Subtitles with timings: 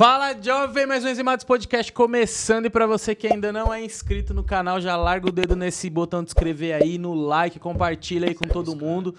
[0.00, 4.32] Fala jovem, mais um Enzimados Podcast começando e pra você que ainda não é inscrito
[4.32, 8.34] no canal, já larga o dedo nesse botão de inscrever aí, no like, compartilha aí
[8.34, 9.14] com todo mundo.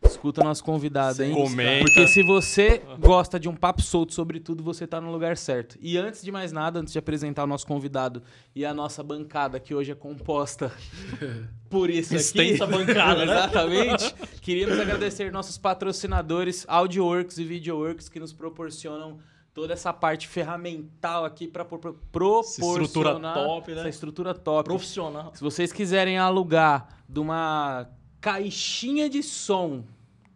[0.00, 1.34] Escuta nosso convidado, hein?
[1.34, 1.84] Comenta.
[1.84, 5.76] Porque se você gosta de um papo solto sobre tudo, você tá no lugar certo.
[5.80, 8.22] E antes de mais nada, antes de apresentar o nosso convidado
[8.54, 10.70] e a nossa bancada, que hoje é composta
[11.68, 12.22] por isso aqui.
[12.22, 13.32] Extensa bancada, né?
[13.32, 14.14] Exatamente.
[14.42, 19.18] Queríamos agradecer nossos patrocinadores, AudioWorks e VideoWorks, que nos proporcionam
[19.58, 23.80] toda essa parte ferramental aqui para proporcionar estrutura top, né?
[23.80, 24.68] essa estrutura top.
[24.68, 25.32] Profissional.
[25.34, 27.88] Se vocês quiserem alugar de uma
[28.20, 29.82] caixinha de som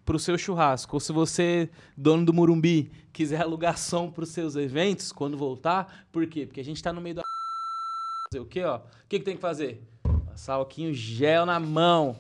[0.05, 5.13] pro seu churrasco, ou se você, dono do Murumbi, quiser alugar som pros seus eventos
[5.13, 6.45] quando voltar, por quê?
[6.45, 7.23] Porque a gente tá no meio da
[8.29, 8.79] fazer o quê, ó?
[8.79, 9.81] O que, que tem que fazer?
[10.27, 12.17] Passar alquinho gel na mão.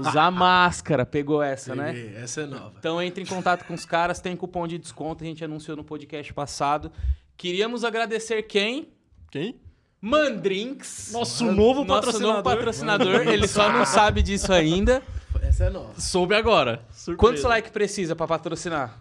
[0.00, 2.12] Usar máscara, pegou essa, né?
[2.16, 2.74] Essa é nova.
[2.78, 5.84] Então entre em contato com os caras, tem cupom de desconto, a gente anunciou no
[5.84, 6.90] podcast passado.
[7.36, 8.88] Queríamos agradecer quem?
[9.30, 9.60] Quem?
[10.00, 11.10] Mandrinks.
[11.12, 12.32] Nosso novo Nosso patrocinador.
[12.32, 13.28] novo patrocinador.
[13.28, 15.02] Ele só não sabe disso ainda.
[15.42, 16.00] Essa é nova.
[16.00, 16.84] Soube agora.
[16.92, 17.16] Surpresa.
[17.18, 19.00] Quantos likes precisa pra patrocinar?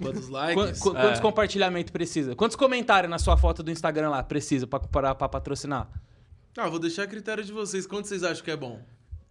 [0.00, 0.78] Quantos Qu- likes?
[0.80, 1.22] qu- Quantos É.
[1.22, 2.36] compartilhamentos precisa?
[2.36, 5.88] Quantos comentários na sua foto do Instagram lá precisa pra patrocinar?
[6.56, 7.86] Ah, vou deixar a critério de vocês.
[7.86, 8.80] Quanto vocês acham que é bom?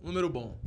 [0.02, 0.58] Número bom.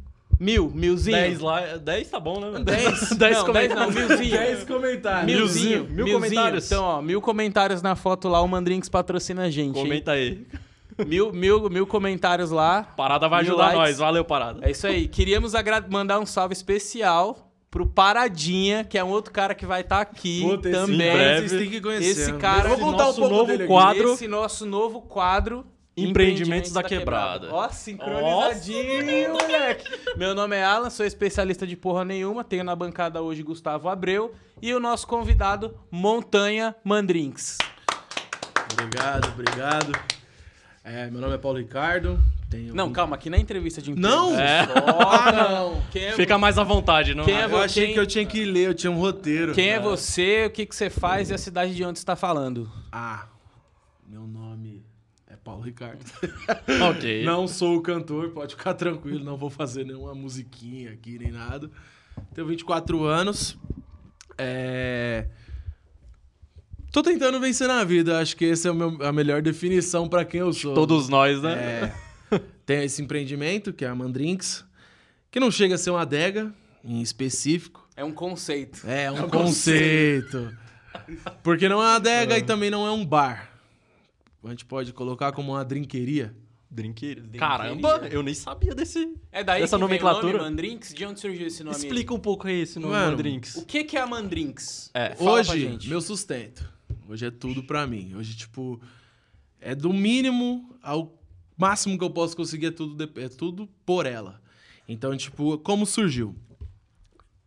[0.41, 0.71] Mil?
[0.75, 1.17] Milzinho?
[1.19, 2.61] 10 lá, 10 tá bom, né?
[2.65, 3.11] 10?
[3.11, 4.31] 10 não, 10 não, milzinho.
[4.39, 5.27] 10 comentários.
[5.37, 6.15] Milzinho, Mil milzinho.
[6.15, 6.65] comentários.
[6.67, 9.77] Então, ó, mil comentários na foto lá, o Mandrinks patrocina a gente.
[9.79, 9.83] hein?
[9.85, 10.47] Comenta aí.
[11.07, 12.83] Mil, mil, mil comentários lá.
[12.97, 13.79] Parada vai ajudar likes.
[13.79, 13.99] nós.
[13.99, 14.61] Valeu, Parada.
[14.67, 15.07] É isso aí.
[15.09, 19.83] Queríamos agra- mandar um salve especial pro Paradinha, que é um outro cara que vai
[19.83, 20.95] estar aqui Puta, esse também.
[21.09, 21.49] em breve.
[21.49, 22.07] Vocês têm que conhecer.
[22.11, 22.39] Esse né?
[22.39, 23.73] cara- Eu vou contar um pouco novo dele aqui.
[23.73, 24.13] quadro.
[24.15, 25.65] Esse nosso novo quadro.
[25.97, 27.49] Empreendimentos da Quebrada.
[27.53, 29.85] Ó, sincronizadinho, moleque.
[30.17, 32.43] Meu nome é Alan, sou especialista de porra nenhuma.
[32.45, 34.33] Tenho na bancada hoje Gustavo Abreu
[34.63, 37.59] e o nosso convidado, Montanha Mandrinks.
[38.73, 39.93] Obrigado, obrigado.
[40.83, 42.19] É, meu nome é Paulo Ricardo.
[42.49, 42.75] Tenho...
[42.75, 44.09] Não, calma, aqui na entrevista de emprego.
[44.09, 44.39] Não?
[44.41, 44.61] É.
[45.07, 45.83] Ah, não.
[45.93, 48.07] Quem é, Fica mais à vontade, não Quem é Eu vo- achei quem- que eu
[48.07, 49.53] tinha que ler, eu tinha um roteiro.
[49.53, 52.17] quem é você, o que, que você faz e a cidade de onde você tá
[52.17, 52.69] falando?
[52.91, 53.27] Ah,
[54.09, 54.40] meu nome é
[55.45, 56.05] Paulo Ricardo.
[56.91, 57.25] Ok.
[57.25, 61.71] Não sou o cantor, pode ficar tranquilo, não vou fazer nenhuma musiquinha aqui nem nada.
[62.35, 63.59] Tenho 24 anos.
[64.39, 65.27] É...
[66.93, 68.73] Tô tentando vencer na vida, acho que essa é
[69.07, 70.75] a melhor definição pra quem eu sou.
[70.75, 71.93] Todos nós, né?
[72.33, 74.65] É, tem esse empreendimento, que é a Mandrinks,
[75.31, 76.53] que não chega a ser uma adega
[76.85, 77.89] em específico.
[77.97, 78.89] É um conceito.
[78.89, 80.53] É um conceito.
[81.43, 83.50] Porque não é uma adega e também não é um bar.
[84.45, 86.35] A gente pode colocar como uma drinqueria.
[86.71, 87.21] Drinqueira.
[87.23, 87.41] Drinqueria.
[87.41, 89.15] Caramba, eu nem sabia desse.
[89.33, 90.39] É daí Essa que vem o nomenclatura.
[90.39, 90.95] nome Mandrinks?
[90.95, 91.77] De onde surgiu esse nome?
[91.77, 91.83] aí?
[91.83, 93.57] Explica um pouco aí esse nome Mano, do Drinks.
[93.57, 94.91] O que, que é a Mandrinks?
[94.95, 95.17] É.
[95.17, 95.89] Fala pra Hoje, gente.
[95.89, 96.65] meu sustento.
[97.09, 98.15] Hoje é tudo pra mim.
[98.15, 98.81] Hoje, tipo,
[99.61, 101.13] é do mínimo ao
[101.57, 104.41] máximo que eu posso conseguir, é tudo, de- é tudo por ela.
[104.89, 106.37] Então, tipo, como surgiu?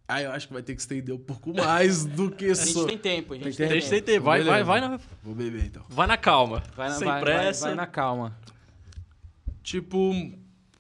[0.08, 2.72] Aí eu acho que vai ter que estender um pouco mais do que A gente
[2.74, 2.86] só.
[2.86, 3.90] tem tempo, a gente Tem tem, tempo.
[3.90, 4.20] você ter.
[4.20, 4.66] Vai, vai, Beleza.
[4.66, 5.84] vai na, Vou beber então.
[5.90, 6.62] vai na calma.
[6.76, 7.62] Vai na, Sem vai, pressa.
[7.68, 8.38] Vai, vai na calma.
[9.64, 10.14] tipo,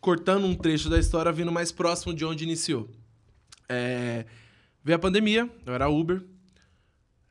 [0.01, 2.89] cortando um trecho da história, vindo mais próximo de onde iniciou.
[3.69, 4.25] É,
[4.83, 6.21] veio a pandemia, eu era Uber.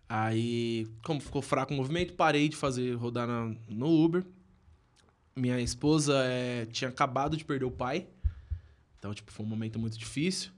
[0.08, 4.24] Aí, como ficou fraco o movimento, parei de fazer rodar na- no Uber.
[5.34, 8.06] Minha esposa é, tinha acabado de perder o pai.
[8.98, 10.50] Então, tipo, foi um momento muito difícil.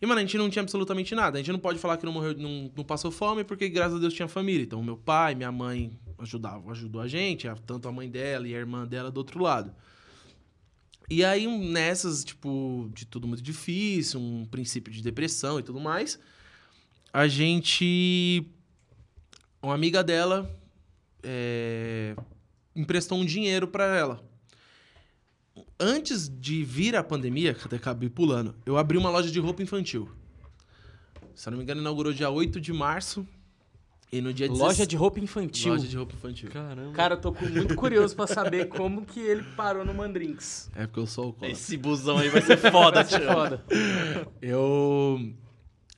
[0.00, 1.38] E, mano, a gente não tinha absolutamente nada.
[1.38, 3.98] A gente não pode falar que não morreu, não, não passou fome, porque graças a
[3.98, 4.62] Deus tinha família.
[4.62, 8.58] Então, meu pai, minha mãe ajudavam, ajudou a gente, tanto a mãe dela e a
[8.58, 9.74] irmã dela do outro lado.
[11.10, 16.18] E aí, nessas, tipo, de tudo muito difícil, um princípio de depressão e tudo mais,
[17.12, 18.46] a gente.
[19.60, 20.48] Uma amiga dela
[21.22, 22.14] é,
[22.76, 24.27] emprestou um dinheiro pra ela.
[25.80, 29.62] Antes de vir a pandemia, que até acabei pulando, eu abri uma loja de roupa
[29.62, 30.08] infantil.
[31.34, 33.26] Se eu não me engano, inaugurou dia 8 de março.
[34.10, 35.72] E no dia Loja 16 de roupa infantil.
[35.74, 36.48] Loja de roupa infantil.
[36.50, 36.92] Caramba.
[36.92, 40.70] Cara, eu tô muito curioso pra saber como que ele parou no Mandrinks.
[40.74, 41.52] É porque eu sou alcoólatra.
[41.52, 43.28] Esse busão aí vai ser foda, Vai ser tio.
[43.28, 43.64] foda.
[44.40, 45.30] Eu.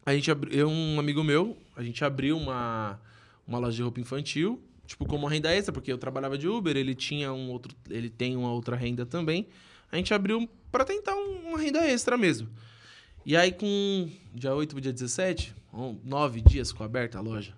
[0.05, 3.01] A gente abri, eu um amigo meu, a gente abriu uma,
[3.47, 6.97] uma loja de roupa infantil, tipo, como renda extra, porque eu trabalhava de Uber, ele
[6.97, 7.77] tinha um outro.
[7.89, 9.47] Ele tem uma outra renda também.
[9.93, 12.49] A gente abriu pra tentar um- uma renda extra mesmo.
[13.27, 17.53] E aí, com dia 8 pro dia 17, um- nove dias ficou aberta a loja.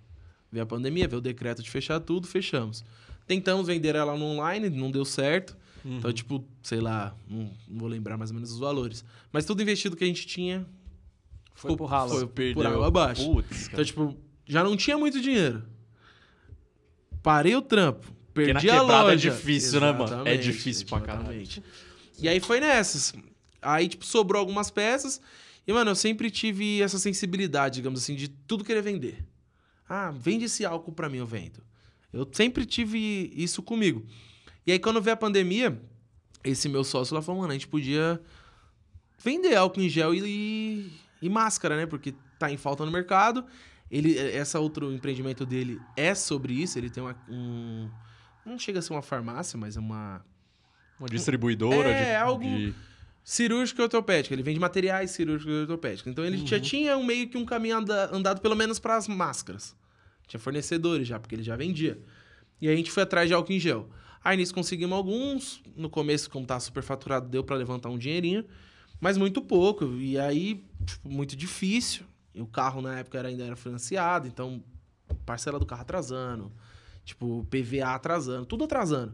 [0.50, 2.84] Veio a pandemia, veio o decreto de fechar tudo, fechamos.
[3.26, 5.56] Tentamos vender ela no online, não deu certo.
[5.84, 9.04] Então, tipo, sei lá, não, não vou lembrar mais ou menos os valores.
[9.32, 10.64] Mas tudo investido que a gente tinha
[11.54, 12.10] Foi pro ralo.
[12.10, 12.54] Foi Perdeu.
[12.54, 13.24] por água abaixo.
[13.24, 15.62] Putz, Então, tipo, já não tinha muito dinheiro.
[17.22, 19.28] parei o trampo, Porque perdi na a quebrada loja.
[19.28, 20.02] é difícil, né, mano?
[20.02, 21.46] É Exatamente, difícil pra caralho.
[22.22, 23.12] E aí foi nessas.
[23.60, 25.20] Aí, tipo, sobrou algumas peças.
[25.66, 29.24] E, mano, eu sempre tive essa sensibilidade, digamos assim, de tudo querer vender.
[29.88, 31.62] Ah, vende esse álcool pra mim, eu vendo.
[32.12, 34.06] Eu sempre tive isso comigo.
[34.66, 35.80] E aí, quando veio a pandemia,
[36.44, 38.20] esse meu sócio lá falou, mano, a gente podia
[39.18, 41.86] vender álcool em gel e, e máscara, né?
[41.86, 43.44] Porque tá em falta no mercado.
[43.90, 46.78] Ele, essa outro empreendimento dele é sobre isso.
[46.78, 47.90] Ele tem uma, um...
[48.44, 50.24] Não chega a ser uma farmácia, mas é uma...
[51.02, 52.74] Uma distribuidora É, de, algo- de-
[53.24, 54.34] cirúrgica e ortopédica.
[54.34, 56.10] Ele vende materiais cirúrgicos e ortopédicos.
[56.10, 59.06] Então ele já tinha um, meio que um caminho anda- andado, pelo menos para as
[59.08, 59.74] máscaras.
[60.26, 62.00] Tinha fornecedores já, porque ele já vendia.
[62.60, 63.88] E a gente foi atrás de álcool em gel.
[64.24, 65.62] Aí nisso conseguimos alguns.
[65.76, 68.44] No começo, como tava super faturado, deu para levantar um dinheirinho.
[69.00, 69.84] Mas muito pouco.
[69.96, 72.04] E aí, tipo, muito difícil.
[72.34, 74.62] E o carro na época era, ainda era financiado, então
[75.26, 76.50] parcela do carro atrasando.
[77.04, 79.12] Tipo, PVA atrasando, tudo atrasando.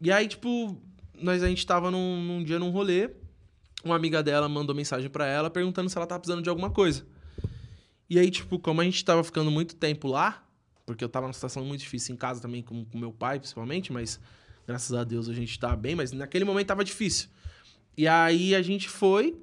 [0.00, 0.80] E aí, tipo,
[1.20, 3.10] nós a gente tava num, num dia num rolê.
[3.84, 7.06] Uma amiga dela mandou mensagem pra ela perguntando se ela tava precisando de alguma coisa.
[8.10, 10.44] E aí, tipo, como a gente tava ficando muito tempo lá,
[10.86, 13.92] porque eu tava numa situação muito difícil em casa também, com, com meu pai, principalmente,
[13.92, 14.18] mas
[14.66, 17.28] graças a Deus a gente tá bem, mas naquele momento tava difícil.
[17.96, 19.36] E aí a gente foi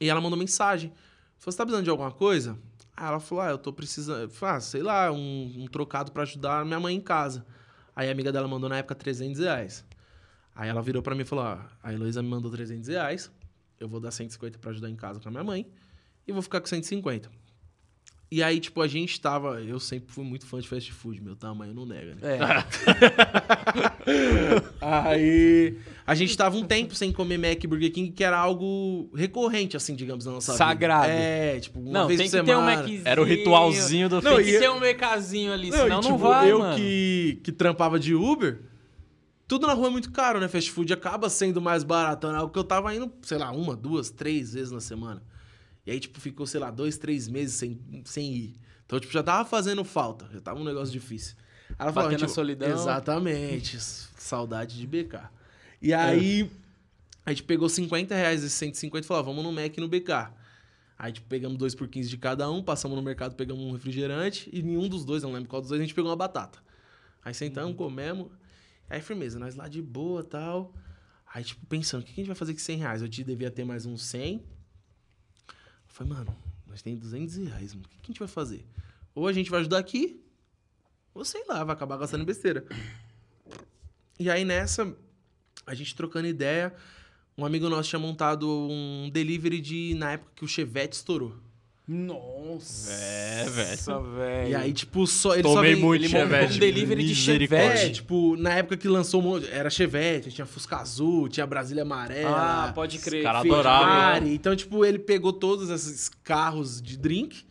[0.00, 0.90] e ela mandou mensagem.
[1.38, 2.58] Falou, você tá precisando de alguma coisa?
[2.96, 6.64] Aí ela falou, ah, eu tô precisando, ah, sei lá, um, um trocado pra ajudar
[6.66, 7.46] minha mãe em casa.
[7.96, 9.84] Aí a amiga dela mandou na época 300 reais.
[10.60, 13.30] Aí ela virou pra mim e falou, ó, a Heloísa me mandou 300 reais,
[13.80, 15.66] eu vou dar 150 pra ajudar em casa com a minha mãe
[16.28, 17.30] e vou ficar com 150.
[18.30, 19.62] E aí, tipo, a gente tava.
[19.62, 22.36] Eu sempre fui muito fã de fast food, meu tamanho não nega, né?
[22.36, 22.38] É.
[24.80, 25.76] Aí.
[26.06, 29.76] A gente tava um tempo sem comer Mac e Burger King, que era algo recorrente,
[29.76, 31.06] assim, digamos, na nossa Sagrado.
[31.08, 31.18] vida.
[31.18, 32.76] É, tipo, uma Não, vez tem por que ter um semana.
[32.76, 33.02] Maczinho.
[33.04, 36.00] Era o ritualzinho do Não, Tem que ter um mecazinho ali, Não, senão e, não
[36.02, 36.76] tipo, vai, eu mano.
[36.76, 38.60] que, que trampava de Uber,
[39.50, 40.46] tudo na rua é muito caro, né?
[40.46, 42.28] Fast food acaba sendo mais barato.
[42.28, 45.20] Era algo que eu tava indo, sei lá, uma, duas, três vezes na semana.
[45.84, 48.54] E aí, tipo, ficou, sei lá, dois, três meses sem, sem ir.
[48.86, 50.30] Então, tipo, já tava fazendo falta.
[50.32, 51.34] Já tava um negócio difícil.
[51.76, 52.70] Ela falou, tipo, solidão.
[52.70, 53.76] Exatamente.
[53.80, 55.18] Saudade de BK.
[55.82, 56.48] E aí,
[57.26, 59.88] a gente pegou 50 reais desses 150 e falou, ah, vamos no Mac e no
[59.88, 60.30] BK.
[60.96, 64.48] Aí, tipo, pegamos dois por 15 de cada um, passamos no mercado, pegamos um refrigerante
[64.52, 66.60] e nenhum dos dois, não lembro qual dos dois, a gente pegou uma batata.
[67.24, 68.28] Aí sentamos, comemos.
[68.90, 70.74] Aí, firmeza, nós lá de boa tal.
[71.32, 73.02] Aí, tipo, pensando, o que a gente vai fazer com 100 reais?
[73.02, 74.34] Eu te devia ter mais uns 100.
[74.34, 74.42] Eu
[75.86, 77.86] falei, mano, nós temos 200 reais, mano.
[77.86, 78.66] O que a gente vai fazer?
[79.14, 80.20] Ou a gente vai ajudar aqui,
[81.14, 82.66] ou sei lá, vai acabar gastando besteira.
[84.18, 84.92] E aí, nessa,
[85.64, 86.74] a gente trocando ideia,
[87.38, 91.36] um amigo nosso tinha montado um delivery de, na época que o Chevette estourou.
[91.92, 92.92] Nossa.
[92.92, 94.02] É, velho.
[94.14, 94.50] velho.
[94.50, 96.56] E aí, tipo, só ele Tomei só vem- muito ele Chevette.
[96.56, 97.14] um delivery de.
[97.16, 97.92] Chevette.
[97.92, 102.68] Tipo, na época que lançou, monte- era Chevette, tinha Fusca Azul, tinha Brasília Amarela.
[102.68, 103.22] Ah, pode crer.
[103.24, 104.28] cara adoravam.
[104.28, 107.44] Então, tipo, ele pegou todos esses carros de drink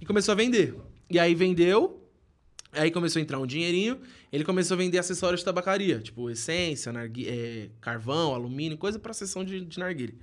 [0.00, 0.74] e começou a vender.
[1.10, 2.02] E aí vendeu,
[2.72, 3.98] aí começou a entrar um dinheirinho,
[4.32, 9.14] ele começou a vender acessórios de tabacaria, tipo essência, nargui- é, carvão, alumínio, coisa pra
[9.14, 10.18] sessão de, de narguile.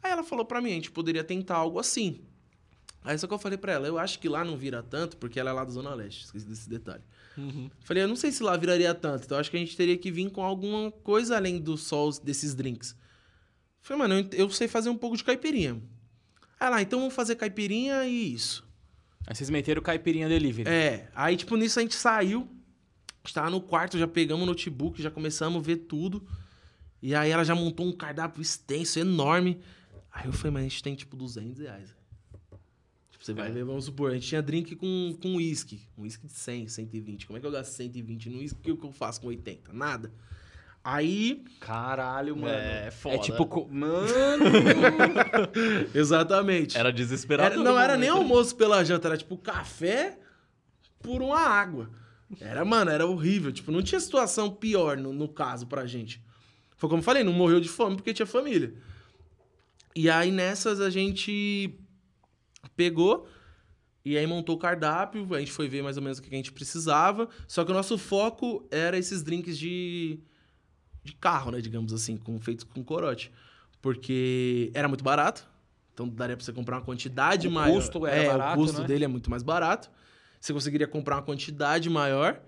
[0.00, 2.20] Aí ela falou pra mim, a gente poderia tentar algo assim.
[3.02, 5.40] Aí só que eu falei pra ela, eu acho que lá não vira tanto, porque
[5.40, 7.02] ela é lá da Zona Leste, esqueci desse detalhe.
[7.80, 10.10] Falei, eu não sei se lá viraria tanto, então acho que a gente teria que
[10.10, 12.94] vir com alguma coisa além do só os- desses drinks.
[13.80, 15.80] Falei, mano, eu, eu sei fazer um pouco de caipirinha.
[16.58, 18.68] Aí lá, então vamos fazer caipirinha e isso.
[19.26, 20.68] Aí vocês meteram caipirinha delivery.
[20.68, 22.42] É, aí tipo, nisso a gente saiu,
[23.22, 26.26] a gente tava no quarto, já pegamos o notebook, já começamos a ver tudo.
[27.00, 29.58] E aí ela já montou um cardápio extenso, enorme.
[30.12, 31.94] Aí eu falei, mas a gente tem tipo 200 reais.
[33.20, 35.82] Tipo, você vai ver, vamos supor, a gente tinha drink com com uísque.
[35.96, 37.26] Um uísque de 100, 120.
[37.26, 38.58] Como é que eu gasto 120 no uísque?
[38.58, 39.72] O que que eu faço com 80?
[39.74, 40.10] Nada.
[40.82, 42.54] Aí, Caralho, mano.
[42.54, 43.16] É, foda.
[43.16, 43.44] É tipo.
[43.46, 44.06] co- Mano.
[45.94, 46.78] exatamente.
[46.78, 47.54] Era desesperado.
[47.54, 50.18] Era- não era nem almoço pela janta, era tipo café
[51.02, 51.90] por uma água.
[52.40, 53.52] Era, mano, era horrível.
[53.52, 56.22] Tipo, não tinha situação pior no, no caso pra gente.
[56.76, 58.72] Foi como eu falei, não morreu de fome porque tinha família.
[59.94, 61.78] E aí nessas a gente
[62.76, 63.28] pegou
[64.04, 66.36] e aí montou o cardápio, a gente foi ver mais ou menos o que a
[66.36, 67.28] gente precisava.
[67.46, 70.18] Só que o nosso foco era esses drinks de,
[71.04, 73.30] de carro, né, digamos assim, com, feitos com corote.
[73.82, 75.46] Porque era muito barato.
[75.92, 77.74] Então daria pra você comprar uma quantidade O maior.
[77.74, 78.86] custo era é, barato, o custo né?
[78.86, 79.90] dele é muito mais barato.
[80.40, 82.40] Você conseguiria comprar uma quantidade maior.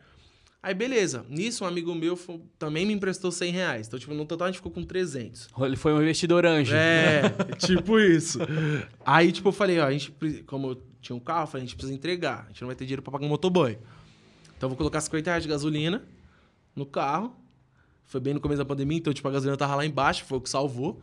[0.63, 1.27] Aí, beleza.
[1.29, 3.89] Nisso, um amigo meu fo- também me emprestou 100 reais.
[3.89, 5.49] Então, tipo, no total a gente ficou com 300.
[5.61, 6.73] Ele foi um investidor anjo.
[6.75, 7.23] É,
[7.59, 8.39] tipo isso.
[9.05, 10.13] Aí, tipo, eu falei, ó, a gente,
[10.47, 12.45] como eu tinha um carro, eu falei, a gente precisa entregar.
[12.45, 13.73] A gente não vai ter dinheiro pra pagar um motoboy.
[14.57, 16.05] Então eu vou colocar 50 reais de gasolina
[16.77, 17.35] no carro.
[18.07, 20.41] Foi bem no começo da pandemia, então tipo, a gasolina tava lá embaixo, foi o
[20.41, 21.03] que salvou.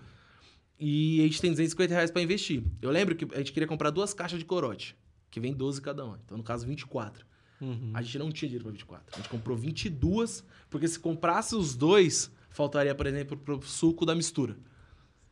[0.80, 2.64] E a gente tem 250 reais pra investir.
[2.82, 4.96] Eu lembro que a gente queria comprar duas caixas de corote,
[5.30, 6.20] que vem 12 cada uma.
[6.24, 7.26] Então, no caso, 24.
[7.94, 9.06] A gente não tinha dinheiro pra 24.
[9.14, 14.16] A gente comprou 22, porque se comprasse os dois, faltaria, por exemplo, pro suco da
[14.16, 14.58] mistura.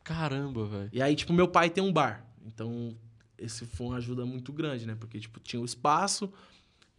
[0.04, 0.90] Caramba, velho.
[0.92, 2.26] E aí, tipo, meu pai tem um bar.
[2.46, 2.96] Então,
[3.38, 4.96] esse foi uma ajuda muito grande, né?
[4.96, 6.32] Porque, tipo, tinha o espaço,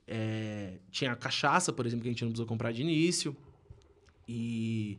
[0.07, 3.37] é, tinha a cachaça, por exemplo, que a gente não precisou comprar de início.
[4.27, 4.99] E.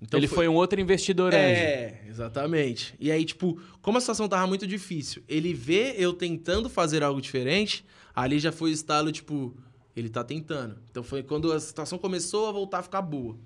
[0.00, 1.44] Então Ele foi um outro investidor anjo.
[1.44, 2.94] É, exatamente.
[3.00, 7.20] E aí, tipo, como a situação tava muito difícil, ele vê eu tentando fazer algo
[7.20, 7.84] diferente,
[8.14, 9.56] ali já foi o estalo, tipo,
[9.96, 10.76] ele tá tentando.
[10.90, 13.36] Então foi quando a situação começou a voltar a ficar boa.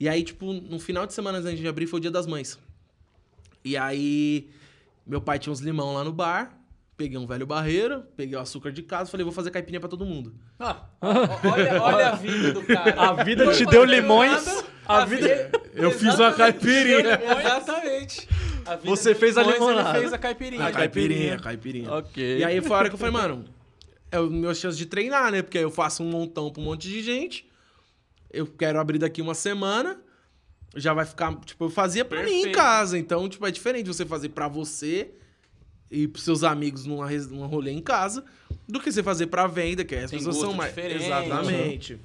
[0.00, 2.58] E aí, tipo, no final de semana antes de abrir foi o dia das mães.
[3.64, 4.48] E aí,
[5.06, 6.58] meu pai tinha uns limão lá no bar,
[6.96, 10.04] peguei um velho barreiro, peguei o açúcar de casa, falei, vou fazer caipirinha pra todo
[10.04, 10.34] mundo.
[10.58, 13.00] Ah, olha, olha a vida do cara.
[13.00, 14.44] A vida Foi te deu limões.
[14.46, 14.61] nada,
[14.92, 15.50] A vida.
[15.74, 17.20] Eu fiz uma caipirinha.
[17.40, 18.28] Exatamente.
[18.64, 19.90] A Você fez a limonada.
[19.90, 20.66] Ele fez a caipirinha.
[20.66, 21.92] A caipirinha, caipirinha.
[21.92, 22.38] Ok.
[22.38, 23.44] E aí foi a hora que eu falei, mano,
[24.10, 25.42] é o meu chance de treinar, né?
[25.42, 27.48] Porque aí eu faço um montão pra um monte de gente.
[28.30, 29.98] Eu quero abrir daqui uma semana.
[30.74, 31.34] Já vai ficar.
[31.44, 32.56] Tipo, eu fazia pra mim em Perfeito.
[32.56, 32.98] casa.
[32.98, 35.10] Então, tipo, é diferente você fazer pra você
[35.90, 38.24] e pros seus amigos numa, numa rolê em casa
[38.66, 40.76] do que você fazer pra venda, que aí as Tem pessoas são mais.
[40.76, 42.00] Exatamente.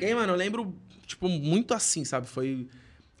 [0.00, 0.74] E aí, mano, eu lembro,
[1.12, 2.26] tipo, muito assim, sabe?
[2.26, 2.68] Foi.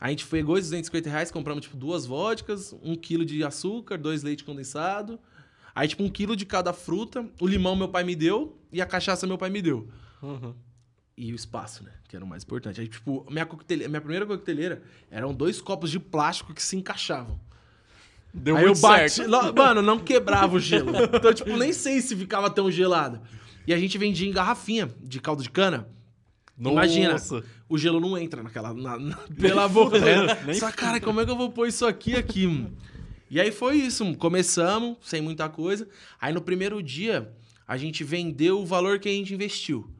[0.00, 4.22] A gente pegou esses 250 reais, compramos, tipo, duas vodkas, um quilo de açúcar, dois
[4.22, 5.18] leite condensado.
[5.74, 7.24] Aí, tipo, um quilo de cada fruta.
[7.40, 9.88] O limão meu pai me deu e a cachaça meu pai me deu.
[10.20, 10.54] Uhum.
[11.16, 11.92] E o espaço, né?
[12.08, 12.80] Que era o mais importante.
[12.80, 13.86] Aí, tipo, minha, coquetele...
[13.86, 17.38] minha primeira coqueteleira eram dois copos de plástico que se encaixavam.
[18.34, 19.10] Deu Aí eu bati.
[19.10, 19.30] certo.
[19.54, 20.92] Mano, não quebrava o gelo.
[21.14, 23.20] Então, tipo, nem sei se ficava tão gelado.
[23.66, 25.88] E a gente vendia em garrafinha de caldo de cana.
[26.58, 27.42] Imagina, Nossa.
[27.68, 28.72] o gelo não entra naquela.
[28.74, 29.98] na- na- pela boca.
[30.44, 32.46] nem Só, cara, como é que eu vou pôr isso aqui aqui?
[32.46, 32.76] mano?
[33.30, 34.04] E aí foi isso.
[34.04, 34.16] mano.
[34.16, 35.88] Começamos, sem muita coisa.
[36.20, 37.32] Aí no primeiro dia,
[37.66, 39.90] a gente vendeu o valor que a gente investiu.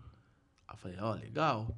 [0.69, 1.75] Aí eu falei, ó, legal.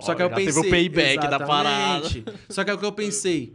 [0.00, 0.52] Só que aí eu pensei.
[0.62, 2.08] teve o payback da parada.
[2.48, 3.52] Só que é o que eu pensei.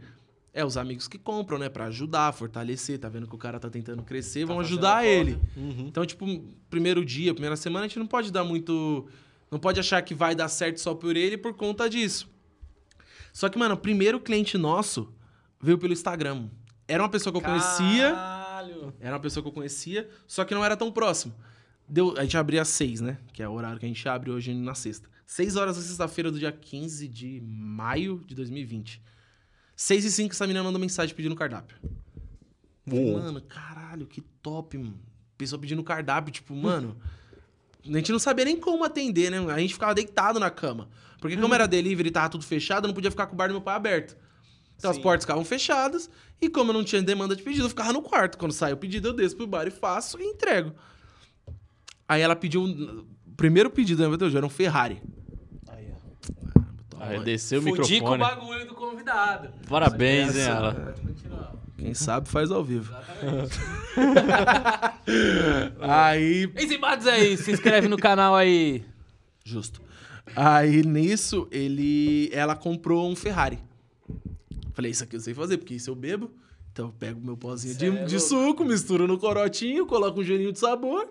[0.54, 1.68] É os amigos que compram, né?
[1.68, 2.98] Pra ajudar, fortalecer.
[2.98, 5.38] Tá vendo que o cara tá tentando crescer, vamos fazendo ajudar ele.
[5.56, 5.86] Uhum.
[5.88, 6.24] Então, tipo,
[6.70, 9.06] primeiro dia, primeira semana, a gente não pode dar muito.
[9.50, 12.28] Não pode achar que vai dar certo só por ele por conta disso.
[13.32, 15.12] Só que, mano, o primeiro cliente nosso
[15.60, 16.48] veio pelo Instagram.
[16.86, 18.12] Era uma pessoa que eu conhecia.
[18.12, 18.94] Caralho.
[19.00, 21.34] Era uma pessoa que eu conhecia, só que não era tão próximo.
[21.88, 23.18] Deu, a gente abria às seis, né?
[23.32, 25.08] Que é o horário que a gente abre hoje na sexta.
[25.26, 29.02] Seis horas da sexta-feira do dia 15 de maio de 2020.
[29.74, 31.76] Seis e cinco, essa menina mandou mensagem pedindo cardápio.
[32.86, 33.14] Falei.
[33.14, 35.00] Mano, caralho, que top, mano.
[35.38, 36.96] Pessoa pedindo cardápio, tipo, mano.
[37.88, 39.38] A gente não sabia nem como atender, né?
[39.52, 40.88] A gente ficava deitado na cama.
[41.20, 43.48] Porque como era delivery e tava tudo fechado, eu não podia ficar com o bar
[43.48, 44.16] do meu pai aberto.
[44.76, 45.02] Então as Sim.
[45.02, 46.08] portas ficavam fechadas
[46.40, 48.38] e como eu não tinha demanda de pedido, eu ficava no quarto.
[48.38, 50.72] Quando sai o pedido, eu desço pro bar e faço e entrego.
[52.08, 52.64] Aí ela pediu.
[52.64, 53.04] O
[53.36, 55.02] primeiro pedido, né, meu Deus, era um Ferrari.
[55.68, 56.60] Aí, ó.
[56.88, 58.18] Toma, Aí desceu o Fudi com o microfone.
[58.18, 59.50] bagulho do convidado.
[59.68, 60.94] Parabéns, hein, ela.
[61.80, 62.94] Quem sabe faz ao vivo.
[62.94, 63.58] Exatamente.
[65.80, 68.84] Aí Exibados aí, se inscreve no canal aí.
[69.42, 69.80] Justo.
[70.36, 72.28] Aí nisso, ele.
[72.32, 73.58] Ela comprou um Ferrari.
[74.74, 76.30] Falei, isso aqui eu sei fazer, porque isso eu bebo.
[76.70, 80.24] Então eu pego meu pozinho Cê é de, de suco, misturo no corotinho, coloco um
[80.24, 81.08] gelinho de sabor,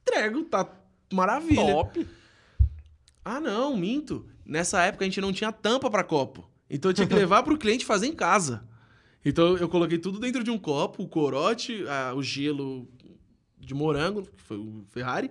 [0.00, 0.66] entrego, tá
[1.12, 1.72] maravilha.
[1.72, 2.06] Top.
[3.24, 4.24] Ah, não, minto.
[4.44, 6.48] Nessa época a gente não tinha tampa pra copo.
[6.70, 8.65] Então eu tinha que levar pro cliente fazer em casa.
[9.28, 12.88] Então eu coloquei tudo dentro de um copo, o corote, a- o gelo
[13.58, 15.30] de morango, que foi o Ferrari,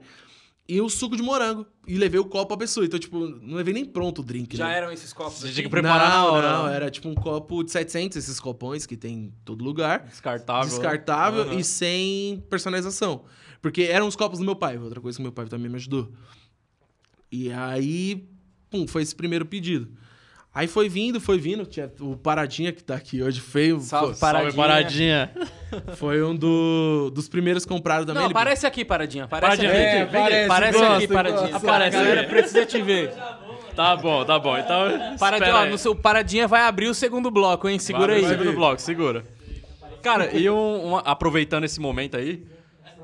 [0.67, 1.65] e o suco de morango.
[1.87, 2.85] E levei o copo pra pessoa.
[2.85, 4.57] Então, tipo, não levei nem pronto o drink.
[4.57, 4.77] Já né?
[4.79, 6.51] eram esses copos Você tinha que preparar não, hora.
[6.51, 6.75] não, né?
[6.75, 10.01] era tipo um copo de 700, esses copões que tem em todo lugar.
[10.05, 10.67] Descartável.
[10.69, 11.59] Descartável Aham.
[11.59, 13.23] e sem personalização.
[13.61, 16.11] Porque eram os copos do meu pai, outra coisa que meu pai também me ajudou.
[17.31, 18.27] E aí,
[18.69, 19.87] pum, foi esse primeiro pedido.
[20.55, 21.65] Aí foi vindo, foi vindo.
[21.65, 23.77] Tinha o Paradinha que tá aqui hoje, feio.
[23.81, 24.51] Salve, Pô, Paradinha.
[24.53, 25.31] Salve, paradinha.
[25.97, 28.21] Foi um do- dos primeiros comprados também.
[28.21, 29.25] Não, Ele- aparece aqui, Paradinha.
[29.25, 29.97] Aparece Paradinha, aqui.
[29.97, 31.41] É, vem parece, Aparece gosta, aqui, Paradinha.
[31.51, 31.57] gosta.
[31.57, 33.11] Aparece, a galera precisa te ver.
[33.75, 34.57] Tá bom, tá bom.
[34.57, 37.77] Então, Paradinha, ó, no seu Paradinha vai abrir o segundo bloco, hein?
[37.77, 38.25] Segura Vai, aí.
[38.29, 39.25] Segundo bloco, segura.
[40.01, 42.41] Cara, e um, um- aproveitando esse momento aí,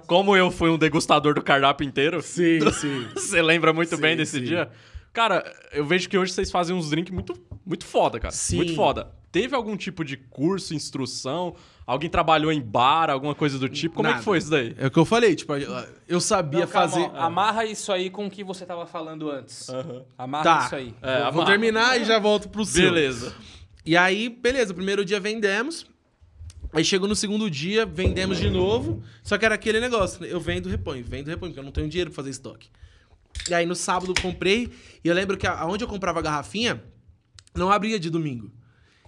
[0.08, 3.08] como eu fui um degustador do cardápio inteiro, Sim, sim.
[3.13, 4.46] você lembra muito Sim, bem desse sim.
[4.46, 4.70] dia?
[5.13, 7.33] Cara, eu vejo que hoje vocês fazem uns drinks muito,
[7.65, 8.33] muito foda, cara.
[8.33, 8.57] Sim.
[8.57, 9.11] Muito foda.
[9.31, 11.55] teve algum tipo de curso, instrução?
[11.85, 13.95] Alguém trabalhou em bar, alguma coisa do tipo?
[13.95, 14.19] Como é Nada.
[14.19, 14.73] que foi isso daí?
[14.77, 15.51] É o que eu falei, tipo,
[16.07, 17.01] eu sabia Não, calma, fazer.
[17.13, 19.67] ó, amarra isso aí com o que você tava falando antes.
[20.17, 20.65] Amarra Tá.
[20.67, 20.93] isso aí.
[21.01, 21.45] É, Vou amarra.
[21.47, 22.83] terminar e já volto pro seu.
[22.83, 23.33] Beleza.
[23.85, 25.85] E aí, beleza, primeiro dia vendemos.
[26.71, 29.03] Aí chegou no segundo dia, vendemos de novo.
[29.23, 30.29] Só que era aquele negócio, né?
[30.31, 32.69] eu vendo, reponho, vendo, reponho, porque eu não tenho dinheiro pra fazer estoque.
[33.50, 34.71] E aí no sábado comprei,
[35.03, 36.83] e eu lembro que aonde eu comprava a garrafinha,
[37.55, 38.51] não abria de domingo.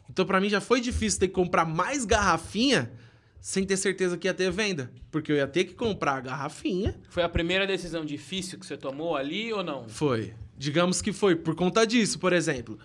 [0.09, 2.91] Então pra mim já foi difícil ter que comprar mais garrafinha
[3.39, 4.89] sem ter certeza que ia ter venda.
[5.11, 6.97] Porque eu ia ter que comprar a garrafinha.
[7.09, 9.87] Foi a primeira decisão difícil que você tomou ali ou não?
[9.89, 10.33] Foi.
[10.57, 12.79] Digamos que foi por conta disso, por exemplo.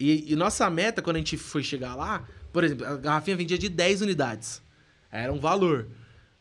[0.00, 3.58] E, e nossa meta, quando a gente foi chegar lá, por exemplo, a garrafinha vendia
[3.58, 4.62] de 10 unidades.
[5.12, 5.88] Era um valor.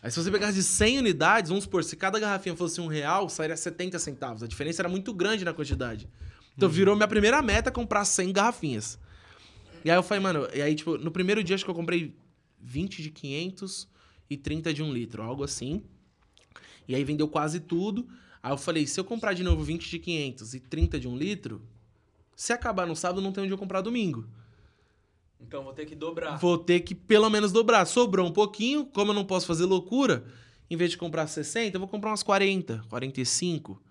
[0.03, 3.29] Aí se você pegasse de 100 unidades, vamos supor, se cada garrafinha fosse um real,
[3.29, 4.43] sairia 70 centavos.
[4.43, 6.09] A diferença era muito grande na quantidade.
[6.57, 8.99] Então virou minha primeira meta comprar 100 garrafinhas.
[9.85, 12.13] E aí eu falei, mano, e aí, tipo, no primeiro dia acho que eu comprei
[12.59, 13.87] 20 de 500
[14.29, 15.81] e 30 de 1 litro, algo assim.
[16.85, 18.05] E aí vendeu quase tudo.
[18.41, 21.17] Aí eu falei, se eu comprar de novo 20 de 500 e 30 de 1
[21.17, 21.61] litro,
[22.35, 24.27] se acabar no sábado, não tem onde eu comprar domingo.
[25.45, 26.37] Então vou ter que dobrar.
[26.37, 27.85] Vou ter que pelo menos dobrar.
[27.85, 30.25] Sobrou um pouquinho, como eu não posso fazer loucura,
[30.69, 33.81] em vez de comprar 60, eu vou comprar umas 40, 45.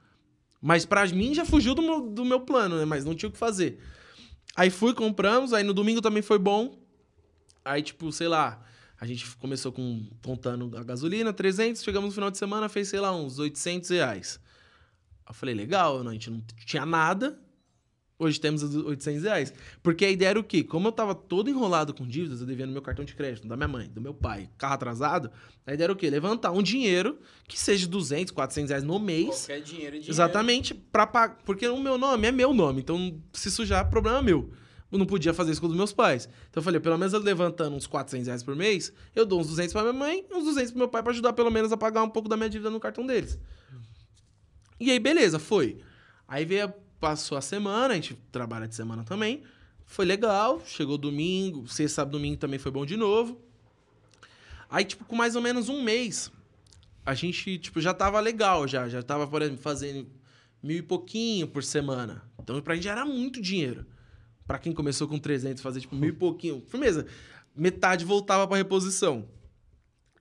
[0.60, 2.84] Mas pra mim já fugiu do meu, do meu plano, né?
[2.84, 3.78] Mas não tinha o que fazer.
[4.56, 6.78] Aí fui, compramos, aí no domingo também foi bom.
[7.64, 8.64] Aí, tipo, sei lá,
[9.00, 13.00] a gente começou com contando a gasolina, 300, chegamos no final de semana, fez, sei
[13.00, 14.40] lá, uns 800 reais.
[15.26, 17.38] Eu falei, legal, a gente não tinha nada,
[18.22, 19.52] hoje temos os 800 reais.
[19.82, 20.62] Porque a ideia era o quê?
[20.64, 23.56] Como eu tava todo enrolado com dívidas, eu devia no meu cartão de crédito, da
[23.56, 25.30] minha mãe, do meu pai, carro atrasado,
[25.66, 26.08] a ideia era o quê?
[26.10, 30.10] Levantar um dinheiro que seja 200, 400 reais no mês, Qualquer dinheiro é dinheiro.
[30.12, 31.38] Exatamente, pra pagar.
[31.44, 34.50] Porque o meu nome é meu nome, então se sujar, problema é meu.
[34.90, 36.28] Eu não podia fazer isso com os meus pais.
[36.50, 39.46] Então eu falei, pelo menos eu levantando uns 400 reais por mês, eu dou uns
[39.46, 41.78] 200 pra minha mãe e uns 200 pro meu pai pra ajudar pelo menos a
[41.78, 43.38] pagar um pouco da minha dívida no cartão deles.
[44.78, 45.78] E aí, beleza, foi.
[46.28, 49.42] Aí veio, a- passou a semana, a gente trabalha de semana também.
[49.84, 53.42] Foi legal, chegou domingo, sexta, sábado, domingo também foi bom de novo.
[54.70, 56.30] Aí, tipo, com mais ou menos um mês,
[57.04, 58.88] a gente, tipo, já tava legal, já.
[58.88, 60.08] Já tava, por exemplo, fazendo
[60.62, 62.22] mil e pouquinho por semana.
[62.38, 63.84] Então, pra gente era muito dinheiro.
[64.46, 66.62] Pra quem começou com 300, fazer, tipo, mil e pouquinho.
[66.68, 67.04] Firmeza.
[67.54, 69.28] Metade voltava pra reposição.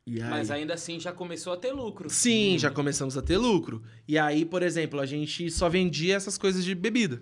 [0.06, 0.30] E aí...
[0.30, 2.10] Mas ainda assim já começou a ter lucro.
[2.10, 3.84] Sim, já começamos a ter lucro.
[4.08, 7.22] E aí, por exemplo, a gente só vendia essas coisas de bebida.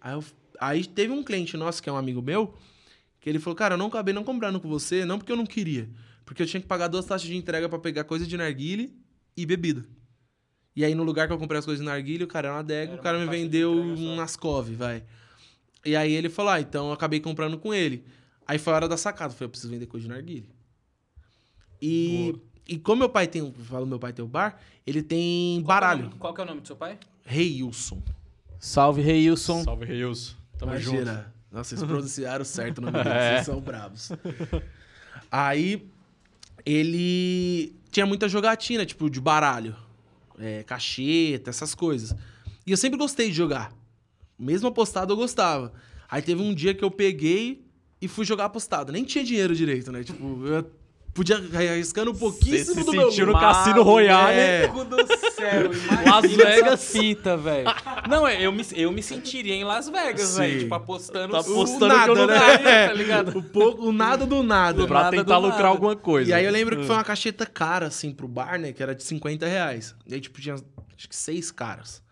[0.00, 0.24] Aí, eu-
[0.60, 2.54] aí teve um cliente nosso, que é um amigo meu,
[3.20, 5.46] que ele falou, cara, eu não acabei não comprando com você, não porque eu não
[5.46, 5.88] queria,
[6.24, 8.96] porque eu tinha que pagar duas taxas de entrega pra pegar coisa de narguile
[9.36, 9.84] e bebida.
[10.76, 12.60] E aí, no lugar que eu comprei as coisas de narguile, o cara era uma
[12.60, 15.02] adega, Era o cara me vendeu um Ascov, vai.
[15.84, 18.04] E aí ele falou, ah, então eu acabei comprando com ele.
[18.46, 20.48] Aí foi a hora da sacada, foi, eu preciso vender coisa de narguile.
[21.80, 22.34] E,
[22.66, 25.62] e como meu pai tem, eu falo meu pai tem o bar, ele tem Qual
[25.62, 26.04] é baralho.
[26.04, 26.98] nome- Qual que é o nome do seu pai?
[27.24, 28.02] Rei Wilson.
[28.58, 29.62] Salve, Reilson.
[29.62, 30.34] Salve, Reilson.
[30.58, 30.96] Tamo junto.
[30.96, 31.32] Imagina.
[31.52, 33.34] Nossa, vocês pronunciaram certo o nome deles, É.
[33.34, 34.10] vocês são bravos.
[35.30, 35.86] Aí,
[36.64, 39.76] ele tinha muita jogatina, tipo, de baralho.
[40.38, 42.14] É, cacheta, essas coisas.
[42.66, 43.72] E eu sempre gostei de jogar.
[44.38, 45.72] Mesmo apostado, eu gostava.
[46.08, 47.64] Aí teve um dia que eu peguei
[48.00, 48.92] e fui jogar apostado.
[48.92, 50.04] Nem tinha dinheiro direito, né?
[50.04, 50.70] Tipo, eu
[51.18, 51.36] podia
[51.72, 53.46] arriscando um pouquíssimo se do meu sentiu no lucro.
[53.46, 54.38] Cassino Royale.
[54.38, 54.72] É.
[54.72, 55.70] Meu Deus do céu,
[56.06, 56.84] Las Vegas.
[56.92, 57.68] fita, velho.
[58.08, 60.60] Não, é, eu me, eu me sentiria em Las Vegas, velho.
[60.60, 62.86] Tipo, apostando Tá apostando o nada, que eu não né?
[62.86, 63.38] tá ligado?
[63.38, 64.86] O, pouco, o nada do nada.
[64.86, 65.68] Pra nada tentar lucrar nada.
[65.68, 66.30] alguma coisa.
[66.30, 68.72] E aí eu lembro que foi uma cacheta cara, assim, pro bar, né?
[68.72, 69.94] Que era de 50 reais.
[70.06, 72.02] E aí, tipo, tinha acho que seis caras.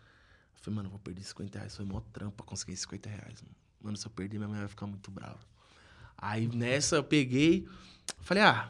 [0.57, 1.77] Eu falei, mano, eu vou perder 50 reais.
[1.77, 3.43] Foi mó trampo pra conseguir esses 50 reais.
[3.43, 3.55] Mano.
[3.83, 5.39] mano, se eu perder, minha mãe vai ficar muito brava.
[6.19, 7.69] Aí nessa eu peguei,
[8.21, 8.69] falei, ah,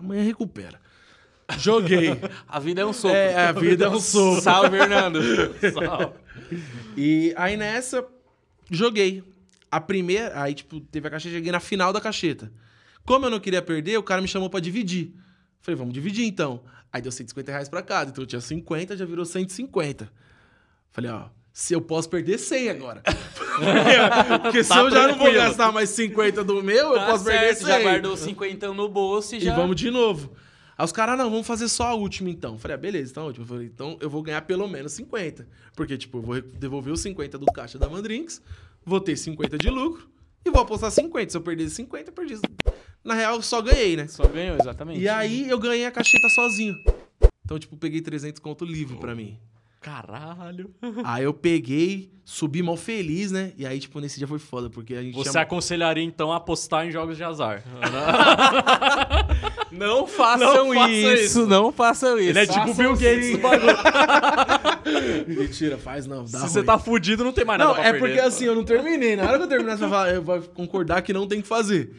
[0.00, 0.80] amanhã recupera.
[1.58, 2.10] Joguei.
[2.48, 3.16] A vida é um sopro.
[3.16, 4.40] É, a vida é um sopro.
[4.40, 5.20] Salve, Hernando.
[5.72, 6.14] Salve.
[6.96, 8.06] E aí nessa,
[8.70, 9.22] joguei.
[9.70, 12.52] A primeira, aí tipo, teve a cacheta, cheguei na final da cacheta.
[13.04, 15.14] Como eu não queria perder, o cara me chamou pra dividir.
[15.60, 16.62] Falei, vamos dividir então.
[16.92, 20.10] Aí deu 150 reais pra cada, então eu tinha 50, já virou 150.
[20.90, 23.02] Falei, ó, se eu posso perder 100 agora.
[24.42, 27.24] Porque se Tá eu já não vou gastar mais 50 do meu, eu Tá posso
[27.24, 27.66] perder certo, 100.
[27.68, 29.54] já guardou 50 no bolso e E já...
[29.54, 30.32] vamos de novo.
[30.76, 32.58] Aí os caras, não, vamos fazer só a última então.
[32.58, 33.44] Falei, ah, beleza, então a última.
[33.46, 35.46] Falei, então eu vou ganhar pelo menos 50.
[35.76, 38.40] Porque, tipo, eu vou devolver os 50 do caixa da Mandrinks,
[38.84, 40.08] vou ter 50 de lucro
[40.44, 41.30] e vou apostar 50.
[41.32, 42.38] Se eu perder 50, eu perdi.
[43.04, 44.06] Na real, eu só ganhei, né?
[44.08, 45.00] Só ganhou, exatamente.
[45.00, 46.74] E aí eu ganhei a cacheta sozinho.
[47.44, 49.36] Então, tipo, peguei 300 conto livre pra mim.
[49.80, 50.70] Caralho.
[51.04, 53.52] Aí eu peguei, subi mal feliz, né?
[53.56, 56.36] E aí, tipo, nesse dia foi foda, porque a gente Você chama- aconselharia, então, a
[56.36, 57.64] apostar em jogos de azar.
[59.72, 61.46] Não façam Não faça isso, isso.
[61.46, 62.28] não façam isso.
[62.30, 63.76] Ele é tipo Bill Gates do bagulho.
[65.28, 66.48] Mentira, faz não, dá Se ruim.
[66.48, 68.06] você tá fudido, não tem mais nada Não, pra é perder.
[68.08, 69.14] porque assim, eu não terminei.
[69.16, 71.46] Na hora que eu terminar, você vai, falar, eu vou concordar que não tem que
[71.48, 71.94] fazer.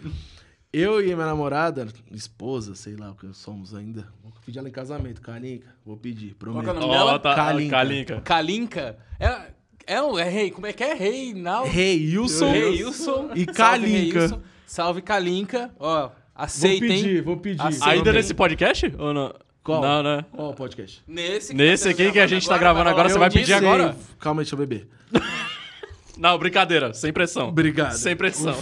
[0.74, 4.72] Eu e minha namorada, esposa, sei lá o que somos ainda, vou pedir ela em
[4.72, 6.64] casamento, Canica, vou pedir, prometo.
[6.64, 7.20] Qual que é o nome dela?
[7.20, 7.76] tá, Kalinka.
[7.76, 8.22] Kalinka.
[8.22, 8.98] Kalinka.
[9.20, 9.52] É,
[9.96, 10.94] é, um- é rei, como é que é?
[10.94, 11.66] Rei, não?
[11.68, 13.32] Rei Wilson Rei Wilson.
[13.36, 14.42] e Kalinka.
[14.66, 15.72] Salve Kalinka.
[15.78, 16.88] Ó, Vou aceitem.
[16.88, 17.62] pedir, vou pedir.
[17.62, 17.90] Aceita.
[17.90, 18.94] Ainda nesse podcast?
[18.98, 19.34] Ou não?
[19.62, 19.82] Qual?
[19.82, 20.26] Não, né?
[20.32, 21.04] Qual o podcast?
[21.06, 23.54] Nesse, Nesse tá aqui que a gente tá gravando agora, você vai pedir sim.
[23.54, 23.92] agora?
[23.94, 24.02] Sei.
[24.20, 24.88] Calma aí, deixa eu beber.
[26.18, 26.94] Não, brincadeira.
[26.94, 27.50] Sem pressão.
[27.50, 27.92] Obrigado.
[27.94, 28.56] Sem pressão.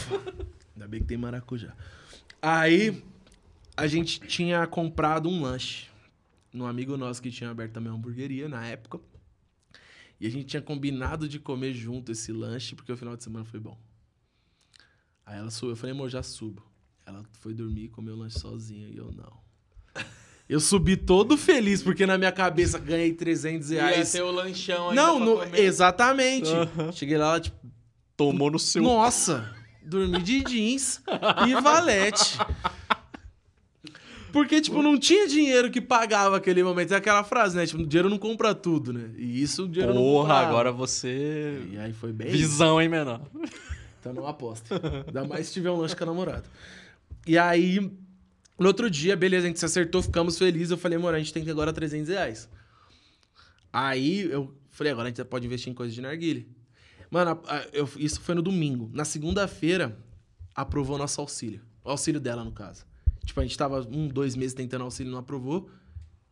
[0.76, 1.70] Ainda bem que tem maracujá.
[2.42, 3.04] Aí,
[3.76, 5.88] a gente tinha comprado um lanche
[6.54, 9.00] num amigo nosso que tinha aberto também uma hamburgueria na época.
[10.20, 13.46] E a gente tinha combinado de comer junto esse lanche, porque o final de semana
[13.46, 13.78] foi bom.
[15.26, 16.64] Aí ela subiu, eu falei, amor, já subo.
[17.06, 19.40] Ela foi dormir e comeu o lanche sozinha, e eu não.
[20.50, 24.12] Eu subi todo feliz, porque na minha cabeça ganhei 300 Ia reais.
[24.12, 26.50] ter o lanchão ainda Não, no- exatamente.
[26.94, 27.56] Cheguei lá, ela, tipo,
[28.18, 28.82] Tomou no seu...
[28.82, 29.56] nossa,
[29.90, 31.02] dormi de jeans
[31.48, 32.38] e valete.
[34.32, 36.94] Porque, tipo, não tinha dinheiro que pagava aquele momento.
[36.94, 37.66] É aquela frase, né?
[37.66, 39.10] Tipo, dinheiro não compra tudo, né?
[39.18, 40.48] E isso o dinheiro não Porra, comprava.
[40.48, 41.62] agora você...
[41.72, 42.30] E aí foi bem.
[42.30, 43.22] Visão, hein, menor?
[44.00, 44.80] Então não aposta.
[45.08, 46.46] Ainda mais se tiver um lanche com a namorada.
[47.26, 47.80] E aí,
[48.58, 50.72] no outro dia, beleza, a gente se acertou, ficamos felizes.
[50.72, 52.48] Eu falei, amor, a gente tem que agora 300 reais.
[53.74, 56.48] Aí eu falei, agora a gente pode investir em coisa de narguile.
[57.12, 58.90] Mano, a- a- eu- isso foi no domingo.
[58.94, 59.98] Na segunda-feira,
[60.56, 61.62] aprovou nosso auxílio.
[61.84, 62.86] O auxílio dela, no caso.
[63.26, 65.70] Tipo, a gente tava um, dois meses tentando auxílio, não aprovou.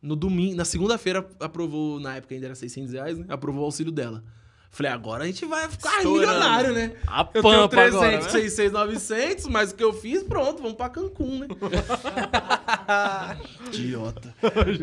[0.00, 3.26] No domingo, na segunda-feira, aprovou, na época ainda era 600 reais, né?
[3.28, 4.22] Aprovou o auxílio dela.
[4.70, 6.26] Falei, agora a gente vai ficar Estourando.
[6.32, 6.94] milionário, né?
[7.06, 8.28] A Eu tenho pampa 300, agora, né?
[8.28, 11.46] 600, 900, mas o que eu fiz, pronto, vamos pra Cancún, né?
[13.72, 14.34] Idiota.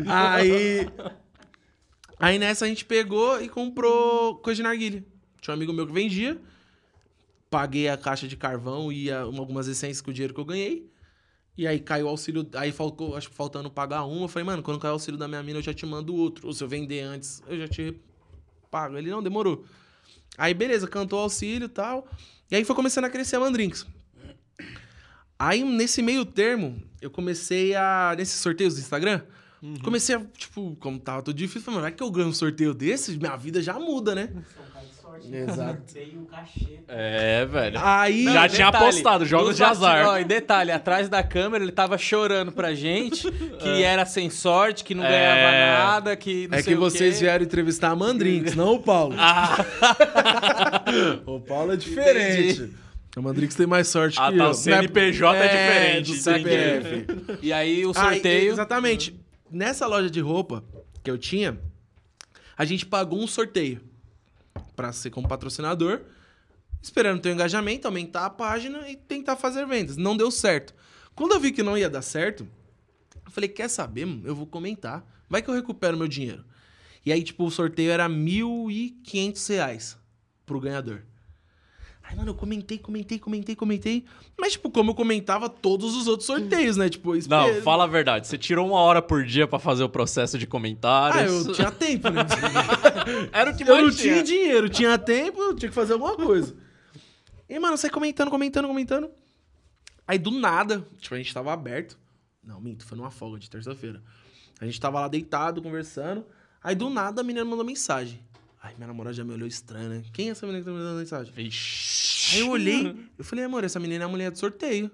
[0.08, 0.88] Aí...
[2.18, 5.04] Aí nessa a gente pegou e comprou coisa de narguilha.
[5.46, 6.40] Tinha um amigo meu que vendia.
[7.48, 10.90] Paguei a caixa de carvão e a- algumas essências com o dinheiro que eu ganhei.
[11.56, 12.44] E aí caiu o auxílio.
[12.54, 14.22] Aí faltou, acho que faltando pagar um.
[14.22, 16.48] Eu falei, mano, quando cair o auxílio da minha mina, eu já te mando outro.
[16.48, 17.94] Ou se eu vender antes, eu já te
[18.72, 18.96] pago.
[18.98, 19.64] Ele não demorou.
[20.36, 22.08] Aí, beleza, cantou o auxílio e tal.
[22.50, 23.86] E aí foi começando a crescer a Mandrinks.
[25.38, 28.14] Aí, nesse meio termo, eu comecei a.
[28.18, 29.22] Nesses sorteios do Instagram,
[29.84, 32.74] comecei a, tipo, como tava tudo difícil, falei, mas vai que eu ganho um sorteio
[32.74, 34.32] desses, minha vida já muda, né?
[35.32, 35.82] Exato.
[35.92, 36.80] Tem um cachê.
[36.88, 37.78] É, velho.
[37.82, 38.24] Aí.
[38.24, 40.06] Já e tinha apostado, jogos de azar.
[40.06, 44.84] Ó, e detalhe, atrás da câmera ele tava chorando pra gente que era sem sorte,
[44.84, 45.08] que não É.
[45.10, 47.20] ganhava nada, que não É sei que o vocês quê.
[47.24, 49.14] vieram entrevistar a Mandrinks, não o Paulo.
[49.18, 49.64] Ah.
[51.26, 52.70] o Paulo é diferente.
[53.16, 54.50] A Mandrinks tem mais sorte Ah, que tá, eu.
[54.50, 56.44] o CNPJ é diferente, do entendi.
[56.50, 57.06] CPF.
[57.42, 58.52] E aí o Ah, sorteio.
[58.52, 59.18] exatamente.
[59.50, 60.62] Nessa loja de roupa
[61.02, 61.58] que eu tinha,
[62.58, 63.80] a gente pagou um sorteio
[64.74, 66.00] pra ser como patrocinador,
[66.82, 69.96] esperando ter engajamento, aumentar a página e tentar fazer vendas.
[69.96, 70.74] Não deu certo.
[71.14, 72.46] Quando eu vi que não ia dar certo,
[73.24, 74.06] eu falei, quer saber?
[74.24, 75.04] Eu vou comentar.
[75.28, 76.44] Vai que eu recupero meu dinheiro.
[77.04, 79.96] E aí, tipo, o sorteio era 1.500 reais
[80.44, 81.02] pro ganhador.
[82.08, 84.04] Aí, mano, eu comentei, comentei, comentei, comentei.
[84.38, 86.88] Mas, tipo, como eu comentava todos os outros sorteios, né?
[86.88, 88.28] Tipo, eu Não, espe- fala a verdade.
[88.28, 91.46] Você tirou uma hora por dia pra fazer o processo de Ah, comentários.
[91.46, 92.22] eu tinha tempo, né?
[93.32, 96.14] Era o que eu mais não tinha dinheiro, tinha tempo, eu tinha que fazer alguma
[96.16, 96.54] coisa.
[97.48, 99.10] E, mano, sai comentando, comentando, comentando.
[100.06, 101.98] Aí, do nada, tipo, a gente tava aberto.
[102.42, 104.00] Não, minto, foi numa folga de terça-feira.
[104.60, 106.24] A gente tava lá deitado, conversando.
[106.62, 108.20] Aí, do nada, a menina mandou mensagem.
[108.66, 110.02] Ai, minha namorada já me olhou estranho, né?
[110.12, 111.32] Quem é essa menina que tá me mandando mensagem?
[111.32, 112.34] Vixe.
[112.34, 114.90] Aí eu olhei, eu falei, amor, essa menina é a mulher do sorteio.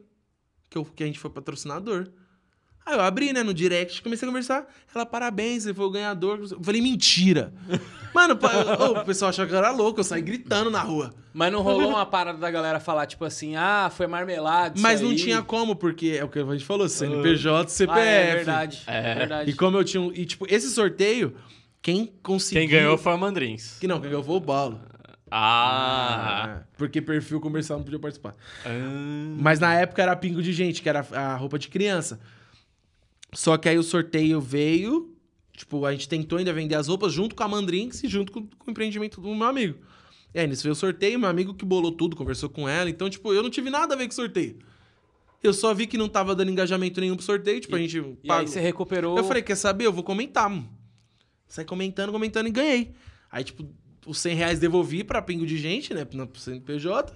[0.69, 2.09] Que, eu, que a gente foi patrocinador.
[2.85, 4.67] Aí eu abri, né, no direct, comecei a conversar.
[4.95, 6.41] Ela, parabéns, você foi o ganhador.
[6.51, 7.55] Eu falei, mentira.
[8.13, 11.15] Mano, pa- ô, o pessoal achou que eu era louco, eu saí gritando na rua.
[11.33, 14.79] Mas não rolou uma parada da galera falar, tipo assim, ah, foi marmelada.
[14.79, 15.17] Mas não aí.
[15.17, 17.99] tinha como, porque é o que a gente falou, CNPJ, CPF.
[17.99, 18.83] Ah, é verdade.
[18.87, 19.11] É.
[19.13, 19.51] É verdade.
[19.51, 20.13] E como eu tinha um...
[20.13, 21.35] E, tipo, esse sorteio,
[21.83, 22.63] quem conseguiu...
[22.63, 23.79] Quem ganhou foi a Mandrins.
[23.79, 24.81] Que não, quem ganhou foi o Paulo.
[25.31, 26.61] Ah.
[26.61, 28.37] É, Porque perfil comercial não podia participar.
[28.65, 29.35] Ah.
[29.39, 32.21] Mas na época era pingo de gente, que era a roupa de criança.
[33.33, 35.09] Só que aí o sorteio veio.
[35.57, 38.47] Tipo, a gente tentou ainda vender as roupas junto com a Mandrinks e junto com,
[38.47, 39.79] com o empreendimento do meu amigo.
[40.35, 42.89] E aí, nisso veio o sorteio, meu amigo que bolou tudo, conversou com ela.
[42.89, 44.59] Então, tipo, eu não tive nada a ver com o sorteio.
[45.43, 47.61] Eu só vi que não tava dando engajamento nenhum pro sorteio.
[47.61, 48.47] Tipo, a gente E aí pagou.
[48.47, 49.17] você recuperou.
[49.19, 49.87] Eu falei, quer saber?
[49.87, 50.69] Eu vou comentar, mano.
[51.53, 52.95] Saí comentando, comentando e ganhei.
[53.31, 53.69] Aí, tipo,
[54.07, 56.03] os 100 reais devolvi pra pingo de gente, né?
[56.03, 57.13] Pro CNPJ.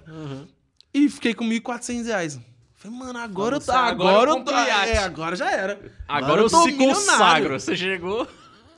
[0.93, 2.39] E fiquei com 1.400 reais.
[2.75, 3.71] Falei, mano, agora eu tô.
[3.71, 4.51] Agora Agora, eu eu tô.
[4.51, 5.91] É, agora já era.
[6.07, 7.59] Agora eu tô se consagro.
[7.59, 8.27] Você chegou.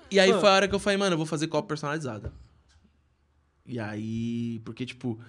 [0.10, 2.32] E aí foi a hora que eu falei, mano, eu vou fazer copo personalizada.
[3.66, 5.20] E aí, porque, tipo,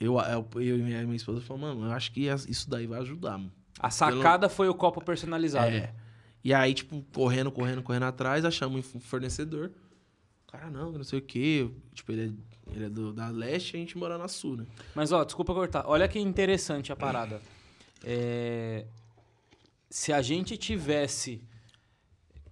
[0.00, 3.38] eu, eu, eu e minha esposa falou, mano, eu acho que isso daí vai ajudar,
[3.38, 3.52] mano.
[3.78, 5.70] A sacada foi o copo personalizado.
[5.70, 5.94] É.
[6.42, 9.70] E aí, tipo, correndo, correndo, correndo atrás, achamos um fornecedor.
[10.50, 11.70] Cara, não, não sei o quê.
[11.94, 12.22] Tipo, ele
[12.68, 14.66] é, ele é do, da leste e a gente mora na sul, né?
[14.94, 15.84] Mas, ó, desculpa cortar.
[15.86, 17.40] Olha que interessante a parada.
[18.02, 18.86] É,
[19.88, 21.42] Se a gente tivesse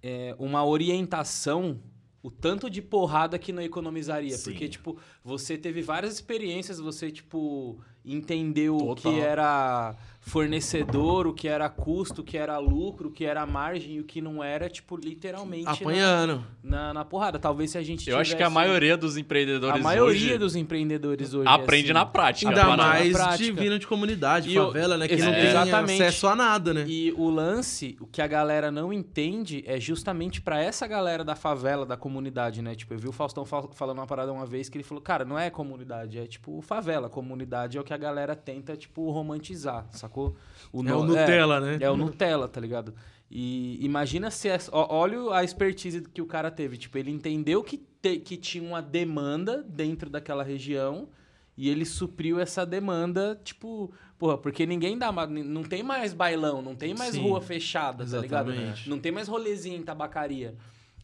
[0.01, 1.79] é, uma orientação,
[2.21, 4.37] o tanto de porrada que não economizaria.
[4.37, 4.51] Sim.
[4.51, 9.95] Porque, tipo, você teve várias experiências, você, tipo, entendeu o que era
[10.29, 14.03] fornecedor, o que era custo, o que era lucro, o que era margem e o
[14.03, 16.43] que não era, tipo, literalmente na, Apanhando.
[16.63, 17.39] na, na porrada.
[17.39, 20.37] Talvez se a gente Eu acho que a tivesse- maioria dos empreendedores A maioria hoje
[20.37, 21.47] dos empreendedores hoje.
[21.47, 22.49] aprende assim, na prática.
[22.49, 23.37] Ainda mais prática.
[23.37, 25.07] de vindo de comunidade, E favela, né?
[25.07, 26.01] Que não tem exatamente.
[26.03, 26.85] acesso a nada, né?
[26.87, 31.35] E o lance, o que a galera não entende é justamente pra essa galera da
[31.35, 32.75] favela, da comunidade, né?
[32.75, 35.25] Tipo, eu vi o Faustão fal- falando uma parada uma vez que ele falou, cara,
[35.25, 37.09] não é comunidade, é tipo favela.
[37.09, 40.18] Comunidade é o que a galera tenta, tipo, romantizar, sacou?
[40.27, 41.77] É o Nutella, né?
[41.81, 42.93] É o Nutella, tá ligado?
[43.31, 44.47] E imagina se.
[44.49, 46.77] Essa, ó, olha a expertise que o cara teve.
[46.77, 51.07] Tipo, ele entendeu que, te- que tinha uma demanda dentro daquela região
[51.55, 53.91] e ele supriu essa demanda, tipo.
[54.17, 55.11] Porra, porque ninguém dá.
[55.27, 58.51] Não tem mais bailão, não tem mais Sim, rua fechada, tá ligado?
[58.51, 58.89] exatamente.
[58.89, 60.55] Não tem mais rolezinho em tabacaria.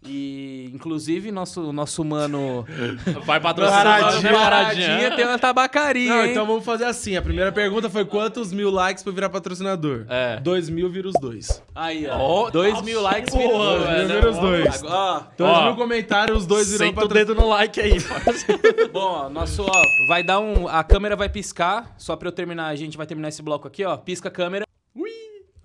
[0.08, 2.66] E, inclusive, nosso, nosso mano.
[3.26, 4.32] Vai patrocinar Paradinha.
[4.34, 6.10] Paradinha tem uma tabacaria.
[6.14, 6.32] Não, hein?
[6.32, 7.16] então vamos fazer assim.
[7.16, 10.06] A primeira pergunta foi quantos mil likes pra virar patrocinador?
[10.10, 10.40] É.
[10.40, 11.62] Dois mil vira os dois.
[11.74, 12.18] Aí, ó.
[12.18, 13.84] Ó, dois mil likes porra, virou dois.
[13.90, 14.08] velho.
[14.08, 14.84] Vira os dois.
[14.84, 17.36] Agora, ó, Dois Ó, mil comentários, os dois viram Senta o patrocinador.
[17.36, 17.96] dedo no like aí.
[18.94, 20.68] Bom, ó, nosso, ó, vai dar um.
[20.68, 21.94] A câmera vai piscar.
[21.98, 23.98] Só pra eu terminar, a gente vai terminar esse bloco aqui, ó.
[23.98, 24.65] Pisca a câmera.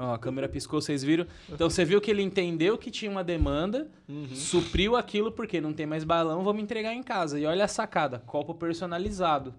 [0.02, 1.26] Ó, a câmera piscou, vocês viram?
[1.48, 3.90] Então você viu que ele entendeu que tinha uma demanda,
[4.34, 7.38] supriu aquilo, porque não tem mais balão, vamos entregar em casa.
[7.38, 9.54] E olha a sacada: copo personalizado.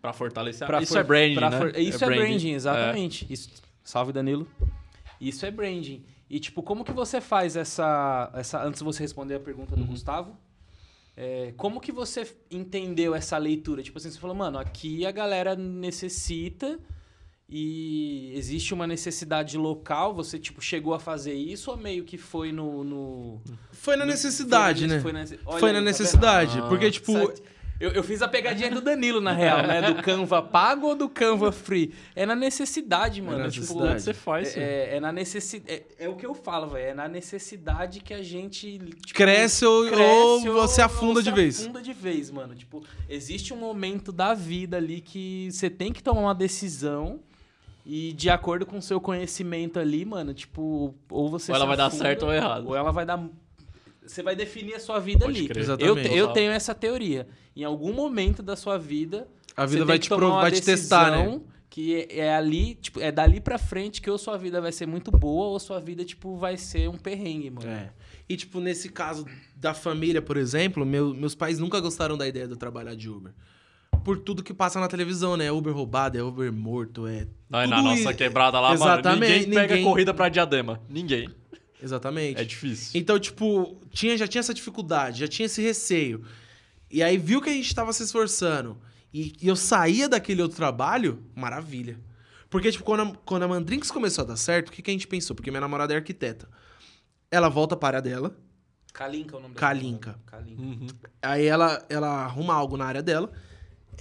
[0.00, 0.66] pra fortalecer.
[0.66, 1.58] Pra isso for- é branding, pra né?
[1.58, 3.26] for- Isso é branding, exatamente.
[3.32, 3.50] Isso...
[3.82, 4.46] Salve, Danilo.
[5.20, 6.04] Isso é branding.
[6.28, 8.30] E, tipo, como que você faz essa...
[8.34, 8.62] essa...
[8.64, 10.36] Antes de você responder a pergunta do Gustavo,
[11.16, 13.82] é, como que você entendeu essa leitura?
[13.82, 16.78] Tipo assim, você falou, mano, aqui a galera necessita
[17.54, 22.50] e existe uma necessidade local, você, tipo, chegou a fazer isso ou meio que foi
[22.50, 22.82] no...
[22.82, 23.42] no...
[23.72, 25.00] Foi na necessidade, foi na- né?
[25.02, 26.62] Foi na, Olha Foi na tá necessidade.
[26.62, 27.42] Porque, tipo, Certo.
[27.82, 29.82] Eu, eu fiz a pegadinha do Danilo, na real, né?
[29.82, 31.92] Do Canva pago ou do Canva free?
[32.14, 33.38] É na necessidade, mano.
[33.38, 34.02] na tipo, necessidade.
[34.02, 35.82] Você faz, é, é, é na necessidade.
[35.98, 36.90] É, é o que eu falo, velho.
[36.90, 38.78] É na necessidade que a gente.
[38.78, 41.60] tipo, Cresce ou- ou você afunda ou de vez.
[41.60, 42.54] afunda de vez, mano.
[42.54, 47.18] Tipo, existe um momento da vida ali que você tem que tomar uma decisão.
[47.84, 51.68] E de acordo com o seu conhecimento ali, mano, tipo, ou você Ou ela se
[51.68, 52.66] vai dar afunda, certo ou errado.
[52.68, 53.28] Ou ela vai dar.
[54.06, 55.48] Você vai definir a sua vida Pode ali.
[55.48, 55.58] crer.
[55.58, 56.08] Eu, Exatamente.
[56.08, 57.26] te- eu tenho essa teoria.
[57.56, 60.28] Em algum momento da sua vida, a você vida tem vai que te, tomar pro-
[60.30, 61.40] uma vai te testar, né?
[61.68, 64.86] Que é, é ali, tipo, é dali pra frente que ou sua vida vai ser
[64.86, 67.68] muito boa ou sua vida, tipo, vai ser um perrengue, mano.
[67.68, 67.90] É.
[68.28, 69.24] E, tipo, nesse caso
[69.56, 73.08] da família, por exemplo, meu- meus pais nunca gostaram da ideia de eu trabalhar de
[73.08, 73.32] Uber.
[74.04, 75.46] Por tudo que passa na televisão, né?
[75.46, 77.26] É Uber roubado, é Uber morto, é.
[77.48, 80.80] Não, na nossa i- quebrada lá, Exatamente, mano, ninguém pega ninguém- corrida pra diadema.
[80.88, 81.28] Ninguém.
[81.82, 82.40] Exatamente.
[82.40, 82.98] É difícil.
[83.00, 86.24] Então, tipo, tinha, já tinha essa dificuldade, já tinha esse receio.
[86.90, 88.76] E aí viu que a gente tava se esforçando.
[89.12, 91.98] E, e eu saía daquele outro trabalho, maravilha.
[92.48, 94.94] Porque, tipo, quando a, quando a Mandrinks começou a dar certo, o que, que a
[94.94, 95.34] gente pensou?
[95.34, 96.48] Porque minha namorada é arquiteta.
[97.30, 98.36] Ela volta para a área dela,
[98.92, 100.18] Kalinka é o nome dessa Kalinka.
[100.26, 100.60] Kalinka.
[100.62, 100.86] Uhum.
[101.22, 103.32] aí ela, ela arruma algo na área dela.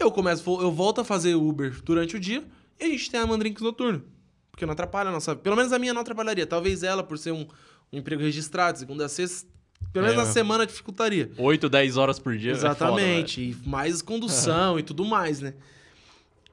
[0.02, 2.44] Eu começo, eu volto a fazer Uber durante o dia
[2.80, 4.04] e a gente tem a Mandrinks noturno.
[4.50, 5.36] Porque não atrapalha a nossa.
[5.36, 6.46] Pelo menos a minha não atrapalharia.
[6.48, 7.48] Talvez ela, por ser um,
[7.92, 9.48] um emprego registrado, segunda a sexta,
[9.94, 10.26] pelo menos É.
[10.26, 11.32] na semana dificultaria.
[11.38, 12.52] 8, 10 horas por dia.
[12.52, 13.42] é foda, Exatamente.
[13.42, 15.54] e mais condução e tudo mais, né?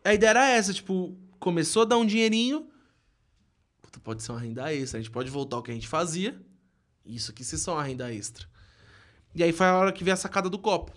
[0.05, 2.67] A ideia era essa, tipo, começou a dar um dinheirinho.
[3.83, 4.99] Puta, pode ser uma renda extra.
[4.99, 6.39] A gente pode voltar ao que a gente fazia.
[7.05, 8.47] Isso aqui se só uma renda extra.
[9.35, 10.93] E aí foi a hora que veio a sacada do copo.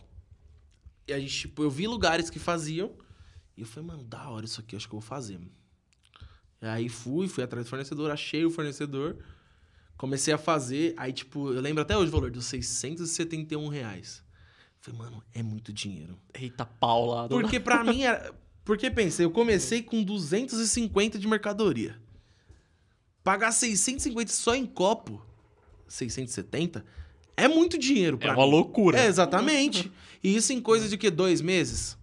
[1.08, 2.92] E a gente, tipo, eu vi lugares que faziam.
[3.58, 5.40] E eu falei, mano, da hora isso aqui, acho que eu vou fazer.
[6.62, 9.18] E aí fui, fui atrás do fornecedor, achei o fornecedor.
[9.98, 14.24] Comecei a fazer, aí, tipo, eu lembro até hoje o valor dos 671 reais.
[14.80, 16.18] Falei, mano, é muito dinheiro.
[16.34, 17.28] Eita, pau lá.
[17.28, 18.34] do- Porque pra mim era.
[18.64, 22.00] Porque pensei, eu comecei com 250 de mercadoria.
[23.24, 25.24] Pagar 650 só em copo,
[25.88, 26.84] 670,
[27.38, 28.52] É muito dinheiro pra É uma mim.
[28.52, 29.00] loucura.
[29.00, 29.92] É, exatamente.
[30.24, 31.10] E isso em coisa de que?
[31.10, 31.98] Dois meses?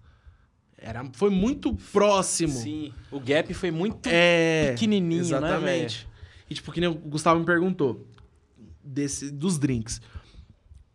[0.76, 2.52] Era, foi muito próximo.
[2.52, 2.92] Sim.
[3.11, 4.70] O gap foi muito É.
[4.72, 6.09] pequenininho, né, Exatamente.
[6.48, 8.07] e tipo, que nem o Gustavo me perguntou
[8.83, 10.00] desse, dos drinks.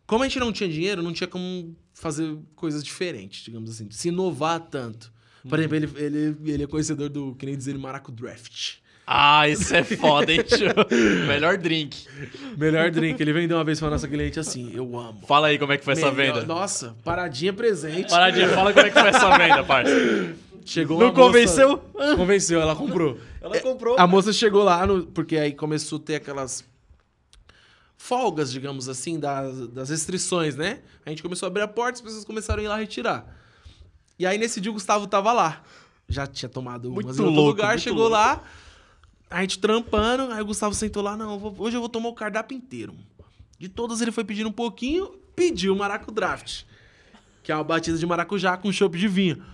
[0.06, 3.88] Como a gente não tinha dinheiro, não tinha como fazer coisas diferentes, digamos assim.
[3.90, 5.12] Se inovar tanto.
[5.48, 8.76] Por exemplo, ele, ele, ele é conhecedor do, que nem dizer, Maraco Draft.
[9.06, 10.68] Ah, isso é foda, hein, tio?
[11.28, 12.06] Melhor drink.
[12.56, 13.20] Melhor drink.
[13.20, 15.20] Ele vendeu uma vez pra nossa cliente assim, eu amo.
[15.26, 16.46] Fala aí como é que foi essa Melhor- venda.
[16.46, 18.08] Nossa, paradinha presente.
[18.08, 19.92] Paradinha, fala como é que foi essa venda, parça.
[20.64, 21.78] Chegou Não uma moça- convenceu?
[22.16, 23.18] Convenceu, ela comprou.
[23.42, 23.96] Ela comprou.
[23.98, 26.64] A moça chegou lá, no- porque aí começou a ter aquelas
[27.98, 30.80] folgas, digamos assim, das, das restrições, né?
[31.04, 33.26] A gente começou a abrir a porta, as pessoas começaram a ir lá retirar.
[34.18, 35.62] E aí nesse dia o Gustavo tava lá.
[36.08, 38.12] Já tinha tomado Muito umas em outro louco, lugar, muito chegou louco.
[38.14, 38.42] lá,
[39.34, 42.56] a gente trampando, aí o Gustavo sentou lá, não, hoje eu vou tomar o cardápio
[42.56, 42.96] inteiro.
[43.58, 46.62] De todas ele foi pedindo um pouquinho, pediu o Maracu Draft,
[47.42, 49.44] que é uma batida de maracujá com chopp de vinho.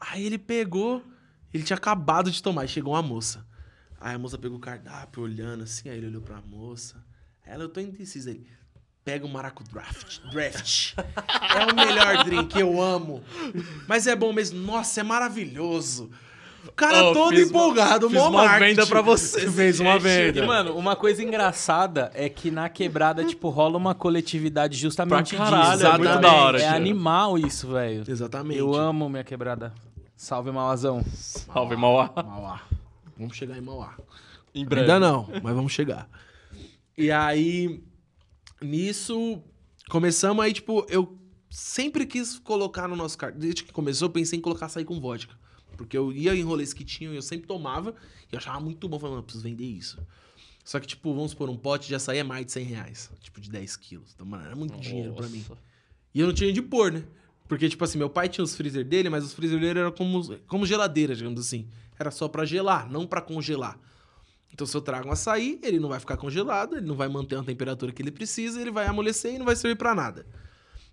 [0.00, 1.04] Aí ele pegou,
[1.52, 3.46] ele tinha acabado de tomar, chegou uma moça.
[4.00, 6.96] Aí a moça pegou o cardápio, olhando assim, aí ele olhou pra moça.
[7.44, 8.30] Ela, eu tô indeciso.
[8.30, 8.46] Ele,
[9.04, 10.20] pega o Maracu Draft.
[10.32, 10.94] Draft.
[10.96, 13.22] É o melhor drink, eu amo.
[13.86, 14.58] Mas é bom mesmo.
[14.60, 16.10] Nossa, é maravilhoso.
[16.66, 18.74] O cara Oh, todo fiz uma- empolgado, fiz uma marketing.
[18.76, 20.40] venda pra você, Fez uma venda.
[20.40, 25.44] E, mano, uma coisa engraçada é que na quebrada, tipo, rola uma coletividade justamente Pra
[25.44, 25.86] caralho, disso.
[25.86, 28.04] é muito da hora, É animal isso, velho.
[28.08, 28.58] Exatamente.
[28.58, 29.72] Eu amo minha quebrada.
[30.16, 31.04] Salve, Mauazão.
[31.12, 32.10] Salve, Mauá.
[32.16, 32.60] Mauá.
[33.18, 33.94] Vamos chegar em Mauá.
[34.54, 34.90] Em breve.
[34.90, 36.08] Ainda não, mas vamos chegar.
[36.96, 37.82] E aí,
[38.62, 39.42] nisso,
[39.90, 41.18] começamos aí, tipo, eu
[41.50, 43.40] sempre quis colocar no nosso cartão.
[43.40, 45.34] Desde que começou, eu pensei em colocar açaí com vodka.
[45.76, 47.94] Porque eu ia em rolês que tinham e eu sempre tomava
[48.30, 48.98] e eu achava muito bom.
[48.98, 49.98] Falei, mano, eu preciso vender isso.
[50.64, 53.10] Só que, tipo, vamos supor, um pote de açaí é mais de 100 reais.
[53.20, 54.12] Tipo, de 10 quilos.
[54.14, 55.44] Então, mano, era muito dinheiro pra mim.
[55.48, 55.60] Nossa.
[56.14, 57.04] E eu não tinha onde pôr, né?
[57.46, 60.38] Porque, tipo assim, meu pai tinha os freezer dele, mas os freezer dele eram como,
[60.46, 61.68] como geladeira, digamos assim.
[61.98, 63.78] Era só pra gelar, não pra congelar.
[64.52, 67.36] Então, se eu trago um açaí, ele não vai ficar congelado, ele não vai manter
[67.36, 70.24] a temperatura que ele precisa, ele vai amolecer e não vai servir pra nada.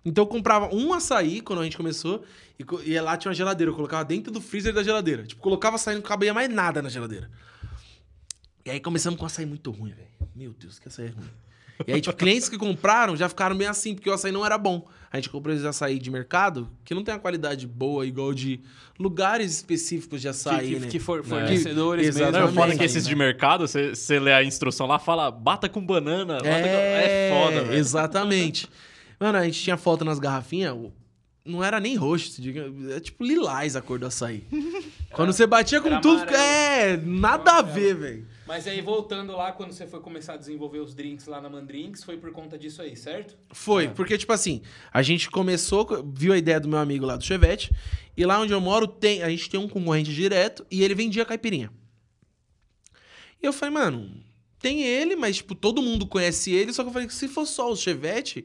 [0.04, 2.24] Então, eu comprava um açaí quando a gente começou,
[2.58, 3.70] e, e lá tinha uma geladeira.
[3.70, 5.24] Eu colocava dentro do freezer da geladeira.
[5.24, 7.30] Tipo, colocava açaí e não cabia mais nada na geladeira.
[8.64, 10.08] E aí começamos com açaí muito ruim, velho.
[10.34, 11.28] Meu Deus, que açaí é ruim.
[11.86, 14.56] E aí, tipo, clientes que compraram já ficaram meio assim, porque o açaí não era
[14.56, 14.86] bom.
[15.10, 18.60] A gente comprou esse açaí de mercado, que não tem uma qualidade boa, igual de
[18.98, 20.88] lugares específicos de açaí, que, que, né?
[20.88, 22.32] que for, fornecedores Que- mesmo.
[22.32, 22.54] Não, eu Exatamente.
[22.54, 22.84] falo que né?
[22.84, 26.34] esses de mercado, você, lê a instrução lá, fala, bata com banana.
[26.34, 27.78] bata com- É, é foda, velho.
[27.78, 28.68] Exatamente.
[29.22, 30.76] Mano, a gente tinha foto nas garrafinhas,
[31.44, 32.42] não era nem roxo,
[32.90, 34.42] é tipo lilás a cor do açaí.
[35.14, 36.36] Quando você batia com tudo, amarelo.
[36.36, 38.26] é, nada a ver, velho.
[38.48, 42.02] Mas aí, voltando lá, quando você foi começar a desenvolver os drinks lá na Mandrinks,
[42.02, 43.36] foi por conta disso aí, certo?
[43.52, 44.60] Foi, porque, tipo assim,
[44.92, 47.72] a gente começou, viu a ideia do meu amigo lá do Chevette,
[48.16, 51.24] e lá onde eu moro, tem, a gente tem um concorrente direto, e ele vendia
[51.24, 51.70] caipirinha.
[53.40, 54.10] E eu falei, mano,
[54.58, 57.46] tem ele, mas, tipo, todo mundo conhece ele, só que eu falei que se for
[57.46, 58.44] só o Chevette,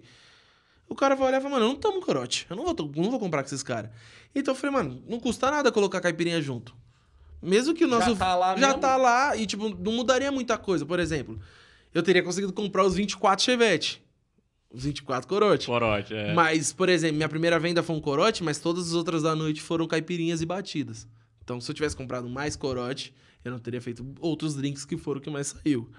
[0.89, 3.11] o cara vai olhar e falar, mano, eu não tomo corote, eu não vou, não
[3.11, 3.91] vou comprar com esses caras.
[4.33, 6.75] Então eu falei, mano, não custa nada colocar caipirinha junto.
[7.41, 8.15] Mesmo que o Já nosso.
[8.15, 8.81] tá lá Já mesmo?
[8.81, 10.85] tá lá e, tipo, não mudaria muita coisa.
[10.85, 11.39] Por exemplo,
[11.93, 14.03] eu teria conseguido comprar os 24 Chevette.
[14.71, 15.67] Os 24 corote.
[15.67, 16.33] Corote, é.
[16.33, 19.61] Mas, por exemplo, minha primeira venda foi um corote, mas todas as outras da noite
[19.61, 21.07] foram caipirinhas e batidas.
[21.43, 23.13] Então, se eu tivesse comprado mais corote,
[23.45, 25.89] eu não teria feito outros drinks que foram o que mais saiu.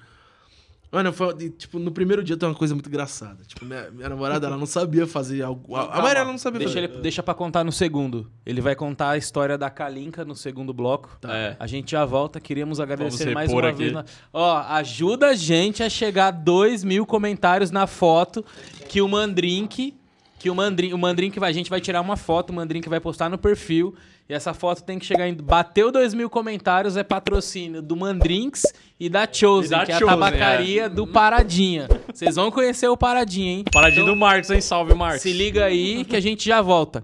[0.91, 3.45] Mano, foi, tipo, no primeiro dia tem uma coisa muito engraçada.
[3.47, 5.77] Tipo, minha, minha namorada, ela não sabia fazer algo.
[5.77, 6.93] A, a maioria ela não sabia Deixa, fazer.
[6.93, 8.31] ele, deixa pra contar no segundo.
[8.47, 11.19] Ele vai contar a história da Kalinka no segundo bloco.
[11.21, 11.37] Tá.
[11.37, 11.57] É.
[11.61, 13.79] A gente já volta, queríamos agradecer mais uma aqui.
[13.79, 13.93] vez.
[13.93, 18.43] na- Ó, ajuda a gente a chegar a 2 mil comentários na foto
[18.89, 19.95] que o Mandrink.
[20.39, 23.01] Que o Mandrink, o Mandrink vai, a gente vai tirar uma foto, o Mandrink vai
[23.01, 23.95] postar no perfil.
[24.29, 25.35] E essa foto tem que chegar em.
[25.35, 28.63] Bateu 2 mil comentários, é patrocínio do Mandrinks
[29.01, 31.89] e da Chosen, E da que é a Chosen, tabacaria do Paradinha.
[32.13, 33.65] Vocês vão conhecer o Paradinha, hein?
[33.73, 34.61] Paradinho Então, do Marcos, hein?
[34.61, 35.23] Salve, Marcos.
[35.23, 37.03] Se liga aí que a gente já volta.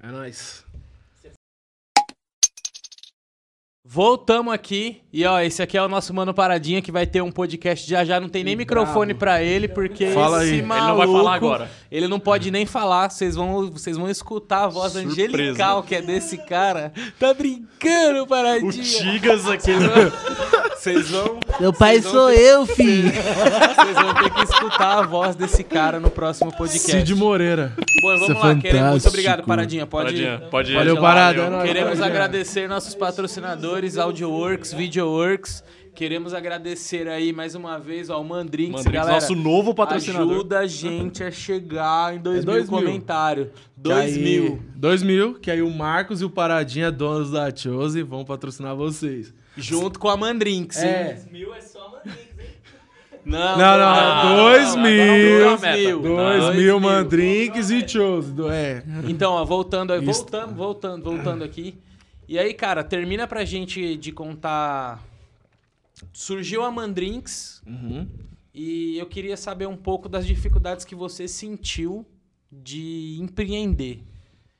[0.00, 0.64] É nóis.
[3.92, 7.32] Voltamos aqui e ó, esse aqui é o nosso mano Paradinha que vai ter um
[7.32, 10.58] podcast já já, não tem nem microfone pra ele porque Fala esse aí.
[10.60, 11.70] Ele não vai maluco, falar agora.
[11.90, 15.10] Ele não pode nem falar, vocês vão, vocês vão escutar a voz Surpresa.
[15.12, 16.92] angelical que é desse cara.
[17.18, 18.70] Tá brincando, O Paradinha?
[18.70, 19.72] Tigas aqui.
[20.80, 23.10] Vocês vão, Meu pai sou ter- eu, filho.
[23.12, 26.90] vocês vão ter que escutar a voz desse cara no próximo podcast.
[26.90, 27.74] Cid Moreira.
[28.02, 29.86] Bom, Isso vamos é lá, queremos, muito obrigado, Paradinha.
[29.86, 30.74] Pode Paradinha, pode ir.
[30.74, 31.66] Valeu, Valeu, Parada, é.
[31.66, 32.06] Queremos Paradinha.
[32.06, 35.62] agradecer nossos patrocinadores, AudioWorks, VideoWorks
[35.92, 39.14] Queremos agradecer aí mais uma vez ao Mandrinks, Mandrinks, galera.
[39.16, 40.30] nosso novo patrocinador.
[40.30, 42.78] Ajuda a gente a chegar em 2 mil 2 mil.
[42.78, 43.48] comentários.
[43.48, 44.62] Que 2 aí- mil.
[44.76, 49.34] 2 mil, que aí o Marcos e o Paradinha, donos da Chose, vão patrocinar vocês.
[49.56, 50.88] Junto com a Mandrinks, hein?
[50.88, 51.24] É.
[51.30, 52.46] mil é só Mandrinks, hein?
[53.24, 55.44] Não, Não, não, Ah, dois mil.
[55.58, 56.00] Dois mil.
[56.02, 56.80] 2 Dois mil mil.
[56.80, 58.32] mandrinks e Chose.
[58.32, 58.82] do- É.
[59.08, 61.76] Então, ó, voltando aí, voltando, voltando, voltando aqui.
[62.26, 65.04] E aí, cara, termina pra gente de contar.
[66.12, 68.08] Surgiu a Mandrinks Uhum.
[68.54, 72.06] e eu queria saber um pouco das dificuldades que você sentiu
[72.50, 74.02] de empreender.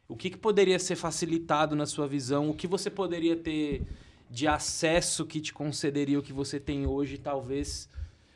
[0.07, 2.51] O que, que poderia ser facilitado na sua visão?
[2.51, 3.83] O que você poderia ter
[4.31, 7.89] de acesso que te concederia o que você tem hoje, talvez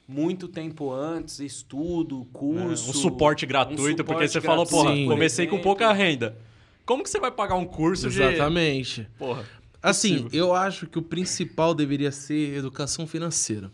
[0.07, 2.91] muito tempo antes, estudo, É, curso.
[2.91, 5.07] um suporte gratuito, um porque suporte você falou, gratuito, porra, Sim.
[5.09, 6.37] comecei com pouca renda.
[6.85, 8.21] Como que você vai pagar um curso de...
[8.23, 9.09] Exatamente.
[9.17, 9.45] Porra.
[9.83, 10.39] Assim, Possível.
[10.47, 13.71] eu acho que o principal deveria ser educação financeira.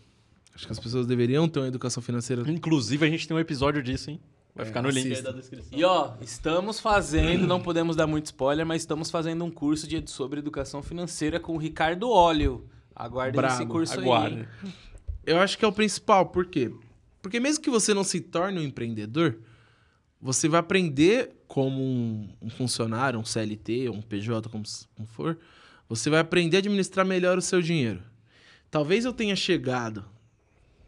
[0.53, 2.43] Acho que as pessoas deveriam ter uma educação financeira.
[2.49, 4.19] Inclusive, a gente tem um episódio disso, hein?
[4.53, 5.31] Vai É, ficar no link aí assista.
[5.31, 5.69] da descrição.
[5.77, 10.03] E ó, estamos fazendo, não podemos dar muito spoiler, mas estamos fazendo um curso de,
[10.09, 12.67] sobre educação financeira com o Ricardo Óleo.
[12.95, 14.47] Aguardem esse Brabo, curso Aguarde.
[14.63, 14.71] aí.
[15.25, 16.71] Eu acho que é o principal, por quê?
[17.21, 19.39] Porque mesmo que você não se torne um empreendedor,
[20.19, 24.63] você vai aprender como um, um funcionário, um CLT, um PJ, como,
[24.95, 25.37] como for,
[25.87, 28.01] você vai aprender a administrar melhor o seu dinheiro.
[28.69, 30.05] Talvez eu tenha chegado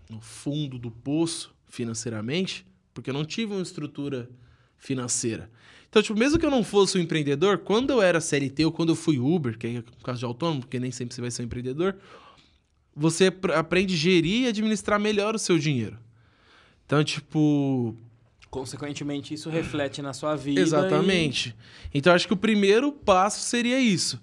[0.10, 4.30] no fundo do poço financeiramente, porque eu não tive uma estrutura
[4.78, 5.50] financeira.
[5.90, 8.90] Então, tipo, mesmo que eu não fosse um empreendedor, quando eu era CLT ou quando
[8.90, 11.44] eu fui Uber, que é o caso de autônomo, porque nem sempre você vai ser
[11.44, 11.96] um empreendedor,
[12.96, 15.98] você pr- aprende a gerir e administrar melhor o seu dinheiro.
[16.86, 17.96] Então, tipo,
[18.50, 20.62] Consequentemente, isso reflete na sua vida.
[20.62, 21.56] Exatamente.
[21.92, 24.22] Então acho que o primeiro passo seria isso.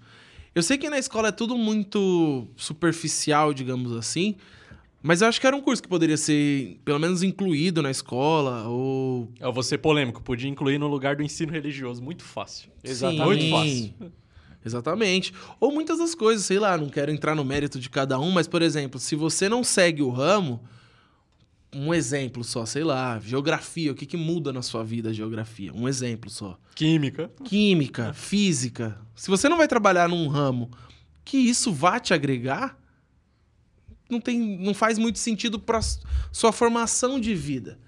[0.54, 4.36] Eu sei que na escola é tudo muito superficial, digamos assim,
[5.02, 8.68] mas eu acho que era um curso que poderia ser pelo menos incluído na escola
[8.68, 12.02] ou Eu vou ser polêmico, podia incluir no lugar do ensino religioso.
[12.02, 12.70] Muito fácil.
[12.84, 13.50] Exatamente.
[13.50, 14.12] Muito fácil.
[14.64, 15.32] Exatamente.
[15.58, 18.46] Ou muitas das coisas, sei lá, não quero entrar no mérito de cada um, mas
[18.46, 20.62] por exemplo, se você não segue o ramo,
[21.72, 25.72] um exemplo só, sei lá, geografia, o que, que muda na sua vida a geografia?
[25.72, 26.58] Um exemplo só.
[26.74, 27.30] Química.
[27.44, 30.70] química, física, se você não vai trabalhar num ramo
[31.24, 32.79] que isso vá te agregar,
[34.12, 35.80] não, tem, não faz muito sentido para
[36.32, 37.78] sua formação de vida.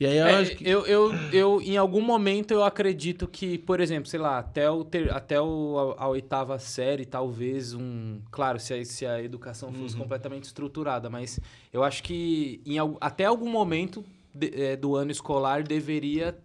[0.00, 0.68] E aí eu É, acho que.
[0.70, 4.84] eu, eu, eu, em algum momento, eu acredito que, por exemplo, sei lá, até, o
[4.84, 8.20] ter, até o, a, a oitava série, talvez um.
[8.30, 10.00] Claro, se a, se a educação fosse Uhum.
[10.02, 11.38] completamente estruturada, mas
[11.72, 14.04] eu acho que em, até algum momento
[14.34, 16.36] de- é, do ano escolar deveria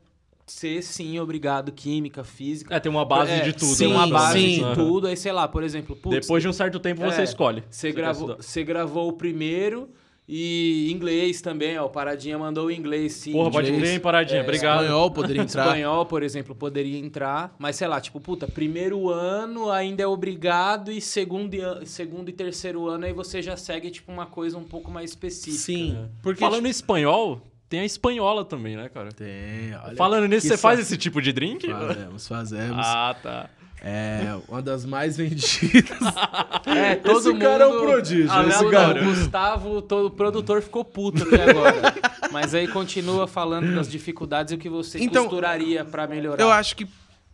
[0.45, 2.75] ser, sim, obrigado química, física.
[2.75, 3.67] É, tem uma base É, de tudo.
[3.77, 4.11] Tem sim, uma né?
[4.11, 4.63] base sim.
[4.69, 5.07] de tudo.
[5.07, 7.63] Aí, sei lá, por exemplo, putz, Depois de um certo tempo você É, escolhe.
[7.69, 9.89] Você gravou, você gravou o primeiro
[10.27, 11.85] e inglês também, ó.
[11.85, 13.33] o Paradinha mandou o inglês, sim.
[13.33, 14.39] Porra, pode inglês, crer, hein, paradinha.
[14.39, 14.81] é, Obrigado.
[14.81, 15.65] Espanhol poderia entrar.
[15.67, 20.91] Espanhol, por exemplo, poderia entrar, mas sei lá, tipo, puta, primeiro ano ainda é obrigado
[20.91, 24.63] e segundo e, segundo e terceiro ano aí você já segue, tipo, uma coisa um
[24.63, 25.57] pouco mais específica.
[25.63, 25.97] Sim.
[26.05, 26.09] É.
[26.21, 26.39] Porque.
[26.39, 27.41] Falando em espanhol,
[27.73, 29.11] tem a espanhola também, né, cara?
[29.11, 29.95] Tem, olha.
[29.95, 31.67] Falando nisso, você faz esse tipo de drink?
[31.67, 32.77] Fazemos, fazemos.
[32.85, 33.49] Ah, tá.
[33.81, 35.97] É uma das mais vendidas.
[36.67, 37.41] É, todo Esse mundo...
[37.41, 41.35] cara é um prodígio, Ah, esse cara- o Gustavo, todo, o produtor ficou puto aqui
[41.35, 41.93] agora.
[42.31, 46.41] mas aí continua falando das dificuldades e o que você Então, costuraria pra melhorar.
[46.41, 46.87] Eu acho que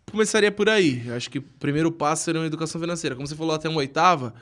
[0.09, 1.03] começaria por aí.
[1.05, 3.15] Eu acho que o primeiro passo seria uma educação financeira.
[3.15, 4.33] Como você falou até uma oitava,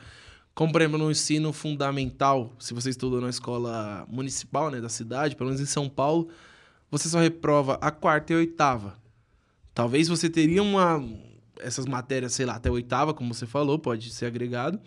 [0.58, 5.36] como por exemplo no ensino fundamental, se você estudou na escola municipal né, da cidade,
[5.36, 6.30] pelo menos em São Paulo,
[6.90, 8.98] você só reprova a quarta e a oitava.
[9.72, 11.00] Talvez você teria uma
[11.60, 14.80] essas matérias, sei lá, até a oitava, como você falou, pode ser agregado.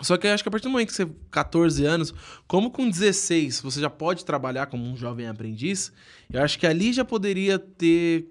[0.00, 2.12] Só que eu acho que a partir do momento que você 14 anos,
[2.48, 5.92] como com 16 você já pode trabalhar como um jovem aprendiz,
[6.28, 8.28] eu acho que ali já poderia ter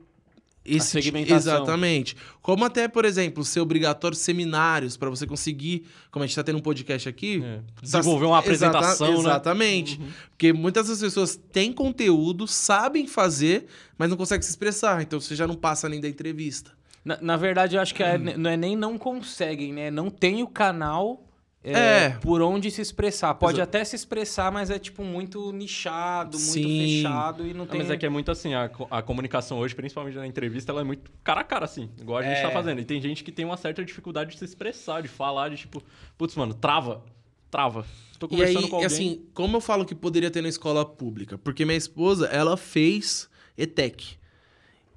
[0.66, 1.36] esse segmentação.
[1.56, 2.16] exatamente.
[2.42, 6.58] Como até, por exemplo, ser obrigatório seminários para você conseguir, como a gente está tendo
[6.58, 7.58] um podcast aqui, É.
[7.58, 8.46] tá- Desenvolver uma Exata-
[8.78, 9.20] apresentação, né?
[9.20, 10.00] Exatamente.
[10.30, 13.66] Porque muitas das pessoas têm conteúdo, sabem fazer,
[13.98, 15.02] mas não conseguem se expressar.
[15.02, 16.72] Então você já não passa nem da entrevista.
[17.04, 19.90] Na, na verdade, eu acho que é, não é nem não conseguem, né?
[19.90, 21.24] Não tem o canal
[21.64, 21.72] é,
[22.06, 22.10] É.
[22.22, 23.34] por onde se expressar.
[23.36, 27.02] Pode Exa- até se expressar, mas é tipo muito nichado, muito Sim.
[27.02, 27.80] fechado e não Ah, tem.
[27.82, 30.84] mas é que é muito assim, a, a comunicação hoje, principalmente na entrevista, ela é
[30.86, 32.42] muito cara a cara, assim, igual a gente É.
[32.44, 32.80] tá fazendo.
[32.80, 35.84] E tem gente que tem uma certa dificuldade de se expressar, de falar, de tipo,
[36.18, 37.04] putz, mano, trava,
[37.52, 37.86] trava.
[38.18, 38.86] Tô E aí, conversando com alguém.
[38.88, 41.38] assim, como eu falo que poderia ter na escola pública?
[41.38, 44.18] Porque minha esposa, ela fez ETEC.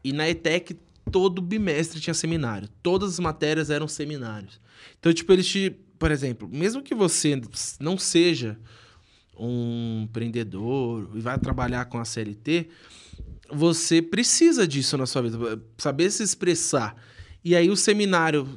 [0.05, 0.77] E na ETEC,
[1.11, 2.69] todo bimestre tinha seminário.
[2.83, 4.61] Todas as matérias eram seminários.
[4.99, 5.71] Então, tipo, eles te
[6.03, 7.41] por exemplo, mesmo que você
[7.79, 8.59] não seja
[9.39, 12.69] um empreendedor e vai trabalhar com a CLT,
[13.49, 16.97] você precisa disso na sua vida, saber se expressar.
[17.45, 18.49] E aí o seminário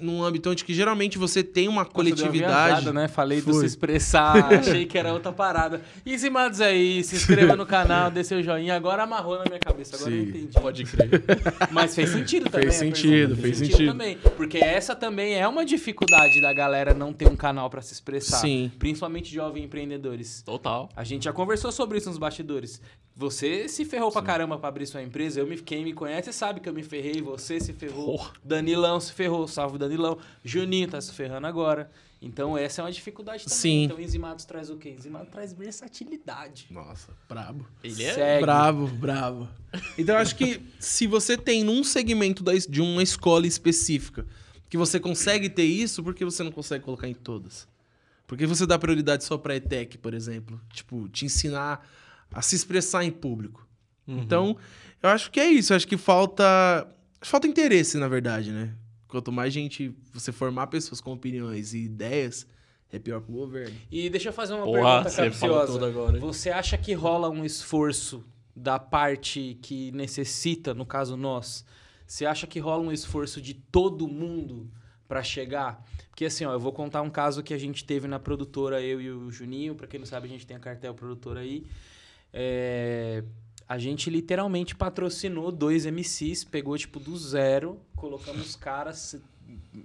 [0.00, 2.36] num âmbito onde que geralmente você tem uma Nossa, coletividade.
[2.38, 3.08] viajada, né?
[3.08, 3.60] Falei do Foi.
[3.60, 5.80] se expressar, achei que era outra parada.
[6.04, 8.74] E Zimados aí, se inscreva no canal, dê seu joinha.
[8.74, 10.28] Agora amarrou na minha cabeça, agora eu Sim.
[10.28, 10.60] entendi.
[10.60, 11.10] Pode crer.
[11.70, 12.68] Mas fez sentido também.
[12.68, 13.92] Fez sentido, pergunta, fez sentido.
[13.92, 14.18] também.
[14.36, 18.38] Porque essa também é uma dificuldade da galera não ter um canal pra se expressar.
[18.38, 18.70] Sim.
[18.78, 20.42] Principalmente jovens empreendedores.
[20.42, 20.88] Total.
[20.96, 22.80] A gente já conversou sobre isso nos bastidores.
[23.16, 25.40] Você se ferrou pra caramba pra abrir sua empresa.
[25.40, 27.20] Eu me, quem me conhece sabe que eu me ferrei.
[27.20, 28.16] Você se ferrou.
[28.16, 28.30] Porra.
[28.42, 29.46] Danilão se ferrou.
[29.46, 29.89] Salve Danilão.
[30.44, 31.90] Juninho tá se ferrando agora.
[32.22, 33.58] Então essa é uma dificuldade também.
[33.58, 33.84] Sim.
[33.84, 34.90] Então Enzimados traz o quê?
[34.90, 36.66] Enzimados traz versatilidade.
[36.70, 37.66] Nossa, brabo.
[37.82, 38.14] Ele é.
[38.14, 38.42] Segue.
[38.42, 39.48] Bravo, bravo.
[39.96, 44.26] Então eu acho que se você tem num segmento da de uma escola específica
[44.68, 47.66] que você consegue ter isso, por que você não consegue colocar em todas?
[48.26, 50.60] Por que você dá prioridade só pra ETEC, por exemplo?
[50.72, 51.84] Tipo, te ensinar
[52.32, 53.66] a se expressar em público.
[54.06, 54.20] Uhum.
[54.20, 54.56] Então,
[55.02, 55.72] eu acho que é isso.
[55.72, 56.86] Eu acho que falta.
[57.20, 58.72] Falta interesse, na verdade, né?
[59.10, 62.46] Quanto mais gente você formar pessoas com opiniões e ideias,
[62.92, 63.76] é pior pro governo.
[63.90, 65.86] E deixa eu fazer uma Porra, pergunta capciosa.
[65.86, 66.18] agora.
[66.20, 71.64] Você acha que rola um esforço da parte que necessita, no caso nós?
[72.06, 74.70] Você acha que rola um esforço de todo mundo
[75.06, 75.84] pra chegar?
[76.08, 79.00] Porque assim, ó, eu vou contar um caso que a gente teve na produtora, eu
[79.00, 79.74] e o Juninho.
[79.74, 81.64] Pra quem não sabe, a gente tem a cartel produtora aí.
[82.32, 83.24] É,
[83.70, 89.14] A gente literalmente patrocinou dois MCs, pegou tipo do zero, colocamos caras,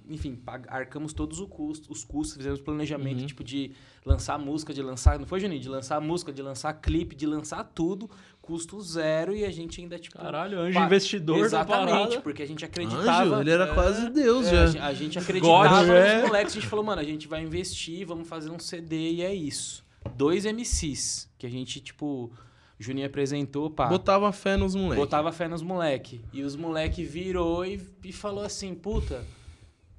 [0.09, 3.27] enfim, pag- arcamos todos o custo, os custos, fizemos planejamento Uhum.
[3.27, 3.73] tipo de
[4.03, 7.63] lançar música, de lançar, não foi Juninho, de lançar música, de lançar clipe, de lançar
[7.75, 8.09] tudo,
[8.41, 12.65] custo zero e a gente ainda tipo Caralho, anjo pa- investidor Exatamente, porque a gente
[12.65, 14.63] acreditava Anjo, ele era é, quase Deus é, já.
[14.63, 16.21] a gente- A gente acreditava God, nos é.
[16.25, 19.31] moleques, a gente falou, mano, a gente vai investir, vamos fazer um CD e é
[19.33, 19.86] isso.
[20.15, 22.31] Dois MCs, que a gente, tipo,
[22.80, 24.97] o Juninho apresentou, pá, Botava fé nos moleques.
[24.97, 26.21] botava fé nos moleque.
[26.34, 29.23] E os moleque virou e, e falou assim, puta,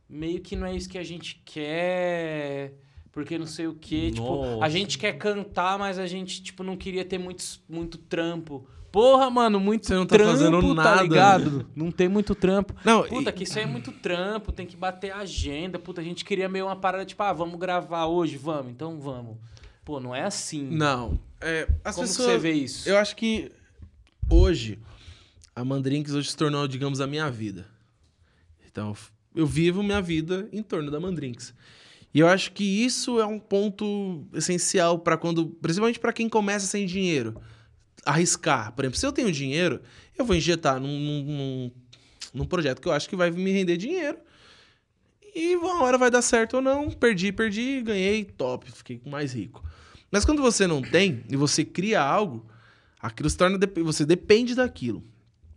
[0.09, 2.74] meio que não é isso que a gente quer,
[3.12, 4.11] porque não sei o quê.
[4.12, 4.70] Tipo, a Nossa.
[4.70, 8.66] gente quer cantar, mas a gente, tipo, não queria ter muito, muito trampo.
[8.93, 11.03] Porra, mano, muito Você não tá trampo, fazendo tá nada.
[11.03, 11.66] ligado?
[11.74, 12.74] Não tem muito trampo.
[12.85, 15.79] Não, Puta, e- que isso aí é muito trampo, tem que bater a agenda.
[15.79, 18.37] Puta, a gente queria meio uma parada, tipo, ah, vamos gravar hoje?
[18.39, 19.37] Vamos, então vamos.
[19.85, 20.62] Pô, não é assim.
[20.70, 21.18] Não.
[21.41, 22.32] É, as Como pessoas...
[22.32, 22.89] você vê isso?
[22.89, 23.51] Eu acho que
[24.28, 24.78] hoje,
[25.55, 27.66] a Mandrinks hoje se tornou, digamos, a minha vida.
[28.66, 28.97] Então,
[29.34, 31.53] eu vivo minha vida em torno da Mandrinks.
[32.14, 36.66] E eu acho que isso é um ponto essencial para quando, principalmente para quem começa
[36.66, 37.39] sem dinheiro,
[38.05, 38.72] arriscar.
[38.72, 39.82] Por exemplo, se eu tenho dinheiro,
[40.16, 41.70] eu vou injetar num, num-
[42.32, 44.18] num projeto que eu acho que vai me render dinheiro.
[45.34, 46.91] E uma hora vai dar certo ou não.
[46.91, 49.62] Perdi, perdi, ganhei, top, fiquei mais rico.
[50.11, 52.45] Mas quando você não tem e você cria algo,
[53.01, 53.59] aquilo se torna.
[53.85, 55.03] Você depende daquilo.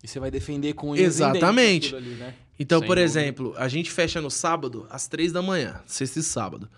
[0.03, 1.93] E você vai defender com Exatamente.
[1.95, 2.33] aquilo ali, né?
[2.59, 3.05] Então, Sem por dúvida.
[3.05, 6.69] exemplo, a gente fecha no sábado às três da manhã, sexta e sábado.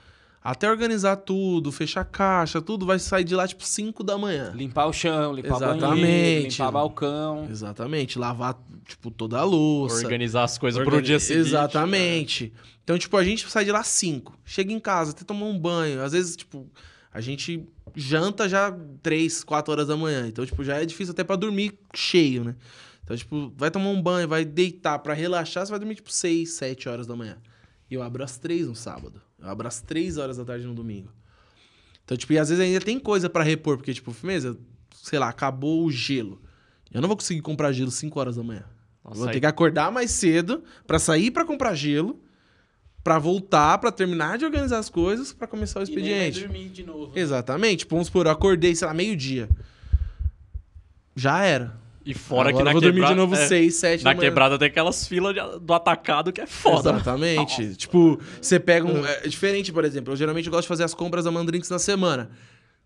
[0.43, 4.51] Até organizar tudo, fechar caixa, tudo vai sair de lá tipo 5 da manhã.
[4.55, 6.51] Limpar o chão, limpar o banheiro, Exatamente.
[6.51, 7.47] limpar balcão.
[7.49, 10.03] Exatamente, lavar tipo toda a louça.
[10.03, 11.47] Organizar as coisas pro Organi- dia seguinte.
[11.47, 12.53] Exatamente.
[12.84, 14.36] Então, tipo, a gente sai de lá 5.
[14.43, 16.01] Chega em casa, até tomar um banho.
[16.01, 16.67] Às vezes, tipo,
[17.14, 18.72] a gente janta já
[19.03, 20.28] 3, 4 horas da manhã.
[20.28, 22.55] Então, tipo, já é difícil até pra dormir cheio, né?
[23.03, 26.53] Então, tipo, vai tomar um banho, vai deitar pra relaxar, você vai dormir, tipo, 6,
[26.53, 27.38] 7 horas da manhã.
[27.89, 29.22] E eu abro às 3 no sábado.
[29.38, 31.12] Eu abro às 3 horas da tarde no domingo.
[32.05, 34.57] Então, tipo, e às vezes ainda tem coisa pra repor, porque, tipo, firmeza,
[34.95, 36.41] sei lá, acabou o gelo.
[36.93, 38.64] Eu não vou conseguir comprar gelo 5 horas da manhã.
[39.03, 42.22] Nossa, Vou aí- ter que acordar mais cedo pra sair pra comprar gelo,
[43.03, 46.39] pra voltar, pra terminar de organizar as coisas, pra começar o E nem vai expediente.
[46.41, 47.11] dormir de novo.
[47.15, 47.77] Exatamente.
[47.79, 49.49] Tipo, vamos supor, eu acordei, sei lá, meio-dia.
[51.15, 51.79] Já era.
[52.03, 54.15] E fora Agora que na eu vou dormir quebrada, de novo é, 6, 7 Na
[54.15, 56.89] quebrada tem aquelas filas de- do atacado que é foda.
[56.93, 57.75] Exatamente.
[57.75, 59.05] Tipo, você pega um.
[59.05, 60.11] É diferente, por exemplo.
[60.13, 62.31] Eu geralmente gosto de fazer as compras da Mandrinks na semana.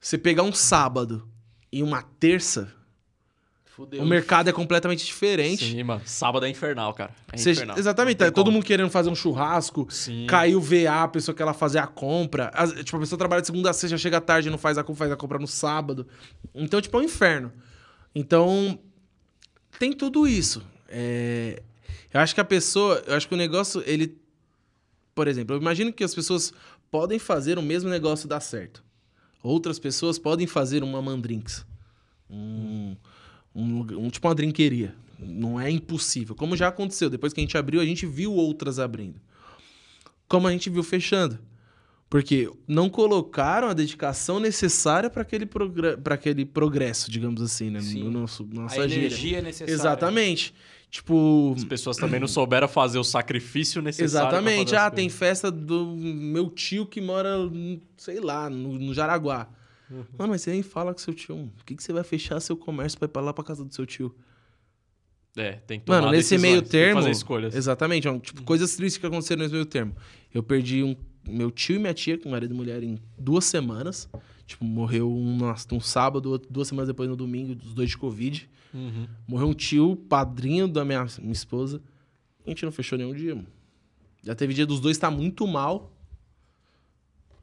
[0.01, 1.25] Você pegar um sábado
[1.71, 2.73] e uma terça,
[3.75, 4.01] Fudeu.
[4.01, 5.69] o mercado é completamente diferente.
[5.71, 6.01] Sim, mano.
[6.05, 7.13] Sábado é infernal, cara.
[7.33, 7.77] É Você- infernal.
[7.77, 10.25] exatamente, tá todo mundo querendo fazer um churrasco, Sim.
[10.27, 12.49] caiu o VA, a pessoa quer ela fazer a compra.
[12.53, 14.99] As- tipo, a pessoa trabalha de segunda a sexta, chega tarde, não faz a compra,
[14.99, 16.07] faz a compra no sábado.
[16.53, 17.51] Então, tipo, é um inferno.
[18.13, 18.79] Então,
[19.77, 20.63] tem tudo isso.
[20.87, 21.61] É,
[22.13, 24.17] Eu acho que a pessoa, eu acho que o negócio, ele.
[25.13, 26.53] Por exemplo, eu imagino que as pessoas
[26.89, 28.81] podem fazer o mesmo negócio dar certo.
[29.43, 31.65] Outras pessoas podem fazer uma mandrinks.
[32.29, 32.95] Um,
[33.55, 34.93] um, um- tipo uma drinqueria.
[35.17, 36.35] Não é impossível.
[36.35, 37.09] Como já aconteceu.
[37.09, 39.19] Depois que a gente abriu, a gente viu outras abrindo.
[40.27, 41.39] Como a gente viu fechando.
[42.09, 45.97] Porque não colocaram a dedicação necessária para aquele, progr...
[46.11, 47.81] aquele progresso, digamos assim, né?
[47.81, 48.03] Sim.
[48.03, 49.05] No nosso, A nossa gíria.
[49.07, 49.71] energia necessária.
[49.73, 50.53] Exatamente.
[50.91, 54.27] Tipo, As pessoas também não souberam fazer o sacrifício necessário.
[54.29, 54.75] Exatamente.
[54.75, 57.35] Ah, tem festa do meu tio que mora,
[57.97, 59.47] sei lá, no, no Jaraguá.
[59.89, 60.03] Uhum.
[60.17, 61.51] Mano, mas você nem fala com seu tio.
[61.55, 63.73] Por que, que você vai fechar seu comércio pra ir pra lá pra casa do
[63.73, 64.13] seu tio?
[65.37, 67.01] É, tem que tomar Mano, nesse meio tem que termo.
[67.01, 67.55] fazer escolhas.
[67.55, 68.07] Exatamente.
[68.07, 69.95] ó, Tipo, coisas tristes que aconteceram nesse meio termo.
[70.33, 70.95] Eu perdi um,
[71.27, 74.07] meu tio e minha tia, com marido e mulher, em duas semanas.
[74.47, 75.37] Tipo, morreu um,
[75.71, 78.49] um sábado, duas semanas depois no domingo, os dois de Covid.
[78.73, 79.07] Uhum.
[79.27, 81.81] Morreu um tio, padrinho da minha, minha esposa.
[82.45, 83.47] A gente não fechou nenhum dia, mano.
[84.23, 85.91] Já teve dia dos dois tá muito mal.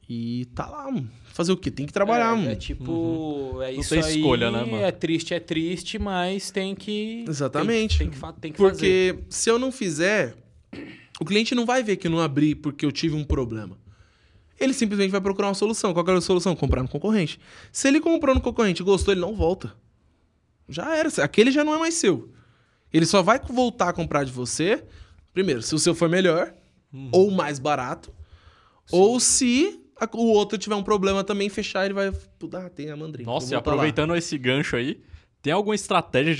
[0.07, 1.09] E tá lá, mano.
[1.33, 1.71] Fazer o quê?
[1.71, 2.49] Tem que trabalhar, é, mano.
[2.51, 4.17] É tipo, é Não isso tem aí.
[4.17, 4.83] escolha, né, mano?
[4.83, 7.25] É triste, é triste, mas tem que.
[7.27, 7.97] Exatamente.
[7.97, 9.13] Tem, tem que, tem que fazer.
[9.15, 10.35] Porque se eu não fizer,
[11.19, 13.77] o cliente não vai ver que eu não abri porque eu tive um problema.
[14.59, 15.93] Ele simplesmente vai procurar uma solução.
[15.93, 16.55] Qual era a solução?
[16.55, 17.39] Comprar no concorrente.
[17.71, 19.75] Se ele comprou no concorrente e gostou, ele não volta.
[20.69, 21.09] Já era.
[21.23, 22.29] Aquele já não é mais seu.
[22.93, 24.83] Ele só vai voltar a comprar de você,
[25.33, 26.53] primeiro, se o seu for melhor,
[26.93, 27.09] Uhum.
[27.11, 28.13] ou mais barato,
[28.91, 29.79] ou se
[30.11, 32.07] o outro tiver um problema também, fechar, ele vai.
[32.53, 33.25] Ah, tem a mandrinha.
[33.25, 35.01] Nossa, e voltar lá." aproveitando esse gancho aí,
[35.41, 36.33] tem alguma estratégia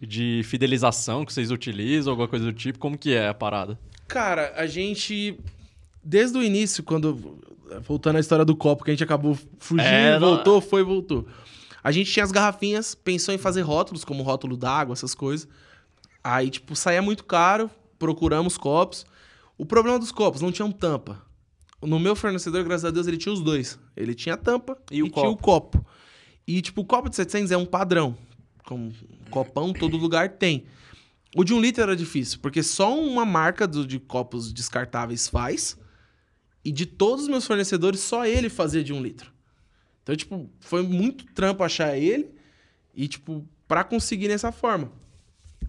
[0.00, 2.78] de, fidelização que vocês utilizam, alguma coisa do tipo?
[2.78, 3.78] Como que é a parada?
[4.06, 5.38] Cara, a gente.
[6.04, 7.38] Desde o início, quando.
[7.86, 11.26] Voltando à história do copo, que a gente acabou fugindo, É, voltou, foi, voltou.
[11.82, 15.48] A gente tinha as garrafinhas, pensou em fazer rótulos, como rótulo d'água, essas coisas.
[16.22, 19.06] Aí, tipo, saía muito caro, procuramos copos.
[19.56, 21.22] O problema dos copos, não tinham tampa.
[21.82, 23.78] No meu fornecedor, graças a Deus, ele tinha os dois.
[23.96, 25.84] Ele tinha a tampa E e, o tinha o copo.
[26.46, 28.16] E, tipo, o copo de 700 é um padrão.
[28.64, 28.92] Com um
[29.30, 30.64] copão, todo lugar tem.
[31.36, 35.76] O de um litro era difícil, porque só uma marca do- de copos descartáveis faz.
[36.64, 39.32] E de todos os meus fornecedores, só ele fazia de um litro.
[40.02, 42.30] Então, tipo, foi muito trampo achar ele.
[42.94, 44.92] E, tipo, pra conseguir nessa forma.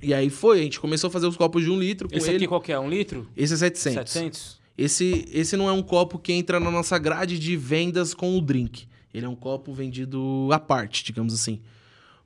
[0.01, 2.27] E aí foi, a gente começou a fazer os copos de um litro com Esse
[2.29, 2.37] ele.
[2.37, 2.79] aqui qual que é?
[2.79, 3.27] Um litro?
[3.37, 4.11] Esse é 700.
[4.11, 4.62] 700?
[4.77, 8.41] Esse, esse não é um copo que entra na nossa grade de vendas com o
[8.41, 8.87] drink.
[9.13, 11.59] Ele é um copo vendido à parte, digamos assim.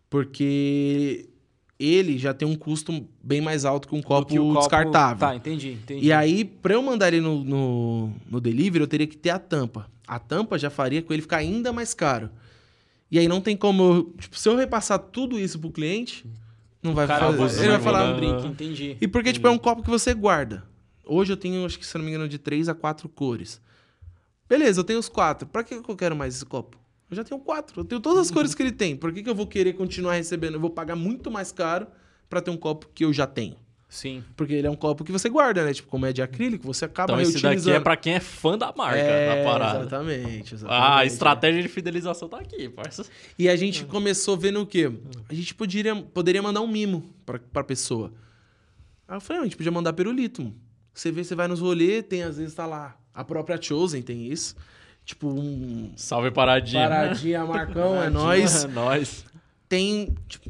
[0.09, 1.27] Porque
[1.79, 5.19] ele já tem um custo bem mais alto que um copo, Que copo- descartável.
[5.19, 6.05] Tá, entendi, entendi.
[6.07, 9.37] E aí, pra eu mandar ele no, no, no delivery, eu teria que ter a
[9.39, 9.89] tampa.
[10.07, 12.29] A tampa já faria com ele ficar ainda mais caro.
[13.11, 14.03] E aí não tem como eu.
[14.17, 16.25] Tipo, se eu repassar tudo isso pro cliente,
[16.81, 17.59] não vai fazer.
[17.59, 18.13] Ele vai falar.
[18.13, 18.97] um drink, entendi.
[18.99, 20.63] E porque, tipo, é um copo que você guarda.
[21.07, 23.61] Hoje eu tenho, acho que se não me engano, de três a quatro cores.
[24.49, 25.47] Beleza, eu tenho os quatro.
[25.47, 26.77] Pra que eu quero mais esse copo?
[27.09, 27.81] Eu já tenho quatro.
[27.81, 28.95] Eu tenho todas as cores que ele tem.
[28.95, 30.55] Por que, que eu vou querer continuar recebendo?
[30.55, 31.87] Eu vou pagar muito mais caro
[32.29, 33.55] pra ter um copo que eu já tenho.
[33.89, 34.21] Sim.
[34.35, 35.73] Porque ele é um copo que você guarda, né?
[35.73, 37.65] Tipo, como é de acrílico, você acaba Então esse reutilizando.
[37.71, 39.79] daqui é pra quem é fã da marca, É, da parada.
[39.79, 40.83] Exatamente, exatamente.
[40.85, 43.05] Ah, a estratégia de fidelização tá aqui, parça.
[43.39, 44.91] E a gente começou vendo o quê?
[45.29, 48.11] A gente poderia, poderia mandar um mimo pra, pra pessoa.
[49.07, 50.41] Aí eu falei, ah, a gente podia mandar pirulito.
[50.43, 50.55] mano.
[50.97, 52.97] Você vê, você vai nos rolê, tem às vezes tá lá.
[53.13, 54.55] A própria Chosen tem isso.
[55.05, 56.89] Tipo, um Salve paradinha.
[56.89, 58.63] paradinha Marcão, é nóis.
[58.63, 59.25] É nóis.
[59.69, 60.49] Tem, tipo,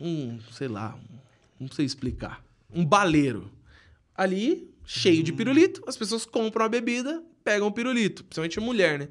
[0.00, 0.98] um, sei lá,
[1.60, 2.42] não sei explicar.
[2.74, 3.50] Um baleiro.
[4.16, 8.24] Ali, cheio de pirulito, as pessoas compram a bebida, pegam o pirulito.
[8.24, 9.08] Principalmente mulher, né?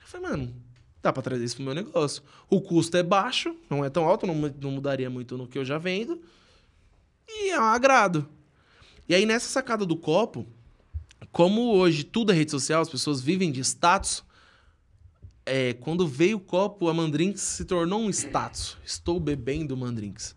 [0.00, 0.54] Eu falei, mano,
[1.02, 2.22] dá pra trazer isso pro meu negócio.
[2.48, 5.64] O custo é baixo, não é tão alto, não, não mudaria muito no que eu
[5.64, 6.22] já vendo.
[7.28, 8.28] E é um agrado.
[9.08, 10.46] E aí, nessa sacada do copo,
[11.30, 14.24] como hoje tudo é rede social, as pessoas vivem de status,
[15.44, 18.76] é, quando veio o copo, a Mandrinks se tornou um status.
[18.84, 20.36] Estou bebendo Mandrinks.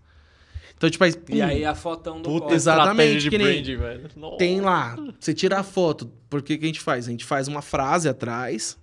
[0.77, 2.53] Então, tipo, aí, E pum, aí a fotão do Puta, copo.
[2.53, 4.09] exatamente, que nem- branding, velho.
[4.15, 4.37] Nossa.
[4.37, 6.11] tem lá, você tira a foto.
[6.29, 7.07] Por que, que a gente faz?
[7.07, 8.77] A gente faz uma frase atrás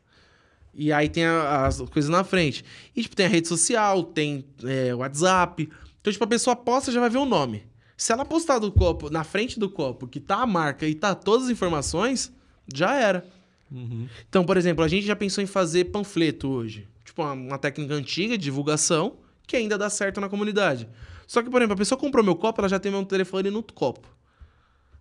[0.72, 2.64] e aí tem a- as coisas na frente.
[2.97, 5.68] E, tipo, tem a rede social, tem é, WhatsApp.
[6.01, 7.62] Então, tipo, a pessoa posta já vai ver o nome.
[8.03, 11.15] Se ela postar do copo, na frente do copo, que tá a marca e tá
[11.15, 12.33] todas as informações,
[12.75, 13.25] já era.
[13.71, 14.09] Uhum.
[14.29, 16.89] Então, por exemplo, a gente já pensou em fazer panfleto hoje.
[17.05, 20.89] Tipo, uma, uma técnica antiga de divulgação que ainda dá certo na comunidade.
[21.29, 23.63] Só que, por exemplo, a pessoa comprou meu copo, ela já tem meu telefone no
[23.63, 24.09] copo.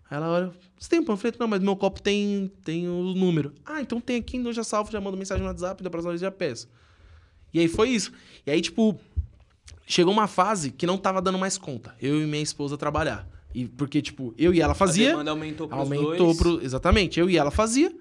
[0.08, 1.40] Aí ela olha, você tem um panfleto?
[1.40, 3.52] Não, mas meu copo tem, tem o número.
[3.66, 6.22] Ah, então tem aqui, então já salvo, já mando mensagem no WhatsApp, da próxima vez
[6.22, 6.70] já peço.
[7.52, 8.12] E aí foi isso.
[8.46, 8.96] E aí, tipo,
[9.86, 11.96] chegou uma fase que não tava dando mais conta.
[12.02, 13.28] Eu e minha esposa trabalhar.
[13.54, 15.10] E porque, tipo, eu e ela A fazia.
[15.10, 16.38] demanda aumentou pros Aumentou dois.
[16.38, 16.64] pro.
[16.64, 17.20] Exatamente.
[17.20, 17.94] Eu e ela fazia.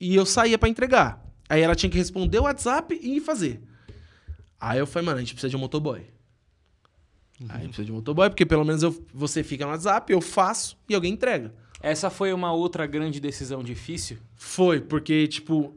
[0.00, 1.24] E eu saía pra entregar.
[1.48, 3.60] Aí ela tinha que responder o WhatsApp e fazer.
[4.60, 6.02] Aí eu falei, mano, a gente precisa de um motoboy.
[7.48, 10.76] Aí precisa de um motoboy, porque pelo menos eu, você fica no WhatsApp, eu faço
[10.88, 11.54] e alguém entrega.
[11.80, 14.18] Essa foi uma outra grande decisão difícil?
[14.34, 15.74] Foi, porque, tipo.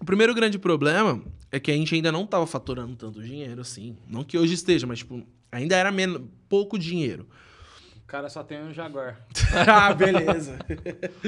[0.00, 3.96] O primeiro grande problema é que a gente ainda não tava faturando tanto dinheiro assim.
[4.06, 7.28] Não que hoje esteja, mas, tipo, ainda era menos, pouco dinheiro.
[8.04, 9.20] O cara só tem um Jaguar.
[9.68, 10.58] ah, beleza.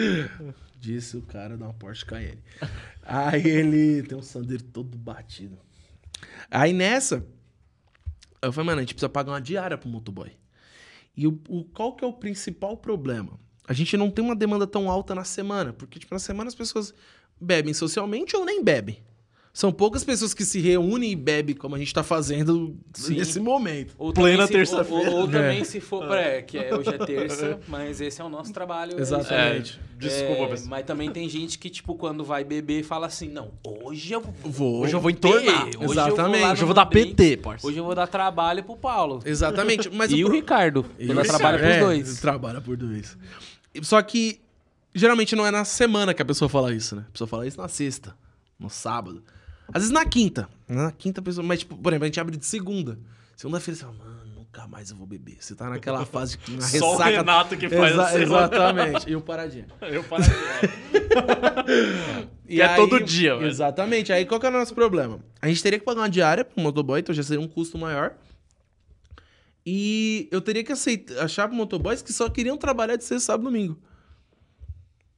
[0.78, 2.42] Disse o cara da uma Porsche Cayenne.
[3.02, 5.58] Aí ele tem um Sandero todo batido.
[6.50, 7.26] Aí nessa,
[8.40, 10.30] eu falei, mano, a gente precisa pagar uma diária pro motoboy.
[11.16, 13.38] E o, o- qual que é o principal problema?
[13.68, 16.54] A gente não tem uma demanda tão alta na semana, porque tipo, na semana as
[16.54, 16.94] pessoas
[17.40, 18.98] bebem socialmente ou nem bebem.
[19.52, 23.16] São poucas pessoas que se reúnem e bebem como a gente tá fazendo Sim.
[23.16, 23.94] nesse momento.
[23.98, 25.10] Ou Plena também terça-feira.
[25.10, 25.64] Ou, ou também É.
[25.64, 26.40] se for pra.
[26.42, 28.92] Que é, hoje é terça, mas esse é o nosso trabalho.
[28.92, 29.00] é aí.
[29.00, 29.80] Exatamente.
[29.98, 30.68] Desculpa, É, pessoal.
[30.70, 34.82] mas também tem gente que, tipo, quando vai beber, fala assim: não, hoje eu Vou.
[34.84, 35.66] Hoje eu vou entornar.
[35.66, 36.38] Hoje Exatamente.
[36.38, 37.66] Eu vou, Hoje eu vou dar PT, parça.
[37.66, 39.20] Hoje eu vou dar trabalho pro Paulo.
[39.24, 39.90] Exatamente.
[39.90, 40.86] Mas e o pro- Ricardo.
[40.96, 42.20] E trabalho Ricardo, pros é, dois.
[42.20, 43.18] Trabalha por dois.
[43.82, 44.40] Só que
[44.94, 47.04] geralmente não é na semana que a pessoa fala isso, né?
[47.08, 48.14] A pessoa fala isso na sexta,
[48.58, 49.22] no sábado.
[49.68, 50.48] Às vezes na quinta.
[50.68, 51.46] Na quinta a pessoa.
[51.46, 52.98] Mas, tipo, por exemplo, a gente abre de segunda.
[53.36, 55.36] Segunda-feira você fala, mano, nunca mais eu vou beber.
[55.40, 57.10] Você tá naquela fase que na Só o ressaca.
[57.10, 58.22] Renato que faz Exa- assim.
[58.22, 59.10] Exatamente.
[59.10, 59.66] E o paradinha.
[59.80, 60.26] Eu parei.
[62.48, 63.46] E Que é todo dia, velho.
[63.48, 64.12] Exatamente.
[64.12, 65.20] Aí qual que é o nosso problema?
[65.40, 68.14] A gente teria que pagar uma diária pro motoboy, então já seria um custo maior.
[69.64, 73.48] E eu teria que aceitar, achar pro motoboys que só queriam trabalhar de sexta, sábado
[73.48, 73.78] e domingo.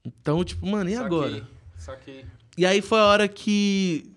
[0.04, 1.46] Então, tipo, mano, e agora?
[1.78, 2.24] Só que.
[2.56, 4.10] E aí foi a hora que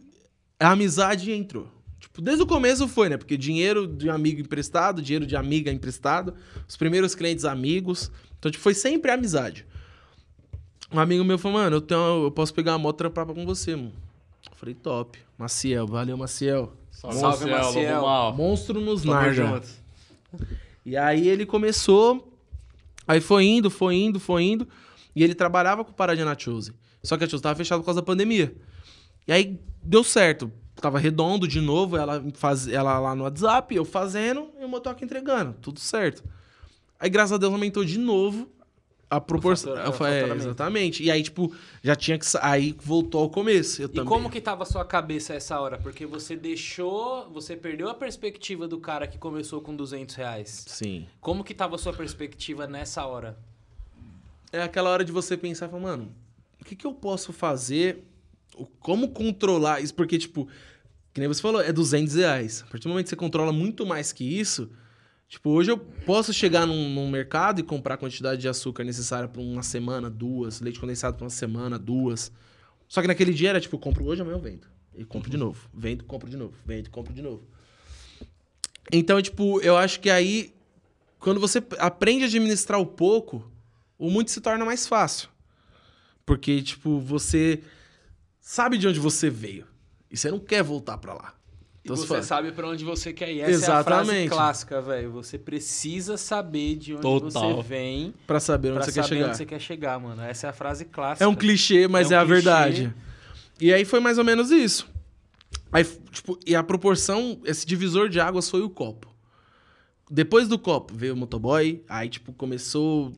[0.59, 1.67] a amizade entrou.
[1.99, 3.17] Tipo, desde o começo foi, né?
[3.17, 6.33] Porque dinheiro de amigo emprestado, dinheiro de amiga emprestado,
[6.67, 8.11] os primeiros clientes amigos.
[8.39, 9.65] Então, tipo, foi sempre amizade.
[10.91, 13.45] Um amigo meu falou, mano, eu, tenho, eu posso pegar uma moto e trampar com
[13.45, 13.93] você, mano.
[14.49, 15.19] Eu falei, top.
[15.38, 16.71] Maciel, valeu, Maciel.
[16.91, 18.01] Salve, Salve, Maciel.
[18.01, 18.33] Maciel.
[18.33, 19.61] Monstro nos narga.
[20.86, 22.31] E aí ele começou,
[23.07, 24.67] aí foi indo, foi indo, foi indo,
[25.16, 26.74] e ele trabalhava com Paradinha na Chose.
[27.01, 28.55] Só que a Chose tava fechada por causa da pandemia.
[29.28, 30.51] E aí deu certo.
[30.76, 35.05] Tava redondo de novo, ela, faz, ela lá no WhatsApp, eu fazendo e o motoque
[35.05, 35.55] entregando.
[35.61, 36.24] Tudo certo.
[36.99, 38.49] Aí, graças a Deus, aumentou de novo
[39.09, 39.74] a proporção.
[39.74, 41.03] o é, exatamente.
[41.03, 42.26] E aí, tipo, já tinha que.
[42.41, 43.84] Aí voltou ao começo.
[43.84, 44.05] E também.
[44.05, 45.78] como que tava a sua cabeça essa hora?
[45.78, 47.30] Porque você deixou.
[47.32, 50.66] Você perdeu a perspectiva do cara que começou com 200 reais.
[50.68, 51.07] Sim.
[51.22, 53.38] Como que tava a sua perspectiva nessa hora?
[54.56, 56.16] É aquela hora de você pensar, falar, mano,
[56.60, 58.03] o que, que eu posso fazer?
[58.80, 59.93] Como controlar isso?
[59.93, 60.47] Porque, tipo,
[61.14, 62.64] que nem você falou, é 200 reais.
[62.68, 64.70] A partir do momento que você controla muito mais que isso,
[65.28, 69.28] tipo, hoje eu posso chegar num, num mercado e comprar a quantidade de açúcar necessária
[69.28, 72.32] para uma semana, duas, leite condensado para uma semana, duas.
[72.88, 74.68] Só que naquele dia era tipo, compro hoje, amanhã eu vendo.
[74.93, 75.70] E compro de novo.
[75.74, 76.53] Vendo, compro de novo.
[76.66, 77.43] Vendo, compro de novo.
[78.91, 80.53] Então, tipo, eu acho que aí,
[81.20, 83.51] quando você aprende a administrar o pouco,
[83.97, 85.29] o muito se torna mais fácil.
[86.25, 87.61] Porque, tipo, você
[88.39, 89.65] sabe de onde você veio.
[90.09, 91.33] E você não quer voltar pra lá.
[91.83, 93.41] E Então, você fala, sabe pra onde você quer ir.
[93.41, 94.29] Essa é a frase Exatamente.
[94.29, 95.11] clássica, velho.
[95.11, 97.55] Você precisa saber de onde Total.
[97.57, 99.27] você vem Pra saber onde pra você saber quer chegar.
[99.27, 100.21] onde você quer chegar, mano.
[100.23, 101.23] Essa é a frase clássica.
[101.23, 102.33] É um clichê, mas É é, um a clichê.
[102.41, 102.93] verdade.
[103.61, 104.87] E aí foi mais ou menos isso.
[105.71, 109.13] Aí, tipo, e a proporção, esse divisor de águas foi o copo.
[110.09, 113.13] Depois do copo veio o motoboy, aí, tipo, começou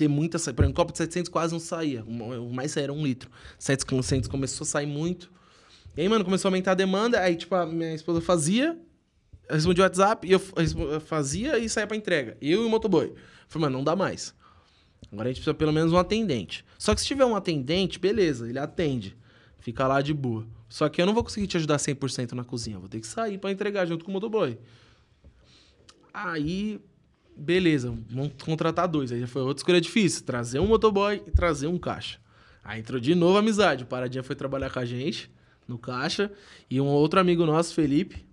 [0.00, 0.56] ter muita saída.
[0.56, 2.02] Por exemplo, um copo de 700 quase não saía.
[2.04, 3.30] O mais saía era um litro.
[3.58, 5.30] 700 começou a sair muito.
[5.96, 7.20] E aí, mano, começou a aumentar a demanda.
[7.20, 8.78] Aí, tipo, a minha esposa fazia,
[9.48, 10.40] respondia o WhatsApp, e eu
[11.00, 12.36] fazia e saía pra entrega.
[12.40, 13.12] Eu e o motoboy.
[13.46, 14.34] Falei, mano, não dá mais.
[15.12, 16.64] Agora a gente precisa pelo menos um atendente.
[16.78, 19.16] Só que se tiver um atendente, beleza, ele atende.
[19.58, 20.46] Fica lá de boa.
[20.68, 22.78] Só que eu não vou conseguir te ajudar 100% na cozinha.
[22.78, 24.58] Vou ter que sair pra entregar junto com o motoboy.
[26.14, 26.80] Aí,
[27.40, 29.10] beleza, vamos contratar dois.
[29.10, 30.22] Aí já foi outra escolha difícil.
[30.24, 32.18] Trazer um motoboy e trazer um caixa.
[32.62, 33.84] Aí entrou de novo a amizade.
[33.84, 35.30] O Paradinha foi trabalhar com a gente
[35.66, 36.30] no caixa.
[36.68, 38.24] E um outro amigo nosso, Felipe,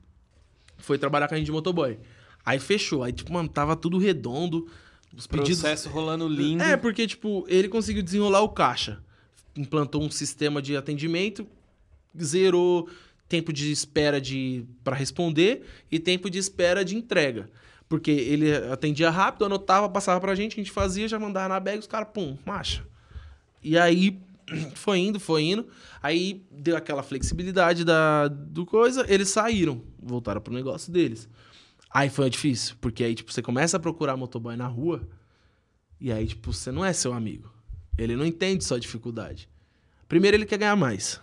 [0.78, 1.98] foi trabalhar com a gente de motoboy.
[2.46, 3.04] Aí fechou.
[3.04, 4.68] Aí, tipo, mano, tava tudo redondo.
[5.16, 5.62] Os pedidos.
[5.62, 6.62] Processo rolando lindo.
[6.62, 9.02] É, porque, tipo, ele conseguiu desenrolar o caixa.
[9.56, 11.48] Implantou um sistema de atendimento,
[12.22, 12.88] zerou
[13.28, 17.50] tempo de espera de para responder e tempo de espera de entrega.
[17.90, 21.80] Porque ele atendia rápido, anotava, passava pra gente, a gente fazia, já mandava na bag,
[21.80, 22.86] os caras, pum, marcha.
[23.64, 24.20] E aí
[24.76, 25.68] foi indo, foi indo.
[26.02, 31.30] Aí deu aquela flexibilidade da, do coisa, eles saíram, voltaram pro negócio deles.
[31.90, 35.08] Aí foi difícil, porque aí, tipo, você começa a procurar motoboy na rua,
[36.00, 37.52] e aí, tipo, você não é seu amigo.
[37.98, 39.50] Ele não entende sua dificuldade.
[40.08, 41.20] Primeiro, ele quer ganhar mais.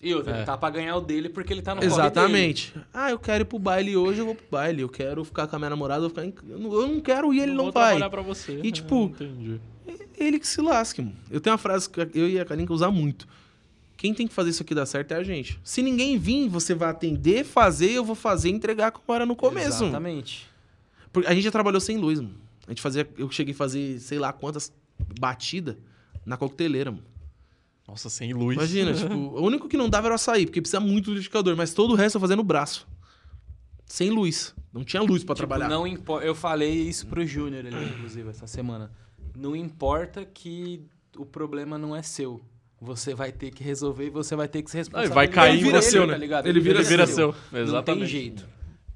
[0.00, 0.44] E outra, ele É.
[0.44, 1.82] tá pra ganhar o dele porque ele tá no.
[1.82, 2.72] Exatamente.
[2.94, 4.82] Ah, eu quero ir pro baile hoje, eu vou pro baile.
[4.82, 6.32] Eu quero ficar com a minha namorada, eu vou ficar em...
[6.52, 7.96] Eu não, eu não quero ir, ele não, vou vai.
[7.96, 8.60] trabalhar pra você.
[8.62, 9.60] E, tipo, Entendi.
[10.16, 11.16] Ele que se lasque, mano.
[11.30, 13.26] Eu tenho uma frase que eu e a Kalinka usar muito.
[13.96, 15.58] Quem tem que fazer isso aqui dar certo é a gente.
[15.64, 19.34] Se ninguém vir, você vai atender, fazer, eu vou fazer e entregar como era no
[19.34, 19.78] começo.
[19.78, 19.86] mano.
[19.86, 20.46] Exatamente.
[21.12, 22.34] Porque a gente já trabalhou sem luz, mano.
[22.66, 23.08] A gente fazia.
[23.18, 24.72] Eu cheguei a fazer, sei lá quantas
[25.18, 25.74] batidas
[26.24, 27.02] na coqueteleira, mano.
[27.88, 28.54] Nossa, sem luz.
[28.56, 31.56] Imagina, tipo, o único que não dava era o açaí, porque precisa muito do liquidificador,
[31.56, 32.86] mas todo o resto eu fazia no braço.
[33.86, 34.54] Sem luz.
[34.72, 35.68] Não tinha luz pra Tipo, trabalhar.
[35.68, 36.26] não importa.
[36.26, 38.90] Eu falei isso pro Júnior ali, inclusive, essa semana.
[39.34, 40.84] Não importa que
[41.16, 42.40] o problema não é seu.
[42.80, 45.14] Você vai ter que resolver e você vai ter que se responsabilizar.
[45.14, 46.18] vai cair Ele vira seu, tá né?
[46.18, 46.46] ligado?
[46.46, 47.32] Ele vira Ele vira seu.
[47.32, 47.34] seu.
[47.50, 48.00] Não Exatamente.
[48.00, 48.46] tem jeito.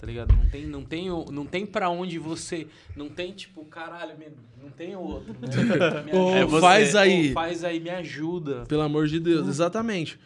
[0.03, 0.35] Tá ligado?
[0.35, 2.67] Não tem, não tem, não tem pra onde você.
[2.97, 4.17] Não tem, tipo, caralho,
[4.61, 5.33] não tem outro.
[5.35, 5.47] Né?
[6.11, 6.57] Ajuda.
[6.57, 7.33] É faz aí.
[7.33, 8.65] faz aí, me ajuda.
[8.67, 10.19] Pelo amor de Deus, exatamente.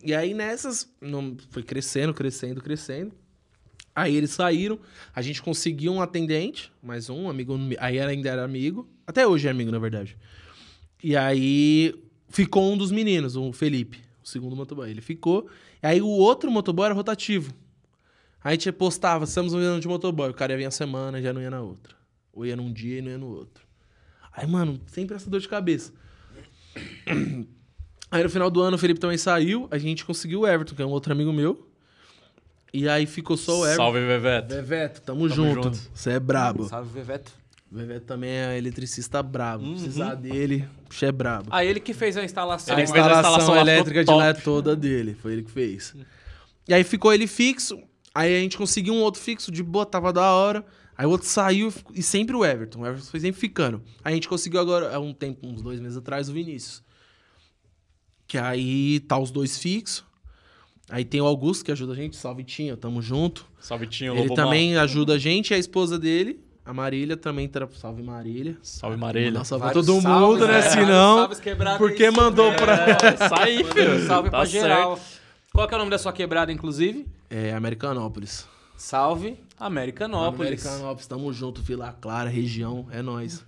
[0.00, 3.10] E aí nessas, não, foi crescendo, crescendo, crescendo.
[3.96, 4.78] Aí eles saíram,
[5.12, 9.50] a gente conseguiu um atendente, mais um, amigo, aí ainda era amigo, até hoje é
[9.50, 10.16] amigo, na verdade.
[11.02, 11.92] E aí
[12.28, 14.88] ficou um dos meninos, o Felipe, o segundo motoboy.
[14.88, 15.48] Ele ficou,
[15.82, 17.52] aí o outro motoboy era rotativo.
[18.44, 21.32] Aí a gente postava, estamos andando de motoboy, o cara ia vir a semana, já
[21.32, 21.96] não ia na outra.
[22.30, 23.64] Ou ia num dia e não ia no outro.
[24.30, 25.92] Aí, mano, sempre essa dor de cabeça.
[28.10, 30.82] Aí no final do ano o Felipe também saiu, a gente conseguiu o Everton, que
[30.82, 31.68] é um outro amigo meu.
[32.72, 33.82] E aí ficou só o Everton.
[33.82, 34.54] Salve, Veveto.
[34.54, 35.62] Veveto, tamo, Tamo junto.
[35.64, 35.90] junto.
[35.92, 36.64] Você é brabo.
[36.68, 37.32] Salve, Veveto.
[37.72, 39.64] O Veveto também é eletricista brabo.
[39.64, 39.74] Uhum.
[39.74, 41.48] Precisar dele, bicho é brabo.
[41.50, 42.74] Ah, ele que fez a instalação.
[42.74, 45.16] a Ele a instalação, instalação lá, elétrica de lá é toda dele.
[45.20, 45.94] Foi ele que fez.
[46.68, 47.80] E aí ficou ele fixo.
[48.14, 50.64] Aí a gente conseguiu um outro fixo, de boa, tava da hora.
[50.96, 52.82] Aí o outro saiu e sempre o Everton.
[52.82, 53.82] O Everton foi sempre ficando.
[54.04, 56.82] Aí a gente conseguiu agora, há um tempo, uns dois meses atrás, o Vinícius.
[58.28, 60.04] Que aí tá os dois fixos.
[60.88, 62.16] Aí tem o Augusto, que ajuda a gente.
[62.16, 63.46] Salve, Tinha, tamo junto.
[63.58, 65.50] Salve, Tinho Ele Lobo também ajuda a gente.
[65.50, 67.48] E a esposa dele, a Marília, também...
[67.48, 67.66] Tra...
[67.72, 68.52] Salve, Marília.
[68.52, 68.60] Mal.
[68.62, 69.30] Salve, Marília.
[69.32, 70.52] Mandar salve pra todo salves, mundo, né?
[70.52, 70.62] né?
[70.62, 71.28] Se não...
[71.78, 72.86] Porque mandou pra...
[72.86, 72.96] né?
[73.14, 74.06] Isso aí, Mandando filho.
[74.06, 74.62] Salve Tá pra certo.
[74.62, 75.00] geral.
[75.54, 77.06] Qual que é o nome da sua quebrada, inclusive?
[77.30, 78.44] É, Americanópolis.
[78.76, 80.66] Salve Americanópolis.
[80.66, 83.44] Americanópolis, tamo junto, Vila Clara, região, é nóis.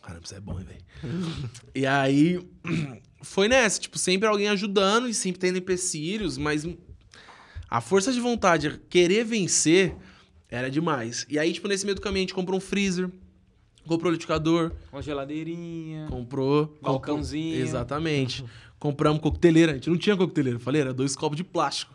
[0.00, 1.50] Caramba, isso é bom, hein, velho.
[1.74, 2.40] e aí,
[3.20, 6.64] foi nessa, tipo, sempre alguém ajudando e sempre tendo empecilhos, mas
[7.68, 9.96] a força de vontade, querer vencer,
[10.48, 11.26] era demais.
[11.28, 13.10] E aí, tipo, nesse meio do caminho, a gente comprou um freezer,
[13.88, 16.06] comprou um liquidificador, Uma geladeirinha.
[16.08, 16.78] comprou...
[16.80, 17.54] Balcãozinho.
[17.54, 18.44] comprou- Exatamente.
[18.78, 21.94] Compramos coqueteleira, a gente não tinha coqueteleira, falei, era dois copos de plástico.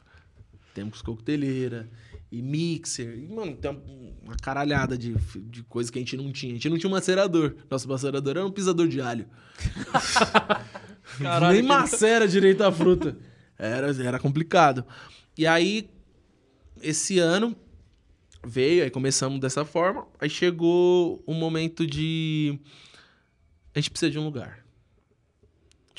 [0.73, 1.89] Temos coqueteleira
[2.31, 3.17] e mixer.
[3.17, 3.69] E, mano, tem
[4.23, 5.13] uma, caralhada de,
[5.49, 6.53] de coisa que a gente não tinha.
[6.53, 7.55] A gente não tinha um macerador.
[7.69, 9.27] Nosso macerador era um pisador de alho.
[11.19, 13.17] Caralho, Nem que- macera direito a fruta.
[13.57, 14.85] Era, era complicado.
[15.37, 15.89] E aí,
[16.81, 17.55] esse ano
[18.45, 20.07] veio, aí começamos dessa forma.
[20.19, 22.59] Aí chegou o momento de.
[23.75, 24.65] A gente precisa de um lugar.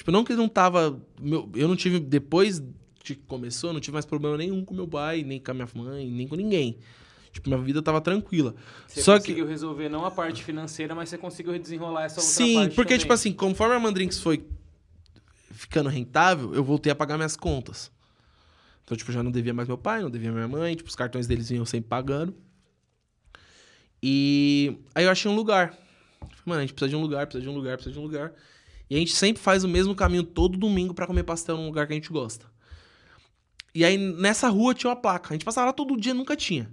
[0.03, 1.01] Tipo, não que não tava.
[1.21, 2.01] meu- eu não tive.
[2.01, 2.61] Depois
[3.05, 5.69] que começou, eu não tive mais problema nenhum com meu pai, nem com a minha
[5.73, 6.77] mãe, nem com ninguém.
[7.31, 8.53] Tipo, minha vida tava tranquila.
[8.89, 9.21] Você Só que.
[9.27, 12.89] conseguiu resolver não a parte financeira, mas você conseguiu desenrolar essa outra Sim, parte porque,
[12.95, 12.99] também.
[12.99, 14.45] tipo assim, conforme a Mandrinks foi
[15.53, 17.93] ficando rentável, eu voltei a pagar minhas contas.
[18.83, 21.29] Então, tipo, já não devia mais meu pai, não devia minha mãe, tipo, os cartões
[21.29, 22.35] deles vinham sempre pagando.
[24.03, 25.71] E aí eu achei um lugar.
[26.21, 28.03] Falei, Mano, a gente precisa de um lugar, precisa de um lugar, precisa de um
[28.03, 28.33] lugar.
[28.93, 31.87] E a gente sempre faz o mesmo caminho todo domingo pra comer pastel num lugar
[31.87, 32.45] que a gente gosta.
[33.75, 35.31] E aí nessa rua tinha uma placa.
[35.31, 36.71] A gente passava lá todo dia, nunca tinha.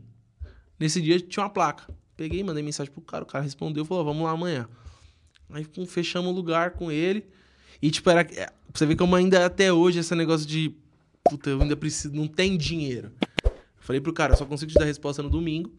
[0.77, 1.87] Nesse dia tinha uma placa.
[2.17, 4.67] Peguei, mandei mensagem pro cara, o cara respondeu, falou, vamos lá amanhã.
[5.49, 7.25] Aí fechamos o lugar com ele.
[7.81, 8.27] E, tipo, era.
[8.33, 10.75] é, você ver como ainda até hoje esse negócio de.
[11.23, 12.13] Puta, eu ainda preciso.
[12.13, 13.13] Não tem dinheiro.
[13.77, 15.71] Falei pro cara, só consigo te dar resposta no domingo.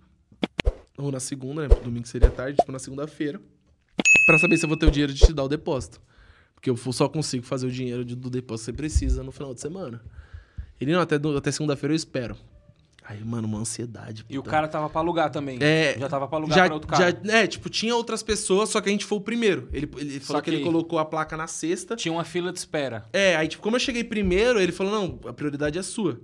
[0.97, 1.74] Ou na segunda, né?
[1.84, 3.38] Domingo seria tarde, tipo, na segunda-feira.
[4.24, 6.01] Pra saber se eu vou ter o dinheiro de te dar o depósito.
[6.61, 9.61] Porque eu só consigo fazer o dinheiro do depósito que você precisa no final de
[9.63, 10.03] semana.
[10.79, 12.37] Ele, não, até, até segunda-feira eu espero.
[13.03, 14.27] Aí, mano, uma ansiedade.
[14.29, 15.59] E o cara tava pra alugar também.
[15.61, 17.19] É, Já tava pra alugar já, pra outro cara.
[17.25, 19.69] já- é, tipo, tinha outras pessoas, só que a gente foi o primeiro.
[19.73, 20.51] Ele, ele falou que...
[20.51, 21.97] que- ele colocou a placa na sexta.
[21.97, 23.07] Tinha uma fila de espera.
[23.13, 26.21] É, aí, tipo, como eu cheguei primeiro, ele falou, não, a prioridade é sua.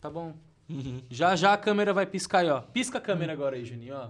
[0.00, 0.34] Tá bom.
[1.08, 2.60] Já já a câmera vai piscar aí, ó.
[2.60, 4.08] Pisca a câmera agora aí, Juninho, ó.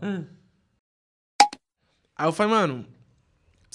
[2.17, 2.87] Aí eu falei, mano,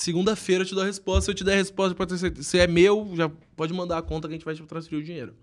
[0.04, 1.26] segunda-feira eu te dou a resposta.
[1.26, 2.48] Se eu te der a resposta, pode ter certeza.
[2.48, 5.04] Se é meu, já pode mandar a conta que a gente vai te transferir o
[5.04, 5.36] dinheiro.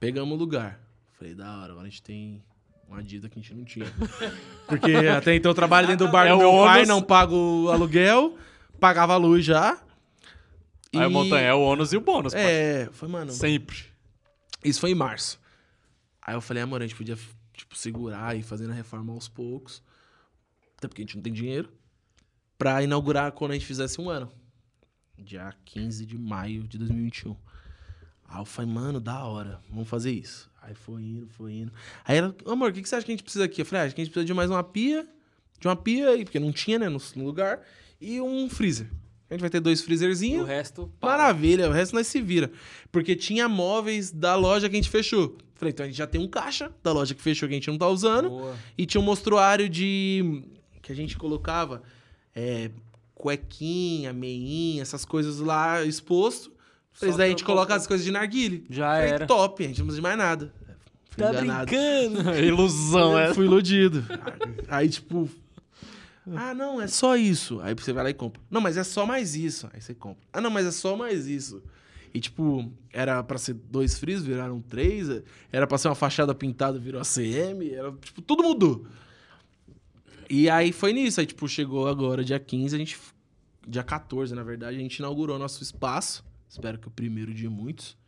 [0.00, 0.80] Pegamos o lugar.
[1.12, 2.42] Falei, da hora, agora a gente tem
[2.88, 3.86] uma dívida que a gente não tinha.
[4.66, 6.88] Porque até então eu trabalho dentro do bar É do meu pai, ônus.
[6.88, 8.36] não pago o aluguel,
[8.80, 9.80] pagava a luz já.
[10.94, 12.42] Aí o montanha é o ônus e o bônus, pai.
[12.42, 13.30] É, foi, mano.
[13.30, 13.78] Sempre.
[14.64, 15.40] Isso foi em março.
[16.20, 17.16] Aí eu falei, amor, a gente podia,
[17.54, 19.82] tipo, segurar e ir fazendo a reforma aos poucos.
[20.76, 21.68] Até porque a gente não tem dinheiro.
[22.62, 24.30] Pra inaugurar quando a gente fizesse um ano.
[25.18, 27.34] Dia 15 de maio de 2021.
[28.28, 30.48] Aí eu falei, mano, da hora, vamos fazer isso.
[30.62, 31.72] Aí foi indo, foi indo.
[32.04, 33.62] Aí ela, amor, o que, que você acha que a gente precisa aqui?
[33.62, 35.04] Eu falei, ah, acho que a gente precisa de mais uma pia,
[35.58, 37.60] de uma pia, aí, porque não tinha, né, no, no lugar,
[38.00, 38.88] e um freezer.
[39.28, 40.46] A gente vai ter dois E o freezerzinhos.
[40.46, 40.88] resto.
[41.00, 41.08] pá.
[41.08, 42.48] Maravilha, o resto nós se vira.
[42.92, 45.36] Porque tinha móveis da loja que a gente fechou.
[45.56, 47.68] Falei, então a gente já tem um caixa da loja que fechou que a gente
[47.68, 48.28] não tá usando.
[48.28, 48.56] Boa.
[48.78, 50.44] E tinha um mostruário de.
[50.80, 51.82] que a gente colocava
[52.34, 52.70] é,
[53.14, 56.50] cuequinha, meinha, essas coisas lá exposto.
[56.92, 58.66] Falei, daí a gente coloca as coisas de narguile.
[58.68, 59.26] Já Falei, era.
[59.26, 60.52] top, a gente não precisa de mais nada.
[61.10, 61.66] Fui Tá enganado.
[61.66, 62.30] brincando?
[62.44, 63.32] Ilusão, é.
[63.34, 64.04] Fui iludido.
[64.68, 65.28] Aí, tipo.
[66.34, 67.60] Ah, não, é só isso.
[67.62, 68.40] Aí você vai lá e compra.
[68.50, 69.68] Não, mas é só mais isso.
[69.72, 70.22] Aí você compra.
[70.32, 71.62] Ah, não, mas é só mais isso.
[72.14, 75.08] E, tipo, era pra ser dois frios, viraram três.
[75.50, 77.72] Era pra ser uma fachada pintada, virou ACM.
[77.72, 78.86] Era, tipo, tudo mudou.
[80.34, 81.20] E aí foi nisso.
[81.20, 82.98] Aí, tipo, chegou agora, dia 15, a gente.
[83.68, 86.24] Dia 14, na verdade, a gente inaugurou nosso espaço.
[86.48, 87.98] Espero que o primeiro de muitos.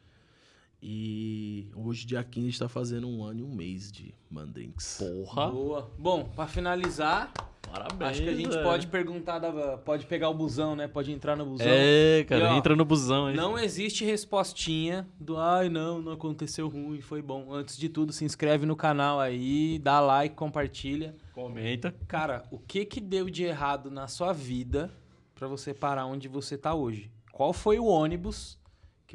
[0.86, 4.98] E hoje, dia 15, a gente tá fazendo um ano e um mês de Mandrinks.
[4.98, 5.50] Porra.
[5.50, 5.90] Boa.
[5.98, 7.32] Bom, pra finalizar,
[7.72, 8.10] Parabéns.
[8.10, 8.62] acho que a gente velho.
[8.62, 10.86] pode perguntar, da- pode pegar o busão, né?
[10.86, 11.66] Pode entrar no busão.
[11.66, 13.34] É, cara, E, ó, entra no busão aí.
[13.34, 17.50] Não existe respostinha do ai não, não aconteceu ruim, foi bom.
[17.50, 21.16] Antes de tudo, se inscreve no canal aí, dá like, compartilha.
[21.32, 21.94] Comenta.
[22.06, 24.90] Cara, o que que deu de errado na sua vida
[25.34, 27.10] pra você parar onde você tá hoje?
[27.32, 28.58] Qual foi o ônibus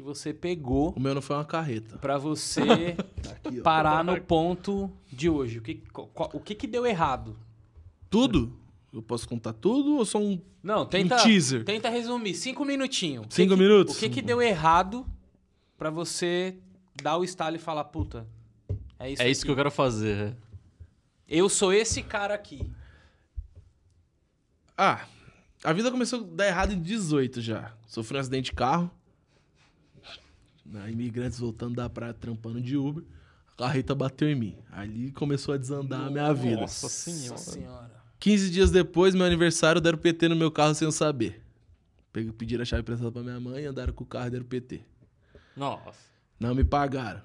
[0.00, 1.98] que você pegou O meu não foi uma carreta.
[1.98, 2.60] pra você
[3.44, 3.62] Aqui, ó.
[3.62, 5.58] parar no ponto de hoje?
[5.58, 7.36] O que, qual- o que que deu errado?
[8.08, 8.56] Tudo?
[8.92, 10.40] Eu posso contar tudo ou só um.
[10.62, 11.64] Não, tenta, teaser.
[11.64, 12.34] tenta resumir.
[12.34, 13.26] Cinco minutinhos.
[13.28, 13.96] Que Cinco que- minutos?
[13.96, 15.06] O que que deu errado
[15.78, 16.56] pra você
[17.02, 18.26] dar o estalo e falar, puta,
[18.98, 20.36] é isso É isso que eu quero fazer.
[21.28, 22.68] Eu sou esse cara aqui.
[24.76, 25.06] Ah,
[25.62, 27.72] a vida começou a dar errado em 18 já.
[27.86, 28.90] Sofri um acidente de carro.
[30.70, 33.04] Na imigrantes voltando da praia, trampando de Uber.
[33.52, 34.56] A carreta bateu em mim.
[34.70, 36.60] Ali começou a desandar a minha vida.
[36.60, 37.38] Nossa senhora.
[37.38, 38.00] Senhora.
[38.20, 41.42] 15 dias depois, meu aniversário, deram PT no meu carro sem eu saber.
[42.12, 44.80] Pediram a chave emprestada pra minha mãe, andaram com o carro e deram PT.
[45.56, 45.98] Nossa.
[46.38, 47.20] Não me pagaram.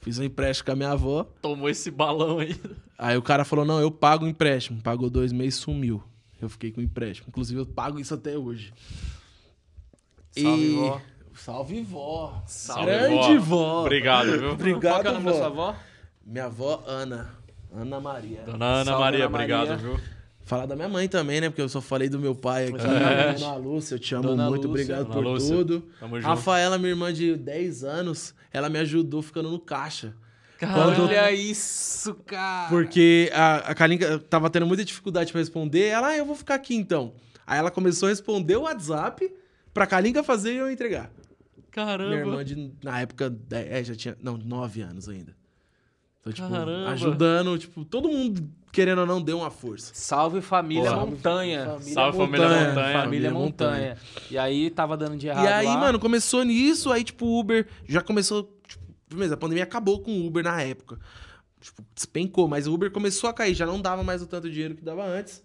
[0.00, 1.24] Fiz um empréstimo com a minha avó.
[1.42, 2.58] Tomou esse balão aí.
[2.96, 4.80] Aí o cara falou: não, eu pago o empréstimo.
[4.80, 6.02] Pagou dois meses, sumiu.
[6.40, 7.28] Eu fiquei com o empréstimo.
[7.28, 8.72] Inclusive, eu pago isso até hoje.
[10.30, 11.00] Salve, vó.
[11.36, 12.42] Salve, vó.
[12.46, 13.56] Salve, Grande vó.
[13.56, 13.80] vó.
[13.82, 14.50] Obrigado, viu?
[14.52, 15.30] Obrigado, Qual é o nome vó.
[15.30, 15.76] da sua avó?
[16.24, 17.30] Minha avó, Ana.
[17.74, 18.42] Ana Maria.
[18.46, 19.76] Dona Ana Salve, Maria, Ana obrigado, Maria.
[19.76, 20.00] viu?
[20.44, 21.48] Falar da minha mãe também, né?
[21.50, 22.76] Porque eu só falei do meu pai aqui.
[22.86, 23.32] É.
[23.34, 24.68] Dona Lúcia, eu te amo Dona muito.
[24.68, 24.70] Lúcia.
[24.70, 25.56] Obrigado Dona por Lúcia.
[25.56, 25.84] tudo.
[26.00, 26.26] Tamo junto.
[26.26, 30.14] Rafaela, minha irmã de 10 anos, ela me ajudou ficando no caixa.
[30.58, 31.02] Caramba.
[31.02, 32.68] Olha isso, cara.
[32.70, 35.86] Porque a, a Kalinka tava tendo muita dificuldade pra responder.
[35.88, 37.12] Ela, ah, eu vou ficar aqui então.
[37.46, 39.30] Aí ela começou a responder o WhatsApp
[39.74, 41.10] pra Kalinka fazer e eu entregar.
[41.76, 42.08] Caramba.
[42.10, 44.16] Minha irmã, de, na época, é, já tinha.
[44.22, 45.36] Não, 9 anos ainda.
[46.20, 46.88] Então, tipo, Caramba.
[46.90, 49.92] ajudando, tipo, todo mundo, querendo ou não, deu uma força.
[49.94, 51.04] Salve família Porra.
[51.04, 51.78] Montanha.
[51.80, 52.74] Salve, família Montanha.
[52.74, 53.96] Família Família Montanha.
[54.30, 55.76] E aí tava dando de errado E aí, lá.
[55.76, 58.50] mano, começou nisso, aí, tipo, o Uber já começou.
[58.66, 60.98] Tipo, a pandemia acabou com o Uber na época.
[61.60, 64.74] Tipo, despencou, mas o Uber começou a cair, já não dava mais o tanto dinheiro
[64.74, 65.44] que dava antes.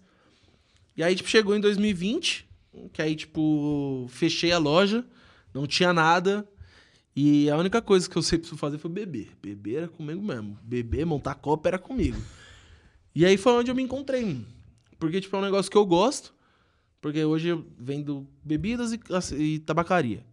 [0.96, 2.48] E aí, tipo, chegou em 2020,
[2.90, 5.04] que aí, tipo, fechei a loja,
[5.52, 6.48] não tinha nada.
[7.14, 9.30] E a única coisa que eu sempre preciso fazer foi beber.
[9.40, 10.58] Beber era comigo mesmo.
[10.62, 12.20] Beber, montar copa era comigo.
[13.14, 14.44] E aí foi onde eu me encontrei.
[14.98, 16.34] Porque, tipo, é um negócio que eu gosto.
[17.00, 19.00] Porque hoje eu vendo bebidas e,
[19.36, 20.24] e tabacaria.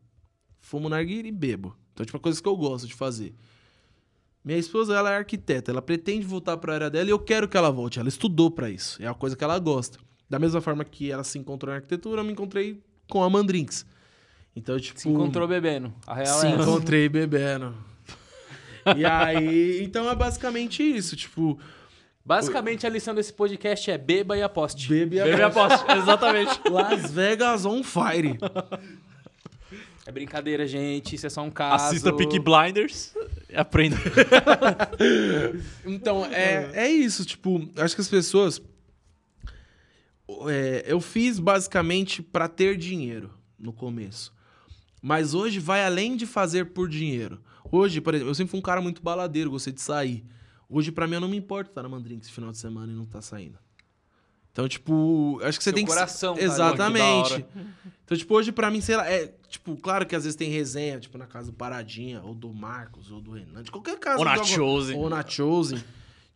[0.62, 1.76] Fumo narguilha e bebo.
[1.94, 3.34] Então, tipo, é coisas que eu gosto de fazer.
[4.44, 5.72] Minha esposa, ela é arquiteta.
[5.72, 8.00] Ela pretende voltar pra área dela e eu quero que ela volte.
[8.00, 9.02] Ela estudou pra isso.
[9.02, 10.00] É uma coisa que ela gosta.
[10.30, 13.86] Da mesma forma que ela se encontrou em arquitetura, eu me encontrei com a Mandrinks.
[14.60, 15.00] Então, tipo...
[15.00, 15.94] Se encontrou bebendo.
[16.06, 16.62] A real Se é essa.
[16.62, 17.74] encontrei bebendo.
[18.98, 21.16] e aí, então é basicamente isso.
[21.16, 21.58] Tipo,
[22.26, 24.88] Basicamente, a lição desse podcast é beba e aposte.
[24.90, 25.92] bebe e Bebe a aposta.
[25.98, 26.60] Exatamente.
[26.70, 28.38] Las Vegas on fire.
[30.06, 31.16] É brincadeira, gente.
[31.16, 31.86] Isso é só um caso.
[31.86, 33.16] Assista Peak Blinders
[33.50, 33.96] e aprenda.
[35.86, 37.26] Então, é, é isso.
[37.26, 38.62] Tipo, acho que as pessoas.
[40.50, 44.38] é, eu fiz basicamente pra ter dinheiro no começo.
[45.02, 47.42] Mas hoje vai além de fazer por dinheiro.
[47.72, 50.26] Hoje, por exemplo, eu sempre fui um cara muito baladeiro, gostei de sair.
[50.70, 52.96] Hoje, pra mim, eu não me importo estar na Mandrinks esse final de semana e
[52.96, 53.58] não tá saindo.
[54.52, 55.92] Então, tipo, acho que você Seu tem que.
[55.92, 56.42] coração tá.
[56.42, 57.46] Exatamente.
[58.04, 59.32] Então, tipo, hoje pra mim, sei lá, é.
[59.48, 63.12] Tipo, claro que às vezes tem resenha, tipo, na casa do Paradinha, ou do Marcos,
[63.12, 64.18] ou do Renan, de qualquer casa.
[64.18, 64.98] Ou na Chosen.
[64.98, 65.80] Ou na Chosen.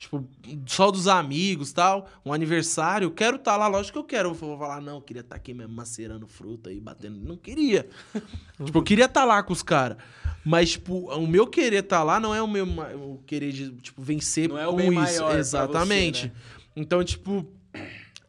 [0.04, 0.28] Tipo,
[0.68, 2.10] só dos amigos tal.
[2.26, 3.10] Um aniversário.
[3.10, 4.30] Quero estar lá, lógico que eu quero.
[4.30, 7.18] Eu vou falar, não, eu queria estar aqui mesmo macerando fruta e batendo.
[7.26, 7.88] Não queria.
[8.66, 9.98] tipo, eu queria estar lá com os caras.
[10.46, 14.02] Mas, tipo, o meu querer estar lá não é o meu o querer de, tipo,
[14.02, 14.96] vencer Não é o com bem isso.
[14.96, 16.20] maior pra Exatamente.
[16.24, 16.34] você, né?
[16.76, 17.48] Então, tipo,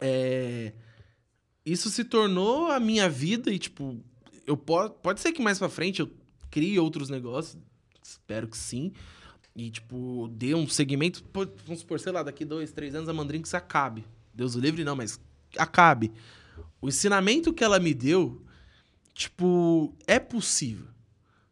[0.01, 0.73] é,
[1.67, 3.99] isso se tornou a minha vida e, tipo,
[4.47, 6.11] eu po pode ser que mais pra frente eu
[6.53, 7.57] crie outros negócios,
[8.01, 8.93] espero que sim,
[9.57, 11.25] e, tipo, dê um segmento,
[11.65, 14.05] vamos supor, sei lá, daqui dois, três anos a Mandrinks acabe.
[14.33, 15.21] Deus o livre, não, mas
[15.57, 16.13] acabe.
[16.81, 18.43] O ensinamento que ela me deu,
[19.15, 20.87] tipo, é possível.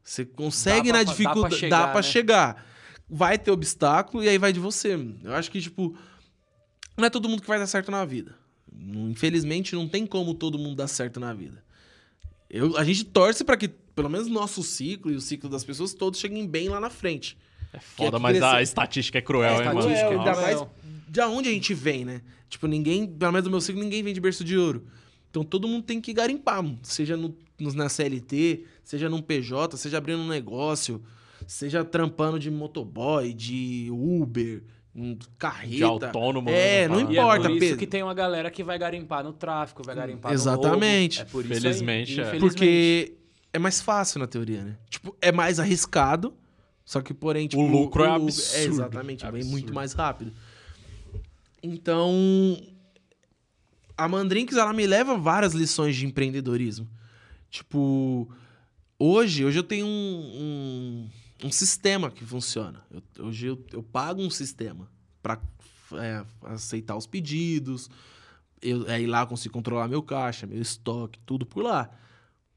[0.02, 2.02] Você consegue Dá na dá pra dificuldade, chegar, dá pra né?
[2.02, 2.66] chegar.
[3.08, 4.98] Vai ter obstáculo e aí vai de você.
[5.22, 5.96] Eu acho que, tipo,
[6.96, 8.34] não é todo mundo que vai dar certo na vida.
[8.74, 11.62] Infelizmente, não tem como todo mundo dar certo na vida.
[12.50, 15.94] Eu, a gente torce pra que, pelo menos, nosso ciclo e o ciclo das pessoas
[15.94, 17.38] todos cheguem bem lá na frente.
[17.72, 19.88] É foda, que mas crescer- a estatística é cruel, É, hein, mano?
[19.90, 20.62] é ainda mais
[21.08, 22.20] de onde a gente vem, né?
[22.48, 24.86] Tipo, ninguém, pelo menos do meu ciclo, ninguém vem de berço de ouro.
[25.30, 29.96] Então todo mundo tem que garimpar, seja no, nos- na CLT, seja num PJ, seja
[29.98, 31.02] abrindo um negócio,
[31.46, 34.62] seja trampando de motoboy, de Uber,
[34.94, 35.74] um carreta.
[35.76, 36.50] De autônomo.
[36.50, 37.12] É, né, não fala.
[37.12, 37.78] E é importa, por isso Pedro.
[37.78, 41.20] que tem uma galera que vai garimpar no tráfico, vai garimpar Exatamente.
[41.20, 41.30] no roubo.
[41.30, 42.38] É por isso aí, Felizmente, é.
[42.38, 43.14] Porque
[43.54, 44.76] é mais fácil na teoria, né?
[44.90, 46.34] Tipo, é mais arriscado,
[46.84, 47.62] só que porém, tipo...
[47.66, 48.72] lucro é absurdo.
[48.74, 49.50] exatamente, vem Absurdo.
[49.50, 50.32] muito mais rápido.
[51.62, 52.60] Então,
[53.96, 56.88] a Mandrinks, ela me leva várias lições de empreendedorismo.
[57.50, 58.28] Tipo,
[58.98, 61.08] hoje, hoje eu tenho um,
[61.42, 62.82] um, um sistema que funciona.
[62.90, 64.88] Eu- hoje eu, eu pago um sistema
[65.22, 65.38] para
[66.44, 67.88] aceitar os pedidos.
[68.60, 71.90] Eu, aí lá eu consigo controlar meu caixa, meu estoque, tudo por lá.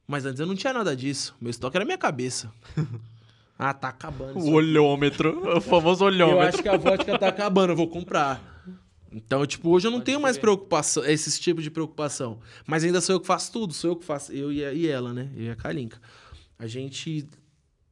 [0.07, 1.35] Mas antes eu não tinha nada disso.
[1.41, 2.51] Meu estoque era minha cabeça.
[3.57, 4.39] ah, tá acabando.
[4.39, 6.47] O olhômetro, o famoso eu olhômetro.
[6.49, 8.41] acho que a vodka tá acabando, eu vou comprar.
[9.11, 12.39] Então, tipo, hoje eu não Pode tenho mais preocupação, esse tipo de preocupação.
[12.67, 14.33] Mas ainda sou eu que faço tudo, sou eu que faço.
[14.33, 15.29] Eu e, a- e ela, né?
[15.37, 15.97] Eu e a Kalinka.
[16.59, 17.25] A gente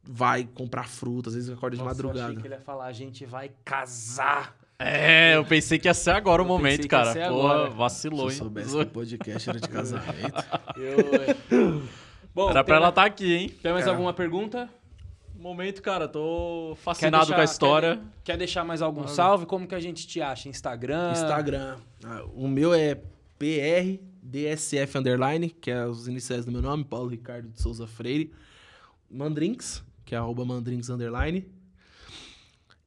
[0.03, 2.41] vai comprar fruta, às vezes acorda de Nossa, eu achei madrugada.
[2.41, 4.53] que ele ia falar, a gente vai casar.
[4.77, 7.13] É, eu pensei que ia ser agora o Eu momento, que ia cara.
[7.13, 7.69] Pô, agora.
[7.69, 8.37] vacilou, Se eu hein?
[8.39, 10.43] soubesse que o podcast era de casamento.
[10.75, 11.83] Eu...
[12.35, 13.49] Bom, Era pra ela estar aqui, hein?
[13.61, 13.95] Tem mais Cara.
[13.95, 14.67] alguma pergunta?
[15.43, 17.95] Momento, cara, tô fascinado deixar- com a história.
[17.97, 19.45] Quer, quer deixar mais algum salve?
[19.45, 20.47] Como que a gente te acha?
[20.47, 21.11] Instagram?
[21.11, 21.75] Instagram.
[22.05, 23.01] Ah, O meu é
[23.37, 28.31] PRDSF underline, que é os iniciais do meu nome, Paulo Ricardo de Souza Freire.
[29.11, 31.45] Mandrinks, que é arroba mandrinks underline.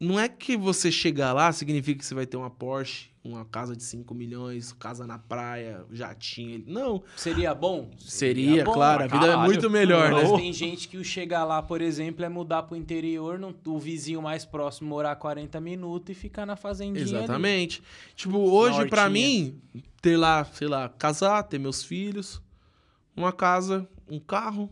[0.00, 3.74] Não é que você chegar lá significa que você vai ter uma Porsche, uma casa
[3.76, 6.62] de 5 milhões, casa na praia, jatinho.
[6.66, 7.02] Não.
[7.16, 7.88] Seria bom?
[7.98, 9.04] Seria, bom, claro.
[9.04, 9.44] A vida é caralho.
[9.50, 10.36] muito melhor, Mas né?
[10.36, 14.20] tem gente que o chegar lá, por exemplo, é mudar pro interior, não- o vizinho
[14.20, 17.02] mais próximo morar 40 minutos e ficar na fazendinha.
[17.06, 17.14] ali.
[17.16, 17.82] Exatamente.
[18.14, 18.88] Tipo, hoje, hortinha.
[19.08, 19.60] mim,
[20.02, 22.42] ter lá, sei lá, casar, ter meus filhos,
[23.16, 24.68] uma casa, um carro,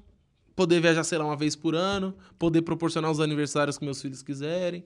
[0.54, 4.20] poder viajar, sei lá, uma vez por ano, poder proporcionar os aniversários que meus filhos
[4.22, 4.84] quiserem.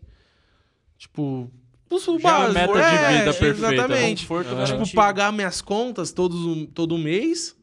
[0.98, 1.51] Tipo,
[1.90, 3.74] o é a básico, meta de é, vida perfeita.
[3.74, 4.23] Exatamente.
[4.23, 4.64] Conforto Aham.
[4.82, 7.56] Tipo, pagar minhas contas todos, todo mês.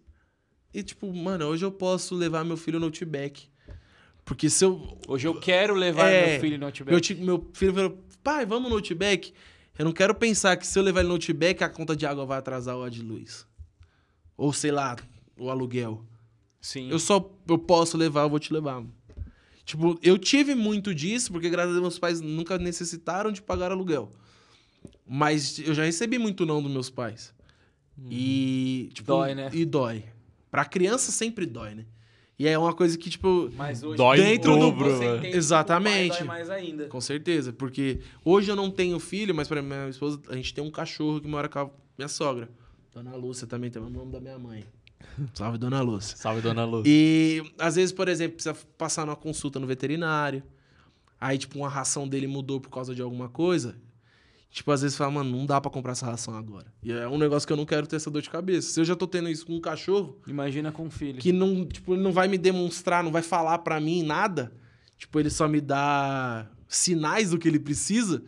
[0.74, 3.48] E, tipo, mano, hoje eu posso levar meu filho no Outback.
[4.26, 7.16] Porque se eu, Hoje eu quero levar É, meu filho no Outback.
[7.16, 9.34] meu, meu filho falou, pai, vamos no Outback?
[9.78, 12.26] Eu não quero pensar que se eu levar ele no Outback, a conta de água
[12.26, 13.46] vai atrasar o de luz.
[14.38, 14.96] Ou, sei lá,
[15.38, 16.06] o aluguel.
[16.62, 16.90] Sim.
[16.90, 18.84] Eu só eu posso levar, eu vou te levar.
[19.66, 23.72] Tipo, eu tive muito disso, porque graças a Deus meus pais nunca necessitaram de pagar
[23.72, 24.12] aluguel.
[25.08, 27.34] Mas eu já recebi muito não dos meus pais.
[28.10, 29.50] E, tipo, Dói, né?
[29.54, 30.04] E dói.
[30.50, 31.86] Pra criança sempre dói, né?
[32.38, 34.90] E é uma coisa que, tipo, Mas hoje, Dói Dentro do- dobro,
[35.22, 36.18] que Exatamente.
[36.18, 36.88] dói mais ainda.
[36.88, 40.64] Com certeza, porque hoje eu não tenho filho, mas para minha esposa, a gente tem
[40.64, 42.50] um cachorro que mora com a minha sogra.
[42.94, 44.66] Dona Lúcia também tem o nome da minha mãe.
[45.34, 46.18] Salve, Dona Lúcia.
[46.18, 46.84] Salve, dona Lu.
[46.86, 50.44] E às vezes, por exemplo, precisa passar numa consulta no veterinário.
[51.20, 53.76] Aí, tipo, uma ração dele mudou por causa de alguma coisa.
[54.50, 56.68] Tipo, às vezes fala, mano, não dá pra comprar essa ração agora.
[56.84, 58.72] E é um negócio que eu não quero ter essa dor de cabeça.
[58.72, 61.20] Se eu já tô tendo isso com um cachorro, Imagina com um filho.
[61.20, 64.52] que não, tipo, ele não vai me demonstrar, não vai falar pra mim nada.
[64.96, 68.24] Tipo, ele só me dá sinais do que ele precisa.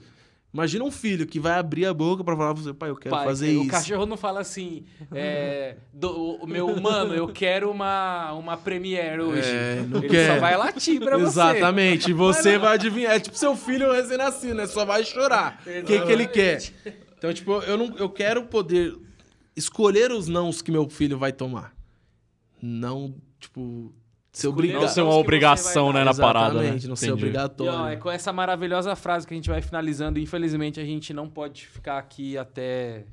[0.55, 3.13] Imagina um filho que vai abrir a boca pra falar pro seu pai, eu quero
[3.13, 3.71] Pai, fazer o isso.
[3.71, 9.49] cachorro não fala assim, é, do- o meu mano, eu quero uma, uma Premiere hoje.
[9.49, 10.33] É, não Ele quer.
[10.35, 11.25] só vai latir pra você.
[11.41, 12.13] Exatamente.
[12.13, 13.11] Você vai adivinhar.
[13.15, 14.65] É tipo seu filho recém-nascido, né?
[14.65, 15.61] Só vai chorar.
[15.67, 16.63] O que, que ele quer?
[17.17, 18.95] Então, tipo, eu, não, eu quero poder
[19.57, 21.73] escolher os nãos que meu filho vai tomar.
[22.61, 23.93] Não, tipo,
[24.39, 24.81] ser obrigado.
[24.81, 26.59] Não ser uma obrigação, né, na parada, né?
[26.61, 27.21] Exatamente, não ser Entendi.
[27.25, 27.73] E, obrigatório.
[27.73, 30.19] ó, é com essa maravilhosa frase que a gente vai finalizando.
[30.19, 33.05] Infelizmente, a gente não pode ficar aqui até.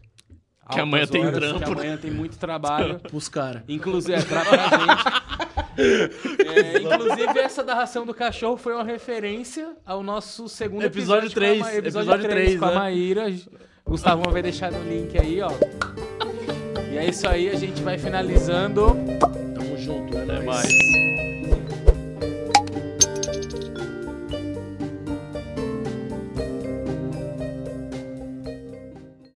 [0.70, 2.98] Que amanhã tem horas, trampo, Que amanhã tem muito trabalho.
[3.08, 3.62] Pros caras.
[3.68, 5.22] Inclusive, é pra, pra gente.
[5.74, 11.34] É, inclusive, essa da ração do cachorro foi uma referência ao nosso segundo Episódio episódio.
[11.34, 12.74] três, com a Ma- episódio três três, com a né?
[12.74, 13.34] Maíra.
[13.86, 15.50] Gustavo vai deixar no link aí, ó.
[16.92, 18.94] E é isso aí, a gente vai finalizando.
[19.54, 20.44] Tamo junto, é Até nóis.
[20.46, 21.11] mais.